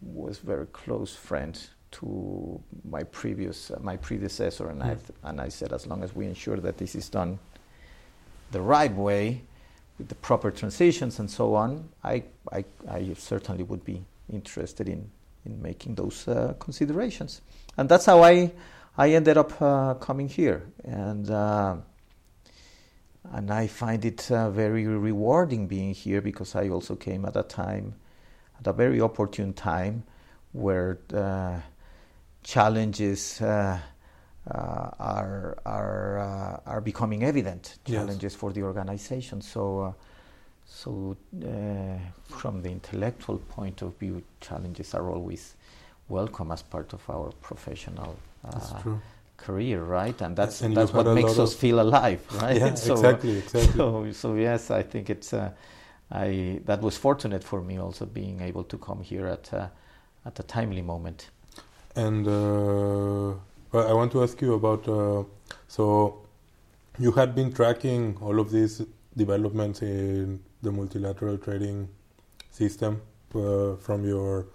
was 0.00 0.38
very 0.38 0.66
close 0.66 1.14
friend 1.14 1.58
to 1.92 2.60
my 2.88 3.04
previous 3.04 3.70
uh, 3.70 3.78
my 3.80 3.96
predecessor, 3.96 4.70
and 4.70 4.80
mm. 4.80 4.86
I 4.86 4.94
th- 4.94 5.18
and 5.22 5.40
I 5.40 5.50
said, 5.50 5.72
as 5.72 5.86
long 5.86 6.02
as 6.02 6.14
we 6.14 6.26
ensure 6.26 6.56
that 6.60 6.76
this 6.76 6.94
is 6.94 7.08
done 7.08 7.38
the 8.50 8.60
right 8.60 8.94
way, 8.94 9.42
with 9.98 10.08
the 10.08 10.14
proper 10.16 10.50
transitions 10.50 11.18
and 11.18 11.30
so 11.30 11.54
on, 11.54 11.88
I 12.04 12.24
I, 12.52 12.64
I 12.88 13.14
certainly 13.14 13.64
would 13.64 13.84
be 13.84 14.02
interested 14.28 14.88
in 14.88 15.10
in 15.44 15.60
making 15.60 15.96
those 15.96 16.28
uh, 16.28 16.54
considerations. 16.58 17.40
And 17.76 17.88
that's 17.88 18.06
how 18.06 18.22
I, 18.22 18.52
I 18.96 19.10
ended 19.10 19.36
up 19.36 19.60
uh, 19.60 19.94
coming 19.94 20.28
here. 20.28 20.62
And, 20.84 21.28
uh, 21.28 21.76
and 23.30 23.50
I 23.50 23.66
find 23.66 24.04
it 24.04 24.30
uh, 24.30 24.50
very 24.50 24.86
rewarding 24.86 25.66
being 25.66 25.94
here 25.94 26.20
because 26.20 26.54
I 26.54 26.68
also 26.68 26.96
came 26.96 27.24
at 27.24 27.36
a 27.36 27.42
time, 27.42 27.94
at 28.58 28.66
a 28.66 28.72
very 28.72 29.00
opportune 29.00 29.52
time, 29.52 30.02
where 30.52 30.98
challenges 32.42 33.40
uh, 33.40 33.78
are 34.50 35.56
are 35.64 36.18
uh, 36.18 36.70
are 36.70 36.80
becoming 36.80 37.22
evident. 37.22 37.78
Challenges 37.84 38.32
yes. 38.32 38.34
for 38.34 38.52
the 38.52 38.62
organization. 38.62 39.40
So 39.40 39.94
so, 40.72 41.16
uh, 41.44 41.98
from 42.28 42.62
the 42.62 42.70
intellectual 42.70 43.38
point 43.38 43.82
of 43.82 43.96
view, 43.98 44.22
challenges 44.40 44.94
are 44.94 45.10
always 45.10 45.54
welcome 46.08 46.50
as 46.50 46.62
part 46.62 46.92
of 46.92 47.08
our 47.10 47.30
professional 47.40 48.16
uh, 48.44 48.98
career, 49.44 49.82
right? 49.82 50.20
And 50.22 50.36
that's 50.36 50.62
and 50.62 50.76
that's 50.76 50.92
what 50.92 51.06
makes 51.14 51.38
us 51.38 51.54
feel 51.54 51.80
alive, 51.80 52.20
right? 52.42 52.56
Yeah, 52.56 52.74
so, 52.88 52.92
exactly, 52.94 53.38
exactly. 53.38 53.72
So, 53.76 54.12
so 54.12 54.34
yes, 54.34 54.70
I 54.70 54.82
think 54.82 55.10
it's. 55.10 55.32
Uh, 55.32 55.50
I 56.10 56.60
that 56.66 56.82
was 56.82 56.96
fortunate 56.96 57.42
for 57.42 57.62
me 57.62 57.78
also 57.78 58.04
being 58.04 58.40
able 58.40 58.64
to 58.64 58.76
come 58.78 59.02
here 59.02 59.26
at 59.26 59.52
uh, 59.52 59.68
at 60.26 60.38
a 60.38 60.42
timely 60.42 60.82
moment. 60.82 61.30
And 61.96 62.26
uh, 62.26 63.30
I 63.72 63.92
want 63.92 64.12
to 64.12 64.22
ask 64.22 64.40
you 64.40 64.54
about 64.54 64.88
uh, 64.88 65.24
so 65.68 66.18
you 66.98 67.12
had 67.12 67.34
been 67.34 67.52
tracking 67.52 68.18
all 68.20 68.38
of 68.38 68.50
these 68.50 68.82
developments 69.16 69.82
in 69.82 70.40
the 70.62 70.70
multilateral 70.70 71.38
trading 71.38 71.88
system 72.50 73.00
uh, 73.34 73.76
from 73.76 74.06
your 74.06 74.46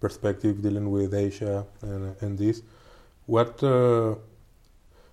perspective 0.00 0.62
dealing 0.62 0.90
with 0.90 1.14
Asia 1.14 1.64
and, 1.82 2.16
and 2.20 2.38
this. 2.38 2.62
What, 3.26 3.62
uh, 3.62 4.16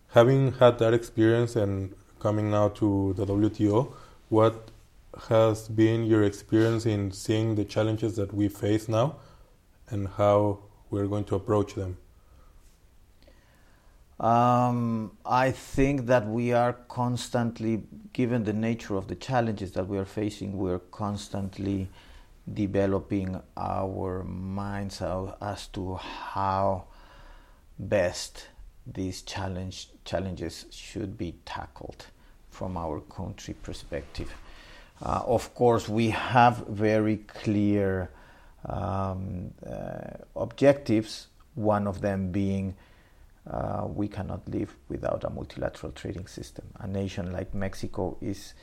having 0.10 0.54
had 0.54 0.80
that 0.80 0.94
experience 0.94 1.56
and 1.56 1.94
coming 2.20 2.50
now 2.50 2.70
to 2.70 3.14
the 3.14 3.26
WTO, 3.26 3.94
what 4.30 4.72
has 5.28 5.68
been 5.68 6.06
your 6.06 6.24
experience 6.24 6.86
in 6.86 7.12
seeing 7.12 7.56
the 7.56 7.66
challenges 7.66 8.16
that 8.16 8.34
we 8.34 8.48
face 8.48 8.88
now 8.88 9.18
and 9.90 10.08
how 10.08 10.60
we're 10.90 11.08
going 11.08 11.26
to 11.26 11.36
approach 11.36 11.76
them? 11.76 11.98
Um, 14.20 15.18
I 15.26 15.52
think 15.52 16.08
that 16.08 16.28
we 16.28 16.52
are 16.52 16.74
constantly, 16.74 17.84
given 18.12 18.44
the 18.44 18.54
nature 18.54 18.96
of 18.98 19.08
the 19.08 19.16
challenges 19.16 19.72
that 19.74 19.88
we 19.88 19.98
are 19.98 20.06
facing, 20.06 20.58
we 20.58 20.72
are 20.72 20.80
constantly 20.80 21.88
developing 22.54 23.42
our 23.56 24.24
minds 24.24 25.02
as 25.02 25.68
to 25.68 25.96
how 25.96 26.86
best 27.80 28.48
these 28.86 29.22
challenge, 29.22 29.90
challenges 30.06 30.66
should 30.72 31.18
be 31.18 31.36
tackled 31.46 32.08
from 32.50 32.78
our 32.78 33.00
country 33.02 33.54
perspective. 33.54 34.34
Uh, 35.02 35.22
of 35.26 35.54
course, 35.56 35.88
we 35.88 36.10
have 36.10 36.68
very 36.68 37.18
clear 37.18 38.10
um, 38.66 39.52
uh, 39.66 40.18
objectives, 40.36 41.28
one 41.56 41.88
of 41.88 42.02
them 42.02 42.32
being 42.32 42.76
uh, 43.50 43.88
we 43.88 44.08
cannot 44.08 44.48
live 44.48 44.76
without 44.90 45.24
a 45.24 45.30
multilateral 45.30 45.92
trading 45.94 46.28
system. 46.28 46.66
A 46.80 46.88
nation 46.88 47.32
like 47.32 47.54
Mexico 47.54 48.18
is, 48.22 48.54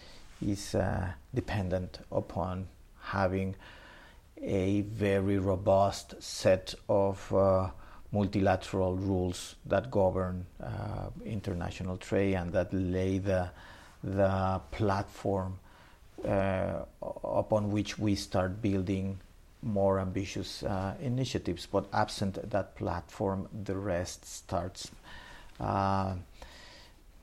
is 0.45 0.75
uh, 0.75 1.09
dependent 1.35 1.99
upon 2.13 2.69
having 3.01 3.57
a 4.41 4.83
very 4.83 5.39
robust 5.39 6.15
set 6.23 6.75
of 6.89 7.33
uh, 7.33 7.71
multilateral 8.17 8.95
rules 8.97 9.57
that 9.67 9.91
govern 9.91 10.47
uh, 10.63 11.09
international 11.25 11.97
trade 12.09 12.35
and 12.35 12.53
that 12.53 12.73
lay 12.73 13.19
the, 13.19 13.51
the 14.03 14.61
platform 14.71 15.59
uh, 16.25 16.81
upon 17.43 17.71
which 17.71 17.99
we 17.99 18.15
start 18.15 18.63
building 18.63 19.19
more 19.63 19.99
ambitious 20.01 20.63
uh, 20.63 20.95
initiatives. 21.01 21.67
But 21.67 21.85
absent 21.93 22.51
that 22.51 22.77
platform, 22.77 23.49
the 23.65 23.77
rest 23.77 24.25
starts 24.25 24.91
uh, 25.61 26.15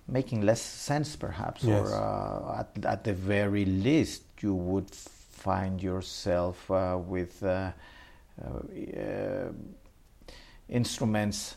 making 0.07 0.41
less 0.41 0.61
sense, 0.61 1.15
perhaps, 1.15 1.63
yes. 1.63 1.79
or 1.79 1.95
uh, 1.95 2.59
at, 2.59 2.85
at, 2.85 3.03
the 3.03 3.13
very 3.13 3.65
least, 3.65 4.23
you 4.41 4.53
would 4.53 4.91
find 4.91 5.81
yourself 5.81 6.69
uh, 6.69 6.99
with 6.99 7.41
uh, 7.43 7.71
uh, 10.69 10.73
instruments, 10.73 11.55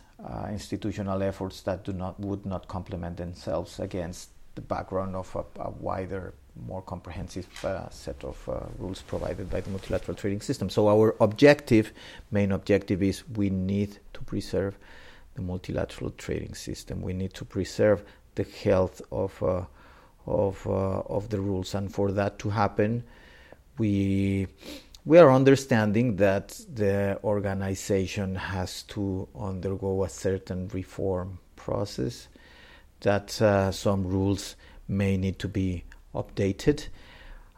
institutional 0.51 1.23
efforts 1.23 1.63
that 1.63 1.85
do 1.85 1.93
not 1.93 2.19
would 2.21 2.47
not 2.47 2.67
complement 2.69 3.17
themselves 3.17 3.81
against 3.81 4.31
the 4.55 4.63
background 4.63 5.15
of 5.15 5.35
a, 5.37 5.61
a 5.61 5.71
wider 5.71 6.35
more 6.67 6.83
comprehensive 6.83 7.47
uh, 7.65 7.89
set 7.91 8.25
of 8.25 8.49
uh, 8.49 8.61
rules 8.79 9.03
provided 9.03 9.51
by 9.51 9.61
the 9.61 9.71
multilateral 9.71 10.17
trading 10.17 10.41
system. 10.41 10.71
So 10.71 10.89
our 10.89 11.15
objective, 11.21 11.93
main 12.31 12.53
objective, 12.53 13.03
is 13.03 13.29
we 13.29 13.51
need 13.51 13.99
to 14.15 14.21
preserve 14.23 14.79
the 15.35 15.43
multilateral 15.43 16.11
trading 16.13 16.55
system. 16.55 17.03
We 17.03 17.13
need 17.13 17.35
to 17.35 17.45
preserve 17.45 18.03
the 18.35 18.45
health 18.45 19.03
of 19.13 19.43
uh, 19.43 19.65
of 20.27 20.67
uh, 20.67 20.71
of 20.71 21.29
the 21.29 21.41
rules, 21.41 21.75
and 21.75 21.93
for 21.93 22.11
that 22.13 22.39
to 22.41 22.51
happen, 22.51 23.05
we 23.79 24.49
we 25.07 25.19
are 25.19 25.31
understanding 25.31 26.17
that 26.17 26.61
the 26.69 27.17
organization 27.23 28.35
has 28.35 28.83
to 28.83 29.29
undergo 29.39 30.03
a 30.03 30.09
certain 30.09 30.67
reform 30.75 31.39
process. 31.55 32.27
That 33.01 33.41
uh, 33.41 33.71
some 33.71 34.05
rules 34.05 34.57
may 34.89 35.17
need 35.17 35.39
to 35.39 35.49
be 35.49 35.85
updated. 36.13 36.89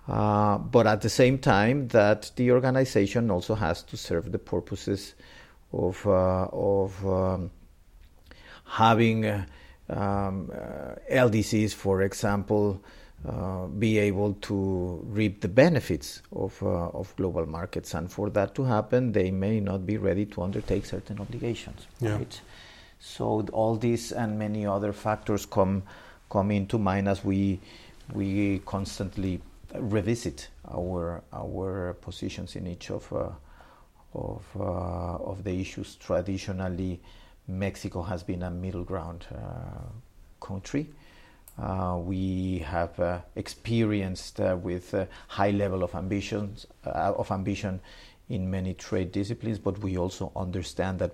Uh, 0.06 0.58
but 0.58 0.86
at 0.86 1.00
the 1.00 1.08
same 1.08 1.38
time, 1.38 1.88
that 1.88 2.30
the 2.36 2.52
organization 2.52 3.30
also 3.30 3.54
has 3.54 3.82
to 3.84 3.96
serve 3.96 4.30
the 4.30 4.38
purposes 4.38 5.14
of 5.72 6.06
uh, 6.06 6.48
of 6.52 7.06
um, 7.06 7.50
having 8.64 9.26
um, 9.26 9.46
uh, 9.88 10.94
LDCs, 11.10 11.72
for 11.72 12.02
example, 12.02 12.82
uh, 13.26 13.66
be 13.66 13.98
able 13.98 14.34
to 14.34 15.00
reap 15.08 15.40
the 15.40 15.48
benefits 15.48 16.22
of 16.32 16.62
uh, 16.62 16.88
of 16.90 17.14
global 17.16 17.46
markets, 17.46 17.94
and 17.94 18.10
for 18.10 18.30
that 18.30 18.54
to 18.54 18.64
happen, 18.64 19.12
they 19.12 19.30
may 19.30 19.60
not 19.60 19.84
be 19.84 19.96
ready 19.96 20.24
to 20.26 20.42
undertake 20.42 20.86
certain 20.86 21.20
obligations. 21.20 21.86
Yeah. 22.00 22.16
Right. 22.16 22.40
So 23.00 23.46
all 23.52 23.76
these 23.76 24.12
and 24.12 24.38
many 24.38 24.66
other 24.66 24.92
factors 24.92 25.46
come 25.46 25.82
come 26.30 26.50
into 26.50 26.78
mind 26.78 27.08
as 27.08 27.24
we 27.24 27.60
we 28.12 28.60
constantly 28.64 29.40
revisit 29.74 30.48
our 30.70 31.22
our 31.32 31.94
positions 32.00 32.56
in 32.56 32.66
each 32.66 32.90
of 32.90 33.12
uh, 33.12 33.30
of 34.14 34.44
uh, 34.56 35.30
of 35.30 35.44
the 35.44 35.60
issues. 35.60 35.96
Traditionally, 35.96 37.00
Mexico 37.48 38.02
has 38.02 38.22
been 38.22 38.42
a 38.42 38.50
middle 38.50 38.84
ground 38.84 39.26
uh, 39.34 39.88
country. 40.40 40.88
Uh, 41.60 41.98
we 42.00 42.58
have 42.58 42.98
uh, 43.00 43.20
experienced 43.34 44.40
uh, 44.40 44.56
with 44.62 44.94
high 45.26 45.50
level 45.50 45.82
of 45.82 45.94
ambitions 45.94 46.66
of 46.84 47.30
ambition 47.32 47.80
in 48.28 48.48
many 48.50 48.74
trade 48.74 49.10
disciplines, 49.10 49.58
but 49.58 49.78
we 49.78 49.96
also 49.98 50.30
understand 50.36 51.00
that 51.00 51.12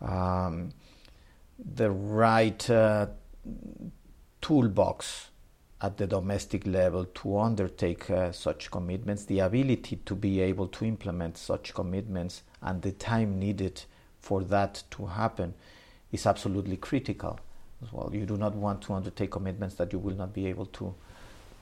um, 0.00 0.70
the 1.58 1.90
right 1.90 2.70
toolbox 4.40 5.30
at 5.80 5.96
the 5.96 6.06
domestic 6.06 6.66
level 6.66 7.04
to 7.04 7.38
undertake 7.38 8.08
uh, 8.10 8.32
such 8.32 8.70
commitments, 8.70 9.24
the 9.24 9.40
ability 9.40 9.96
to 10.06 10.14
be 10.14 10.40
able 10.40 10.68
to 10.68 10.84
implement 10.84 11.36
such 11.36 11.74
commitments 11.74 12.42
and 12.62 12.82
the 12.82 12.92
time 12.92 13.38
needed 13.38 13.82
for 14.20 14.42
that 14.42 14.82
to 14.90 15.06
happen 15.06 15.54
is 16.12 16.24
absolutely 16.24 16.76
critical 16.76 17.38
as 17.82 17.92
well. 17.92 18.10
You 18.12 18.26
do 18.26 18.36
not 18.36 18.54
want 18.54 18.82
to 18.82 18.94
undertake 18.94 19.30
commitments 19.30 19.74
that 19.76 19.92
you 19.92 19.98
will 19.98 20.16
not 20.16 20.32
be 20.32 20.46
able 20.46 20.66
to 20.66 20.94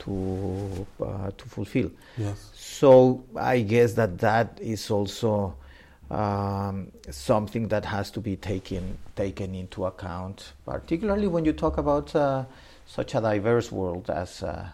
to 0.00 0.86
uh, 1.00 1.30
to 1.36 1.48
fulfill. 1.48 1.90
Yes. 2.16 2.50
So 2.54 3.24
I 3.36 3.60
guess 3.60 3.94
that 3.94 4.18
that 4.18 4.58
is 4.60 4.90
also 4.90 5.54
um, 6.10 6.90
something 7.10 7.68
that 7.68 7.84
has 7.84 8.10
to 8.12 8.20
be 8.20 8.36
taken 8.36 8.98
taken 9.16 9.54
into 9.54 9.86
account, 9.86 10.52
particularly 10.64 11.26
when 11.28 11.44
you 11.44 11.52
talk 11.52 11.78
about. 11.78 12.14
Uh, 12.14 12.44
such 12.86 13.14
a 13.14 13.20
diverse 13.20 13.72
world 13.72 14.10
as 14.10 14.42
uh, 14.42 14.68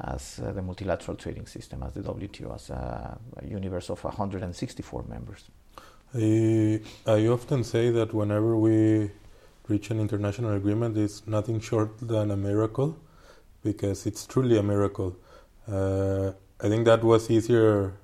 as 0.00 0.40
uh, 0.44 0.52
the 0.52 0.60
multilateral 0.60 1.16
trading 1.16 1.46
system, 1.46 1.82
as 1.82 1.92
the 1.94 2.02
WTO, 2.02 2.54
as 2.54 2.68
a, 2.68 3.18
a 3.38 3.46
universe 3.46 3.88
of 3.88 4.02
164 4.04 5.04
members. 5.08 5.44
I, 6.14 6.82
I 7.06 7.26
often 7.28 7.64
say 7.64 7.90
that 7.90 8.12
whenever 8.12 8.58
we 8.58 9.10
reach 9.68 9.90
an 9.90 10.00
international 10.00 10.54
agreement, 10.54 10.96
is 10.96 11.26
nothing 11.26 11.60
short 11.60 11.98
than 12.00 12.30
a 12.30 12.36
miracle, 12.36 12.96
because 13.62 14.06
it's 14.06 14.26
truly 14.26 14.58
a 14.58 14.62
miracle. 14.62 15.16
Uh, 15.68 16.32
I 16.60 16.68
think 16.68 16.84
that 16.86 17.02
was 17.02 17.30
easier 17.30 17.94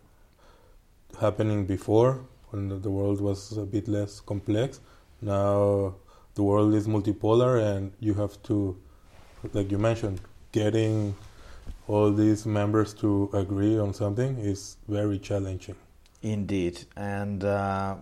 happening 1.20 1.66
before 1.66 2.24
when 2.50 2.80
the 2.80 2.90
world 2.90 3.20
was 3.20 3.56
a 3.56 3.64
bit 3.64 3.88
less 3.88 4.20
complex. 4.20 4.80
Now 5.20 5.94
the 6.34 6.42
world 6.42 6.74
is 6.74 6.86
multipolar, 6.86 7.76
and 7.76 7.92
you 8.00 8.14
have 8.14 8.42
to 8.44 8.76
like 9.52 9.70
you 9.70 9.78
mentioned, 9.78 10.20
getting 10.52 11.14
all 11.88 12.12
these 12.12 12.46
members 12.46 12.94
to 12.94 13.30
agree 13.32 13.78
on 13.78 13.92
something 13.92 14.38
is 14.38 14.76
very 14.88 15.18
challenging. 15.18 15.74
Indeed, 16.22 16.84
and 16.96 17.42
uh, 17.44 17.96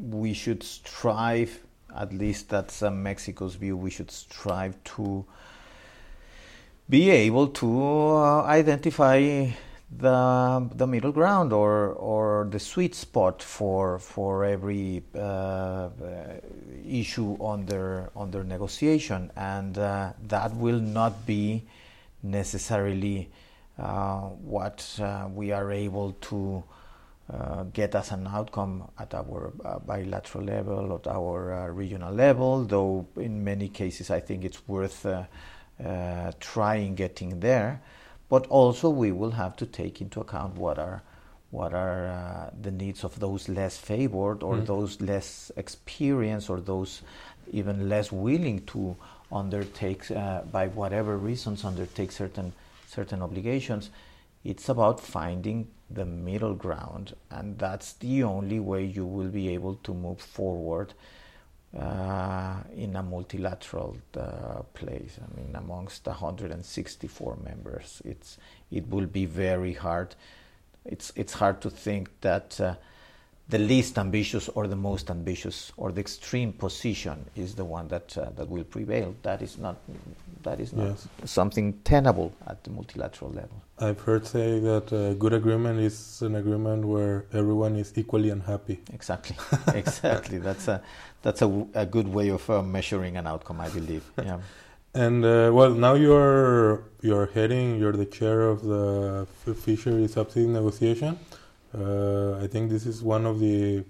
we 0.00 0.34
should 0.34 0.62
strive. 0.62 1.60
At 1.96 2.12
least 2.12 2.48
that's 2.48 2.82
uh, 2.82 2.90
Mexico's 2.90 3.54
view. 3.54 3.76
We 3.76 3.90
should 3.90 4.10
strive 4.10 4.82
to 4.96 5.24
be 6.88 7.10
able 7.10 7.48
to 7.48 7.80
uh, 8.16 8.42
identify 8.42 9.48
the 9.98 10.70
the 10.74 10.86
middle 10.86 11.12
ground 11.12 11.52
or 11.52 11.88
or 11.92 12.48
the 12.50 12.58
sweet 12.58 12.94
spot 12.94 13.42
for 13.42 13.98
for 13.98 14.44
every 14.44 15.02
uh, 15.14 15.18
uh, 15.18 15.90
issue 16.86 17.36
under 17.44 18.10
under 18.16 18.42
negotiation, 18.42 19.30
and 19.36 19.76
uh, 19.76 20.12
that 20.28 20.54
will 20.56 20.80
not 20.80 21.26
be 21.26 21.62
necessarily 22.22 23.30
uh, 23.78 24.20
what 24.20 24.98
uh, 25.00 25.28
we 25.32 25.50
are 25.52 25.70
able 25.72 26.12
to 26.20 26.62
uh, 27.32 27.62
get 27.72 27.94
us 27.94 28.10
an 28.10 28.26
outcome 28.26 28.90
at 28.98 29.14
our 29.14 29.52
uh, 29.64 29.78
bilateral 29.78 30.44
level, 30.44 30.94
at 30.94 31.06
our 31.06 31.54
uh, 31.54 31.66
regional 31.68 32.12
level, 32.12 32.64
though 32.64 33.06
in 33.16 33.42
many 33.42 33.68
cases 33.68 34.10
I 34.10 34.20
think 34.20 34.44
it's 34.44 34.68
worth 34.68 35.06
uh, 35.06 35.24
trying 36.40 36.94
getting 36.94 37.40
there. 37.40 37.80
But 38.28 38.46
also 38.48 38.90
we 38.90 39.12
will 39.12 39.30
have 39.30 39.56
to 39.56 39.66
take 39.66 40.02
into 40.02 40.20
account 40.20 40.56
what 40.56 40.78
are 40.78 41.02
what 41.50 41.74
are 41.74 42.50
the 42.60 42.70
needs 42.70 43.04
of 43.04 43.18
those 43.20 43.48
less 43.48 43.76
favored 43.76 44.42
or 44.42 44.56
mm. 44.56 44.66
those 44.66 45.00
less 45.00 45.52
experienced 45.56 46.48
or 46.48 46.60
those 46.60 47.02
even 47.50 47.90
less 47.90 48.10
willing 48.10 48.64
to 48.64 48.96
undertake, 49.30 50.08
by 50.50 50.68
whatever 50.68 51.18
reasons, 51.18 51.64
undertake 51.64 52.12
certain 52.12 52.52
certain 52.86 53.22
obligations. 53.22 53.90
It's 54.44 54.68
about 54.68 55.00
finding 55.00 55.68
the 55.94 56.04
middle 56.04 56.54
ground, 56.54 57.14
and 57.30 57.58
that's 57.58 57.94
the 57.94 58.22
only 58.22 58.60
way 58.60 58.84
you 58.84 59.04
will 59.04 59.28
be 59.28 59.48
able 59.50 59.76
to 59.76 59.94
move 59.94 60.20
forward 60.20 60.94
uh, 61.78 62.56
in 62.74 62.96
a 62.96 63.02
multilateral 63.02 63.96
uh, 64.16 64.62
place. 64.74 65.18
I 65.20 65.36
mean, 65.36 65.54
amongst 65.54 66.06
164 66.06 67.36
members, 67.44 68.02
it's 68.04 68.38
it 68.70 68.88
will 68.88 69.06
be 69.06 69.26
very 69.26 69.74
hard. 69.74 70.14
It's 70.84 71.12
it's 71.16 71.34
hard 71.34 71.60
to 71.62 71.70
think 71.70 72.10
that. 72.20 72.78
Uh, 73.48 73.50
the 73.50 73.58
least 73.58 73.98
ambitious 73.98 74.48
or 74.48 74.66
the 74.66 74.76
most 74.76 75.10
ambitious 75.10 75.72
or 75.76 75.92
the 75.92 76.00
extreme 76.00 76.52
position 76.52 77.24
is 77.36 77.54
the 77.54 77.64
one 77.64 77.88
that 77.88 78.16
uh, 78.16 78.30
that 78.36 78.48
will 78.48 78.64
prevail. 78.64 79.14
That 79.22 79.42
is 79.42 79.58
not 79.58 79.76
that 80.42 80.60
is 80.60 80.72
not 80.72 80.84
yes. 80.84 81.08
something 81.24 81.72
tenable 81.84 82.32
at 82.46 82.62
the 82.64 82.70
multilateral 82.70 83.30
level. 83.30 83.62
I've 83.78 84.00
heard 84.00 84.26
say 84.26 84.60
that 84.60 84.92
a 84.92 85.14
good 85.14 85.32
agreement 85.32 85.80
is 85.80 86.22
an 86.22 86.36
agreement 86.36 86.84
where 86.84 87.24
everyone 87.32 87.76
is 87.76 87.92
equally 87.96 88.30
unhappy. 88.30 88.80
Exactly, 88.92 89.36
exactly. 89.74 90.38
That's 90.38 90.68
a 90.68 90.82
that's 91.22 91.42
a, 91.42 91.66
a 91.74 91.86
good 91.86 92.08
way 92.08 92.28
of 92.28 92.48
uh, 92.48 92.62
measuring 92.62 93.16
an 93.16 93.26
outcome, 93.26 93.60
I 93.60 93.68
believe. 93.68 94.04
Yeah. 94.24 94.40
And 94.94 95.24
uh, 95.24 95.50
well, 95.52 95.70
now 95.70 95.94
you're 95.94 96.84
you're 97.00 97.26
heading. 97.26 97.78
You're 97.80 97.96
the 97.96 98.04
chair 98.04 98.42
of 98.42 98.62
the 98.62 99.26
fishery 99.54 100.06
subsidy 100.06 100.46
negotiation. 100.46 101.18
Uh, 101.74 102.38
I 102.42 102.46
think 102.46 102.70
this 102.70 102.86
is 102.86 103.02
one 103.02 103.24
of 103.24 103.40
the 103.40 103.84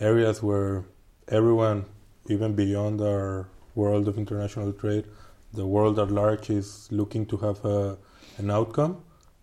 areas 0.00 0.42
where 0.42 0.84
everyone, 1.28 1.84
even 2.28 2.54
beyond 2.54 3.00
our 3.00 3.48
world 3.74 4.08
of 4.08 4.18
international 4.18 4.72
trade, 4.72 5.04
the 5.52 5.66
world 5.66 5.98
at 5.98 6.10
large 6.10 6.50
is 6.50 6.88
looking 6.90 7.26
to 7.26 7.36
have 7.38 7.64
a, 7.64 7.98
an 8.36 8.50
outcome. 8.50 9.02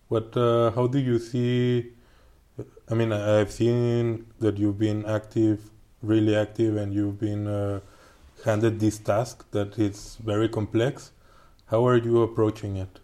But 0.10 0.38
uh, 0.38 0.72
how 0.72 0.88
do 0.88 1.00
you 1.00 1.20
see? 1.20 1.92
I 2.90 2.94
mean, 2.94 3.12
I've 3.12 3.52
seen 3.52 4.28
that 4.40 4.58
you've 4.58 4.80
been 4.80 5.06
active, 5.06 5.70
really 6.02 6.36
active, 6.36 6.78
and 6.78 6.94
you've 6.94 7.20
been 7.20 7.48
uh, 7.48 7.80
handed 8.46 8.80
this 8.80 9.00
task 9.00 9.50
that 9.52 9.78
is 9.80 10.18
very 10.24 10.48
complex. 10.48 11.12
How 11.66 11.86
are 11.88 11.98
you 11.98 12.22
approaching 12.22 12.78
it? 12.78 13.00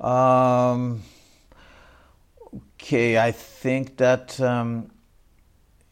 Um, 0.00 1.02
Okay, 2.56 3.18
I 3.18 3.32
think 3.32 3.96
that 3.96 4.40
um, 4.40 4.90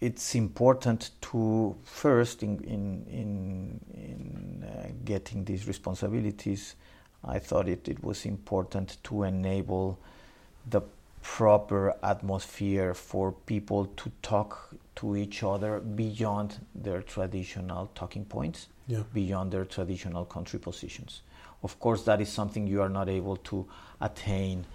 it's 0.01 0.35
important 0.35 1.11
to 1.23 1.77
first 1.83 2.43
in 2.43 2.59
in 2.65 3.07
in, 3.09 3.81
in 3.95 4.65
uh, 4.65 4.89
getting 5.05 5.45
these 5.45 5.67
responsibilities. 5.67 6.77
I 7.25 7.39
thought 7.39 7.69
it, 7.69 7.89
it 7.89 8.05
was 8.05 8.27
important 8.27 8.99
to 9.05 9.23
enable 9.23 9.99
the 10.69 10.83
proper 11.23 11.95
atmosphere 12.03 12.93
for 12.93 13.33
people 13.33 13.87
to 13.97 14.12
talk 14.21 14.75
to 14.97 15.17
each 15.17 15.43
other 15.43 15.81
beyond 15.81 16.61
their 16.75 17.01
traditional 17.01 17.91
talking 17.95 18.27
points, 18.27 18.69
yeah. 18.87 19.03
beyond 19.15 19.51
their 19.51 19.65
traditional 19.65 20.27
country 20.27 20.59
positions. 20.59 21.23
Of 21.62 21.81
course, 21.81 22.05
that 22.05 22.21
is 22.21 22.29
something 22.29 22.67
you 22.67 22.83
are 22.83 22.91
not 22.91 23.09
able 23.09 23.37
to 23.37 23.67
attain 24.03 24.67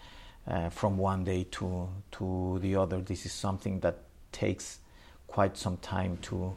uh, 0.49 0.69
from 0.69 0.97
one 0.97 1.23
day 1.23 1.45
to 1.51 1.87
to 2.11 2.59
the 2.61 2.75
other. 2.75 3.01
This 3.01 3.25
is 3.25 3.31
something 3.31 3.79
that 3.81 3.99
takes 4.31 4.79
quite 5.27 5.57
some 5.57 5.77
time 5.77 6.17
to 6.23 6.55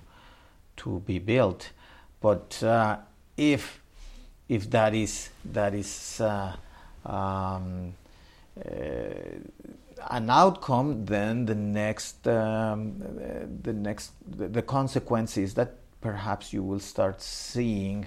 to 0.78 1.00
be 1.00 1.18
built. 1.18 1.70
But 2.20 2.62
uh, 2.62 2.98
if 3.36 3.82
if 4.48 4.70
that 4.70 4.94
is 4.94 5.28
that 5.44 5.74
is 5.74 6.20
uh, 6.20 6.56
um, 7.04 7.94
uh, 8.58 8.70
an 10.10 10.30
outcome, 10.30 11.04
then 11.04 11.46
the 11.46 11.54
next 11.54 12.26
um, 12.26 12.98
the 13.62 13.72
next 13.72 14.12
the, 14.26 14.62
consequence 14.62 15.36
is 15.36 15.54
that 15.54 15.74
perhaps 16.00 16.52
you 16.52 16.62
will 16.62 16.80
start 16.80 17.20
seeing. 17.20 18.06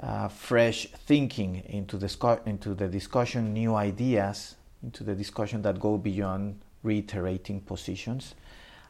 Uh, 0.00 0.26
fresh 0.26 0.88
thinking 1.06 1.62
into 1.66 1.96
the, 1.96 2.40
into 2.46 2.74
the 2.74 2.88
discussion, 2.88 3.52
new 3.52 3.74
ideas, 3.74 4.56
into 4.82 5.04
the 5.04 5.14
discussion 5.14 5.62
that 5.62 5.78
go 5.78 5.96
beyond 5.96 6.60
reiterating 6.82 7.60
positions 7.60 8.34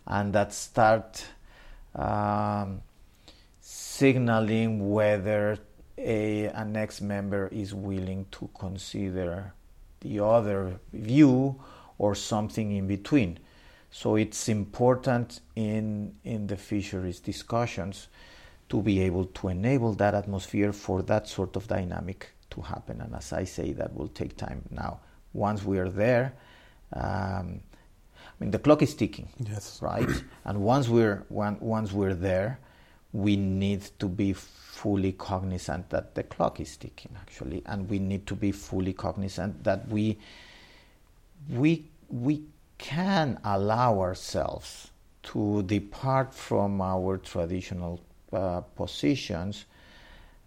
and 0.07 0.33
that 0.33 0.53
start 0.53 1.25
um, 1.95 2.81
signaling 3.61 4.91
whether 4.91 5.59
a, 5.99 6.45
a 6.47 6.65
next 6.65 7.01
member 7.01 7.49
is 7.49 7.75
willing 7.75 8.27
to 8.31 8.49
consider 8.59 9.53
the 10.01 10.25
other 10.25 10.81
view 10.93 11.61
or 11.99 12.15
something 12.15 12.73
in 12.73 12.87
between. 12.87 13.39
So 13.91 14.17
it's 14.17 14.49
important 14.49 15.41
in, 15.55 16.15
in 16.25 16.47
the 16.47 16.57
fisheries 16.57 17.21
discussions 17.21 18.09
to 18.71 18.81
be 18.81 19.01
able 19.03 19.27
to 19.27 19.49
enable 19.49 19.93
that 19.95 20.15
atmosphere 20.15 20.73
for 20.73 21.03
that 21.03 21.29
sort 21.29 21.57
of 21.57 21.69
dynamic 21.69 22.31
to 22.51 22.63
happen. 22.63 23.03
And 23.03 23.15
as 23.15 23.33
I 23.35 23.45
say, 23.45 23.73
that 23.73 23.95
will 23.95 24.09
take 24.09 24.37
time 24.37 24.63
now 24.71 25.01
once 25.33 25.65
we 25.65 25.79
are 25.79 25.89
there, 25.89 26.35
um, 26.93 27.61
I 28.19 28.35
mean 28.41 28.51
the 28.51 28.59
clock 28.59 28.83
is 28.83 28.95
ticking. 28.95 29.29
Yes. 29.39 29.81
Right. 29.83 30.09
and 30.45 30.63
once 30.63 30.89
we're 30.89 31.25
one, 31.29 31.57
once 31.61 31.93
we're 31.93 32.15
there, 32.15 32.59
we 33.13 33.37
need 33.37 33.83
to 33.99 34.09
be 34.09 34.33
fully 34.33 35.13
cognizant 35.13 35.91
that 35.91 36.15
the 36.15 36.23
clock 36.23 36.61
is 36.61 36.77
ticking 36.77 37.17
actually, 37.21 37.63
and 37.67 37.89
we 37.89 37.99
need 37.99 38.27
to 38.27 38.35
be 38.35 38.53
fully 38.53 38.93
cognizant 38.93 39.63
that 39.65 39.89
we 39.89 40.19
we 41.49 41.85
we 42.09 42.43
can 42.79 43.39
allow 43.45 44.01
ourselves 44.01 44.91
to 45.23 45.63
depart 45.63 46.35
from 46.35 46.81
our 46.81 47.17
traditional 47.19 48.01
uh, 48.33 48.61
positions 48.77 49.67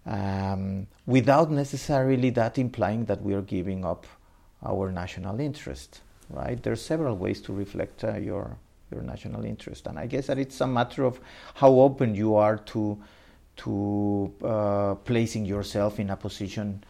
um, 0.05 0.85
without 1.05 1.49
necessarily 1.49 2.29
that 2.29 2.57
implying 2.57 3.05
that 3.05 3.21
we 3.21 3.33
are 3.33 3.41
giving 3.41 3.85
up 3.85 4.05
our 4.65 4.91
national 4.91 5.39
interest, 5.39 6.01
right? 6.29 6.61
There 6.61 6.73
are 6.73 6.77
several 6.77 7.15
ways 7.15 7.41
to 7.41 7.53
reflect 7.53 8.03
uh, 8.03 8.17
your 8.17 8.57
your 8.91 9.01
national 9.01 9.45
interest, 9.45 9.87
and 9.87 9.97
I 9.97 10.05
guess 10.07 10.27
that 10.27 10.37
it's 10.37 10.61
a 10.61 10.67
matter 10.67 11.05
of 11.05 11.19
how 11.55 11.79
open 11.79 12.15
you 12.15 12.35
are 12.35 12.57
to 12.57 12.97
to 13.57 14.33
uh, 14.43 14.95
placing 14.95 15.45
yourself 15.45 15.99
in 15.99 16.09
a 16.09 16.15
position 16.15 16.83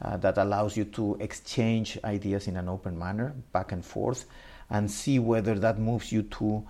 uh, 0.00 0.16
that 0.18 0.38
allows 0.38 0.76
you 0.76 0.84
to 0.84 1.16
exchange 1.20 1.98
ideas 2.04 2.48
in 2.48 2.56
an 2.56 2.68
open 2.68 2.98
manner, 2.98 3.34
back 3.52 3.72
and 3.72 3.84
forth, 3.84 4.26
and 4.70 4.90
see 4.90 5.18
whether 5.18 5.58
that 5.58 5.78
moves 5.78 6.12
you 6.12 6.22
to 6.22 6.62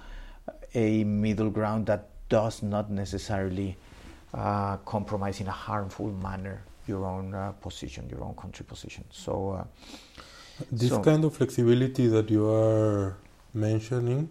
a 0.74 1.04
middle 1.04 1.50
ground 1.50 1.86
that 1.86 2.08
does 2.28 2.62
not 2.62 2.90
necessarily 2.90 3.76
uh, 4.34 4.78
compromise 4.78 5.40
in 5.40 5.46
a 5.46 5.52
harmful 5.52 6.10
manner 6.10 6.62
your 6.86 7.04
own 7.04 7.34
uh, 7.34 7.52
position, 7.52 8.08
your 8.10 8.24
own 8.24 8.34
country 8.34 8.64
position. 8.64 9.04
So 9.10 9.50
uh, 9.50 9.64
this 10.70 10.90
so, 10.90 11.02
kind 11.02 11.24
of 11.24 11.34
flexibility 11.36 12.06
that 12.08 12.30
you 12.30 12.48
are 12.48 13.16
mentioning, 13.54 14.28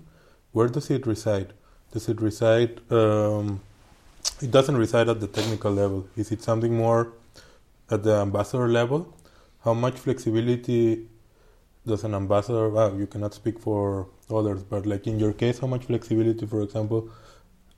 where 0.51 0.67
does 0.67 0.89
it 0.89 1.05
reside? 1.05 1.53
Does 1.91 2.07
it 2.09 2.21
reside? 2.21 2.79
Um, 2.91 3.61
it 4.41 4.51
doesn't 4.51 4.77
reside 4.77 5.09
at 5.09 5.19
the 5.19 5.27
technical 5.27 5.71
level. 5.71 6.07
Is 6.15 6.31
it 6.31 6.41
something 6.41 6.75
more 6.75 7.13
at 7.89 8.03
the 8.03 8.15
ambassador 8.15 8.67
level? 8.67 9.13
How 9.63 9.73
much 9.73 9.95
flexibility 9.95 11.07
does 11.85 12.03
an 12.03 12.15
ambassador? 12.15 12.69
Well, 12.69 12.95
you 12.95 13.07
cannot 13.07 13.33
speak 13.33 13.59
for 13.59 14.07
others, 14.29 14.63
but 14.63 14.85
like 14.85 15.07
in 15.07 15.19
your 15.19 15.33
case, 15.33 15.59
how 15.59 15.67
much 15.67 15.85
flexibility, 15.85 16.45
for 16.45 16.61
example, 16.61 17.09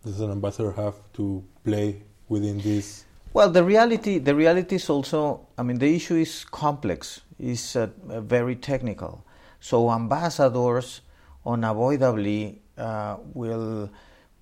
does 0.06 0.20
an 0.20 0.32
ambassador 0.32 0.72
have 0.72 0.96
to 1.14 1.44
play 1.64 2.04
within 2.30 2.60
this? 2.60 3.06
Well, 3.34 3.50
the 3.50 3.64
reality, 3.64 4.20
the 4.20 4.36
reality 4.36 4.76
is 4.76 4.88
also. 4.92 5.48
I 5.58 5.64
mean, 5.64 5.80
the 5.80 5.96
issue 5.96 6.18
is 6.18 6.46
complex 6.46 7.22
is 7.40 7.76
uh, 7.76 7.88
very 8.08 8.56
technical. 8.56 9.26
So 9.60 9.90
ambassadors 9.90 11.02
unavoidably 11.44 12.62
uh, 12.78 13.18
will 13.34 13.90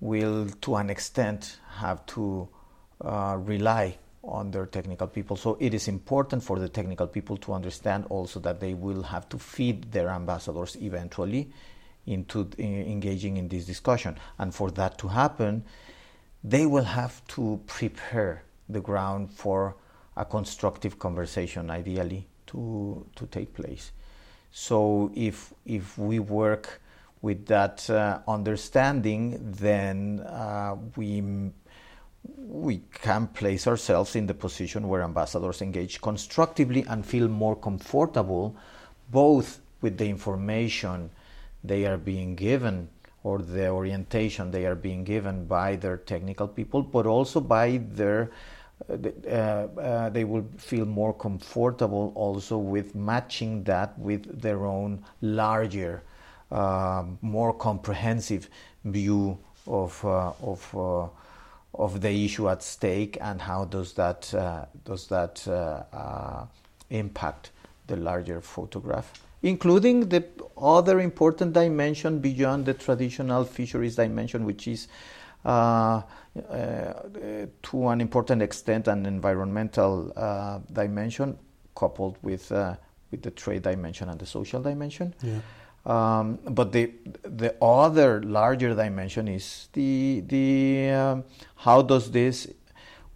will 0.00 0.46
to 0.60 0.76
an 0.76 0.90
extent 0.90 1.58
have 1.76 2.04
to 2.06 2.46
uh, 3.02 3.38
rely 3.40 3.96
on 4.22 4.50
their 4.50 4.66
technical 4.66 5.06
people. 5.06 5.36
So 5.36 5.56
it 5.58 5.72
is 5.72 5.88
important 5.88 6.42
for 6.42 6.58
the 6.58 6.68
technical 6.68 7.06
people 7.06 7.38
to 7.38 7.54
understand 7.54 8.04
also 8.10 8.40
that 8.40 8.60
they 8.60 8.74
will 8.74 9.04
have 9.04 9.26
to 9.30 9.38
feed 9.38 9.90
their 9.90 10.10
ambassadors 10.10 10.76
eventually 10.76 11.50
into 12.04 12.50
engaging 12.58 13.38
in 13.38 13.48
this 13.48 13.64
discussion. 13.64 14.18
And 14.36 14.54
for 14.54 14.70
that 14.72 14.98
to 14.98 15.08
happen, 15.08 15.64
they 16.44 16.66
will 16.66 16.84
have 16.84 17.26
to 17.28 17.58
prepare 17.66 18.42
the 18.72 18.80
ground 18.80 19.30
for 19.30 19.76
a 20.16 20.24
constructive 20.24 20.98
conversation, 20.98 21.70
ideally, 21.70 22.26
to, 22.46 23.06
to 23.16 23.26
take 23.26 23.54
place. 23.54 23.92
So 24.50 25.10
if, 25.14 25.54
if 25.64 25.96
we 25.96 26.18
work 26.18 26.80
with 27.22 27.46
that 27.46 27.88
uh, 27.88 28.18
understanding, 28.28 29.38
then 29.40 30.20
uh, 30.20 30.76
we 30.96 31.22
we 32.36 32.82
can 32.92 33.26
place 33.26 33.66
ourselves 33.66 34.14
in 34.14 34.26
the 34.26 34.34
position 34.34 34.86
where 34.86 35.02
ambassadors 35.02 35.60
engage 35.60 36.00
constructively 36.00 36.84
and 36.88 37.04
feel 37.04 37.26
more 37.26 37.56
comfortable 37.56 38.54
both 39.10 39.60
with 39.80 39.98
the 39.98 40.08
information 40.08 41.10
they 41.64 41.84
are 41.84 41.98
being 41.98 42.34
given 42.34 42.88
or 43.24 43.38
the 43.38 43.68
orientation 43.68 44.50
they 44.50 44.66
are 44.66 44.74
being 44.74 45.04
given 45.04 45.44
by 45.44 45.76
their 45.76 45.96
technical 45.96 46.48
people, 46.48 46.82
but 46.82 47.06
also 47.06 47.40
by 47.40 47.80
their 47.92 48.30
they 48.88 50.24
will 50.24 50.44
feel 50.56 50.84
more 50.84 51.14
comfortable 51.14 52.12
also 52.14 52.58
with 52.58 52.94
matching 52.94 53.64
that 53.64 53.98
with 53.98 54.40
their 54.40 54.64
own 54.64 55.04
larger, 55.20 56.02
uh, 56.50 57.04
more 57.20 57.52
comprehensive 57.52 58.48
view 58.84 59.38
of 59.66 60.04
uh, 60.04 60.32
of 60.42 60.76
uh, 60.76 61.08
of 61.74 62.00
the 62.00 62.24
issue 62.24 62.48
at 62.48 62.62
stake 62.62 63.16
and 63.20 63.40
how 63.40 63.64
does 63.64 63.94
that 63.94 64.32
uh, 64.34 64.66
does 64.84 65.06
that 65.06 65.46
impact 66.90 67.50
the 67.86 67.96
larger 67.96 68.40
photograph 68.40 69.12
including 69.42 70.08
the 70.08 70.24
other 70.56 71.00
important 71.00 71.52
dimension 71.52 72.18
beyond 72.20 72.64
the 72.64 72.74
traditional 72.74 73.44
fisheries 73.44 73.96
dimension, 73.96 74.44
which 74.44 74.68
is 74.68 74.88
uh, 75.44 75.48
uh, 75.48 76.02
to 76.34 77.88
an 77.88 78.00
important 78.00 78.42
extent 78.42 78.88
an 78.88 79.04
environmental 79.06 80.12
uh, 80.16 80.60
dimension 80.72 81.38
coupled 81.74 82.16
with 82.22 82.50
uh, 82.52 82.74
with 83.10 83.22
the 83.22 83.30
trade 83.30 83.62
dimension 83.62 84.08
and 84.08 84.18
the 84.18 84.26
social 84.26 84.62
dimension. 84.62 85.14
Yeah. 85.22 85.40
Um, 85.84 86.38
but 86.44 86.72
the 86.72 86.92
the 87.22 87.54
other 87.62 88.22
larger 88.22 88.74
dimension 88.74 89.28
is 89.28 89.68
the 89.72 90.22
the 90.26 90.90
um, 90.90 91.24
how 91.56 91.82
does 91.82 92.10
this 92.10 92.48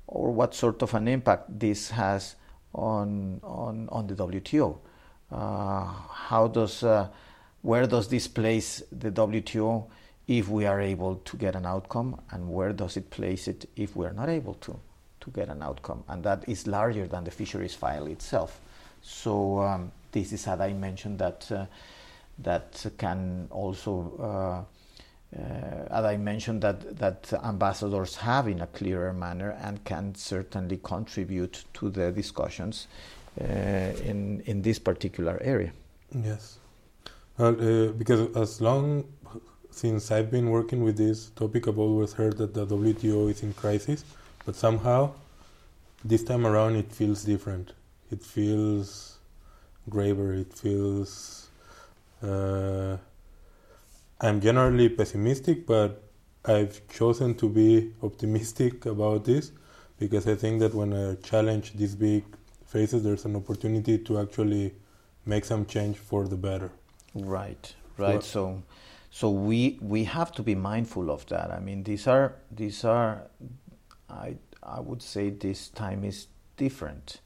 or 0.07 0.31
what 0.33 0.55
sort 0.55 0.83
of 0.83 0.95
an 0.95 1.09
impact 1.09 1.59
this 1.59 1.91
has 1.91 2.37
on 2.75 3.41
on 3.43 3.89
on 3.91 4.07
the 4.07 4.15
WTO. 4.15 4.79
Uh, 5.31 5.85
how 6.11 6.49
does 6.49 6.83
uh, 6.83 7.09
where 7.63 7.87
does 7.87 8.09
this 8.09 8.29
place 8.29 8.83
the 8.93 9.11
WTO 9.11 9.87
if 10.29 10.49
we 10.49 10.67
are 10.67 10.81
able 10.81 11.17
to 11.17 11.37
get 11.37 11.55
an 11.55 11.67
outcome, 11.67 12.21
and 12.31 12.53
where 12.53 12.73
does 12.73 12.97
it 12.97 13.11
place 13.11 13.49
it 13.49 13.69
if 13.77 13.95
we 13.95 14.07
are 14.07 14.13
not 14.13 14.29
able 14.29 14.55
to 14.55 14.79
to 15.21 15.31
get 15.31 15.49
an 15.49 15.63
outcome, 15.63 16.05
and 16.09 16.23
that 16.23 16.49
is 16.49 16.67
larger 16.67 17.07
than 17.07 17.25
the 17.25 17.31
fisheries 17.31 17.75
file 17.75 18.07
itself. 18.07 18.61
So 19.03 19.61
um, 19.61 19.93
this 20.13 20.33
is 20.33 20.47
a 20.47 20.57
dimension 20.57 21.17
that 21.19 21.51
uh, 21.51 21.67
that 22.39 22.87
can 22.99 23.49
also. 23.51 24.13
Uh, 24.19 24.65
uh, 25.37 25.89
as 25.91 26.05
I 26.05 26.17
mentioned, 26.17 26.63
that, 26.63 26.97
that 26.99 27.33
ambassadors 27.43 28.15
have 28.15 28.47
in 28.47 28.61
a 28.61 28.67
clearer 28.69 29.13
manner 29.13 29.59
and 29.61 29.85
can 29.85 30.15
certainly 30.15 30.79
contribute 30.83 31.65
to 31.75 31.91
the 31.91 32.13
discussions 32.13 32.87
uh, 33.41 33.45
in 33.45 34.41
in 34.47 34.63
this 34.63 34.79
particular 34.79 35.39
area. 35.43 35.73
Yes, 36.15 36.59
well, 37.39 37.57
uh, 37.61 37.93
because 37.93 38.35
as 38.37 38.61
long 38.61 39.05
since 39.77 40.11
I've 40.11 40.31
been 40.31 40.49
working 40.49 40.83
with 40.83 40.97
this 40.97 41.29
topic, 41.31 41.69
I've 41.69 41.79
always 41.79 42.15
heard 42.15 42.39
that 42.39 42.55
the 42.55 42.67
WTO 42.67 43.31
is 43.31 43.43
in 43.43 43.53
crisis, 43.53 44.05
but 44.47 44.57
somehow 44.57 45.13
this 46.03 46.25
time 46.25 46.47
around 46.47 46.77
it 46.77 46.91
feels 46.91 47.25
different. 47.25 47.73
It 48.11 48.23
feels 48.23 49.19
graver. 49.91 50.33
It 50.33 50.53
feels. 50.55 51.49
Uh, 52.23 52.97
I'm 54.19 54.41
generally 54.41 54.89
pessimistic, 54.89 55.67
but 55.67 56.03
I've 56.47 56.81
chosen 56.89 57.35
to 57.35 57.49
be 57.49 57.93
optimistic 58.03 58.87
about 58.87 59.27
this 59.27 59.53
because 59.99 60.27
I 60.27 60.37
think 60.37 60.61
that 60.61 60.75
when 60.75 60.95
a 60.95 61.17
challenge 61.17 61.75
this 61.75 61.95
big 61.95 62.25
faces, 62.65 63.05
there's 63.05 63.27
an 63.27 63.37
opportunity 63.37 63.99
to 63.99 64.21
actually 64.21 64.73
make 65.27 65.45
some 65.45 65.67
change 65.67 65.99
for 65.99 66.27
the 66.27 66.37
better. 66.37 66.71
Right, 67.15 67.75
right. 67.99 68.23
So, 68.23 68.63
so 69.17 69.31
we 69.31 69.79
we 69.81 70.05
have 70.05 70.31
to 70.33 70.43
be 70.43 70.55
mindful 70.55 71.11
of 71.11 71.25
that. 71.29 71.51
I 71.51 71.59
mean, 71.59 71.85
these 71.85 72.07
are 72.07 72.35
these 72.55 72.85
are, 72.85 73.23
I 74.11 74.37
I 74.63 74.81
would 74.81 75.01
say 75.01 75.31
this 75.31 75.69
time 75.69 76.05
is 76.05 76.27
different, 76.59 77.23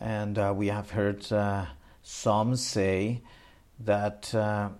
and 0.00 0.36
uh, 0.36 0.52
we 0.56 0.66
have 0.66 0.90
heard 0.90 1.32
uh, 1.32 1.66
some 2.02 2.56
say 2.56 3.22
that. 3.84 4.34
Uh, 4.34 4.70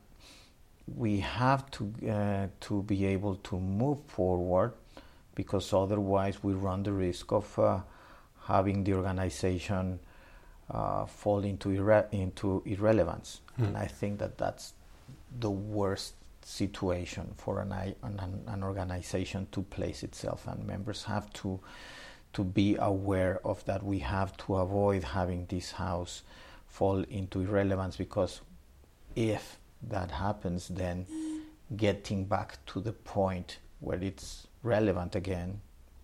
we 0.96 1.18
have 1.18 1.68
to 1.72 1.92
uh, 2.08 2.46
to 2.60 2.82
be 2.82 3.06
able 3.06 3.34
to 3.36 3.58
move 3.58 3.98
forward 4.06 4.72
because 5.34 5.72
otherwise 5.72 6.44
we 6.44 6.54
run 6.54 6.84
the 6.84 6.92
risk 6.92 7.32
of 7.32 7.58
uh, 7.58 7.80
having 8.46 8.84
the 8.84 8.94
organization 8.94 9.98
uh, 10.70 11.04
fall 11.06 11.42
into, 11.42 11.70
irre- 11.70 12.06
into 12.12 12.62
irrelevance. 12.64 13.40
Mm. 13.58 13.66
And 13.66 13.76
I 13.76 13.86
think 13.86 14.20
that 14.20 14.38
that's 14.38 14.74
the 15.40 15.50
worst 15.50 16.14
situation 16.42 17.32
for 17.36 17.60
an, 17.60 17.72
an, 17.72 18.44
an, 18.46 18.62
organization 18.62 19.48
to 19.50 19.62
place 19.62 20.02
itself, 20.02 20.46
and 20.46 20.64
members 20.66 21.04
have 21.04 21.32
to 21.32 21.60
to 22.32 22.44
be 22.44 22.76
aware 22.78 23.40
of 23.44 23.64
that. 23.64 23.82
We 23.82 23.98
have 24.00 24.36
to 24.38 24.56
avoid 24.56 25.02
having 25.02 25.46
this 25.46 25.72
house 25.72 26.22
fall 26.66 27.02
into 27.04 27.40
irrelevance 27.40 27.96
because 27.96 28.42
if 29.14 29.58
that 29.88 30.10
happens, 30.10 30.68
then 30.68 31.06
getting 31.76 32.24
back 32.26 32.64
to 32.66 32.80
the 32.80 32.92
point 32.92 33.58
where 33.80 33.98
it's 34.02 34.46
relevant 34.62 35.16
again 35.16 35.60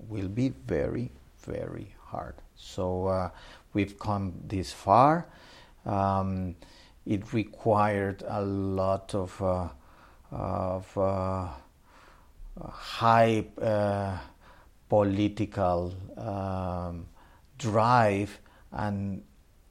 will 0.08 0.28
be 0.28 0.48
very, 0.66 1.10
very 1.44 1.94
hard. 2.06 2.34
So 2.56 3.06
uh, 3.06 3.30
we've 3.74 3.98
come 3.98 4.34
this 4.46 4.72
far. 4.72 5.26
Um, 5.84 6.56
it 7.06 7.32
required 7.32 8.22
a 8.26 8.42
lot 8.42 9.14
of, 9.14 9.40
uh, 9.42 9.68
of 10.30 10.98
uh, 10.98 11.48
high 12.60 13.44
uh, 13.60 14.18
political 14.88 15.94
um, 16.16 17.06
drive 17.58 18.38
and 18.72 19.22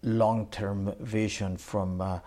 long-term 0.04 0.94
vision 1.00 1.58
from 1.58 2.02
uh, 2.02 2.20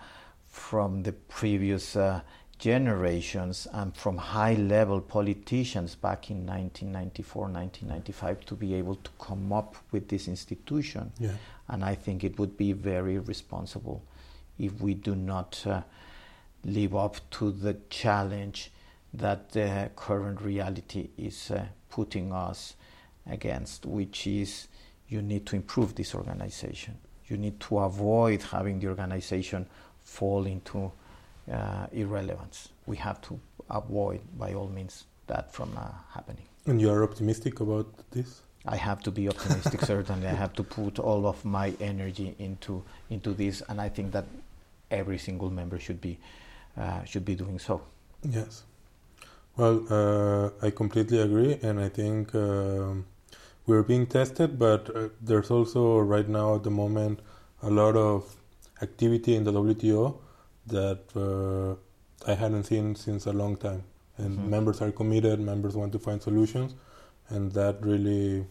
from 0.47 1.03
the 1.03 1.11
previous 1.11 1.97
uh, 1.97 2.21
generations 2.57 3.67
and 3.73 3.93
from 3.93 4.17
high 4.17 4.53
level 4.53 5.01
politicians 5.01 5.93
back 5.95 6.31
in 6.31 6.45
1994 6.45 7.41
1995 7.49 8.45
to 8.45 8.55
be 8.55 8.73
able 8.73 8.95
to 8.95 9.11
come 9.19 9.51
up 9.51 9.75
with 9.91 10.07
this 10.07 10.29
institution 10.29 11.11
yeah. 11.19 11.31
and 11.67 11.83
i 11.83 11.93
think 11.93 12.23
it 12.23 12.39
would 12.39 12.55
be 12.55 12.71
very 12.71 13.19
responsible 13.19 14.01
if 14.57 14.81
we 14.81 14.93
do 14.93 15.15
not 15.15 15.63
uh, 15.65 15.81
live 16.63 16.95
up 16.95 17.17
to 17.31 17.51
the 17.51 17.77
challenge 17.89 18.71
that 19.13 19.51
the 19.51 19.89
current 19.95 20.41
reality 20.41 21.09
is 21.17 21.51
uh, 21.51 21.65
putting 21.89 22.31
us 22.33 22.75
against 23.29 23.85
which 23.85 24.27
is 24.27 24.67
you 25.07 25.21
need 25.21 25.45
to 25.45 25.55
improve 25.55 25.95
this 25.95 26.13
organization 26.15 26.97
you 27.27 27.37
need 27.37 27.59
to 27.59 27.79
avoid 27.79 28.41
having 28.43 28.79
the 28.79 28.87
organization 28.87 29.65
fall 30.03 30.45
into 30.45 30.91
uh, 31.51 31.87
irrelevance. 31.91 32.69
We 32.85 32.97
have 32.97 33.21
to 33.21 33.39
avoid, 33.69 34.21
by 34.37 34.53
all 34.53 34.67
means, 34.67 35.05
that 35.27 35.51
from 35.51 35.75
uh, 35.77 35.89
happening. 36.13 36.45
And 36.67 36.79
you 36.79 36.89
are 36.91 37.03
optimistic 37.03 37.59
about 37.59 37.87
this? 38.11 38.41
I 38.65 38.77
have 38.77 39.01
to 39.03 39.11
be 39.11 39.27
optimistic. 39.27 39.81
certainly, 39.93 40.27
I 40.27 40.33
have 40.33 40.53
to 40.53 40.63
put 40.63 40.99
all 40.99 41.27
of 41.27 41.43
my 41.45 41.73
energy 41.79 42.35
into 42.39 42.83
into 43.09 43.33
this, 43.33 43.61
and 43.69 43.79
I 43.79 43.89
think 43.89 44.11
that 44.13 44.25
every 44.95 45.17
single 45.17 45.49
member 45.49 45.79
should 45.79 46.01
be 46.01 46.17
uh, 46.77 47.03
should 47.03 47.25
be 47.25 47.35
doing 47.35 47.59
so. 47.59 47.81
Yes. 48.23 48.63
Well, 49.57 49.85
uh, 49.89 50.65
I 50.65 50.69
completely 50.71 51.21
agree, 51.21 51.57
and 51.61 51.79
I 51.79 51.87
think 51.87 52.35
um, 52.35 53.05
we're 53.65 53.83
being 53.83 54.05
tested, 54.05 54.59
but 54.59 54.93
uh, 54.95 55.09
there's 55.21 55.49
also 55.49 55.99
right 55.99 56.27
now 56.27 56.55
at 56.55 56.63
the 56.63 56.71
moment 56.71 57.21
a 57.63 57.69
lot 57.69 57.95
of 57.95 58.35
activity 58.81 59.35
in 59.35 59.43
the 59.45 59.53
WTO 59.53 60.17
that 60.67 61.03
uh, 61.15 62.29
I 62.29 62.35
hadn't 62.35 62.65
seen 62.65 62.95
since 62.95 63.25
a 63.25 63.33
long 63.33 63.55
time. 63.55 63.83
And 64.17 64.37
mm-hmm. 64.37 64.49
members 64.49 64.81
are 64.81 64.91
committed, 64.91 65.39
members 65.39 65.75
want 65.75 65.91
to 65.93 65.99
find 65.99 66.21
solutions, 66.21 66.75
and 67.29 67.51
that 67.53 67.77
really 67.81 68.45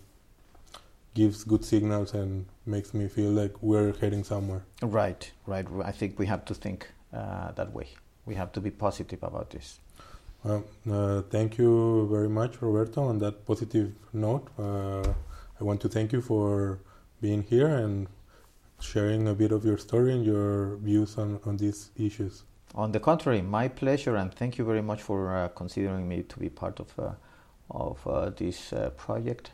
gives 1.14 1.45
good 1.45 1.64
signals 1.64 2.14
and 2.14 2.47
makes 2.67 2.95
me 2.95 3.09
feel 3.09 3.31
like 3.31 3.53
we're 3.62 3.93
heading 4.01 4.25
somewhere. 4.25 4.62
Right, 4.83 5.31
right. 5.47 5.67
I 5.85 5.93
think 5.93 6.19
we 6.19 6.27
have 6.27 6.45
to 6.47 6.55
think 6.55 6.89
uh, 7.12 7.53
that 7.53 7.73
way. 7.73 7.89
We 8.27 8.35
have 8.35 8.53
to 8.53 8.61
be 8.61 8.71
positive 8.71 9.23
about 9.23 9.51
this. 9.51 9.79
Well, 10.43 10.65
uh, 10.91 11.23
thank 11.31 11.59
you 11.59 12.09
very 12.11 12.29
much, 12.29 12.61
Roberto. 12.61 13.05
On 13.05 13.19
that 13.19 13.47
positive 13.47 13.93
note, 14.12 14.49
uh, 14.59 15.03
I 15.61 15.65
want 15.65 15.81
to 15.83 15.89
thank 15.89 16.12
you 16.12 16.21
for 16.21 16.81
being 17.21 17.43
here 17.43 17.69
and 17.69 18.07
sharing 18.81 19.29
a 19.29 19.35
bit 19.35 19.53
of 19.53 19.65
your 19.65 19.79
story 19.79 20.12
and 20.12 20.25
your 20.25 20.77
views 20.77 21.17
on, 21.17 21.41
on 21.47 21.57
these 21.57 21.91
issues. 21.97 22.43
On 22.75 22.93
the 22.93 23.01
contrary, 23.01 23.41
my 23.41 23.69
pleasure, 23.69 24.17
and 24.17 24.35
thank 24.35 24.59
you 24.59 24.65
very 24.65 24.83
much 24.83 25.01
for 25.01 25.35
uh, 25.35 25.49
considering 25.49 26.09
me 26.09 26.23
to 26.25 26.39
be 26.39 26.49
part 26.49 26.81
of 26.81 26.99
uh, 26.99 27.12
of 27.71 28.07
uh, 28.07 28.31
this 28.31 28.73
uh, 28.73 28.91
project. 28.91 29.53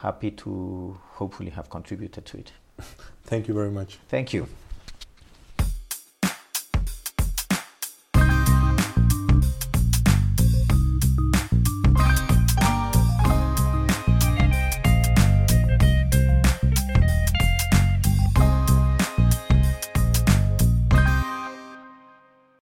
Happy 0.00 0.30
to 0.30 0.98
hopefully 1.12 1.50
have 1.50 1.68
contributed 1.68 2.24
to 2.26 2.38
it. 2.38 2.52
Thank 3.24 3.48
you 3.48 3.54
very 3.54 3.70
much. 3.70 3.98
Thank 4.08 4.32
you. 4.32 4.48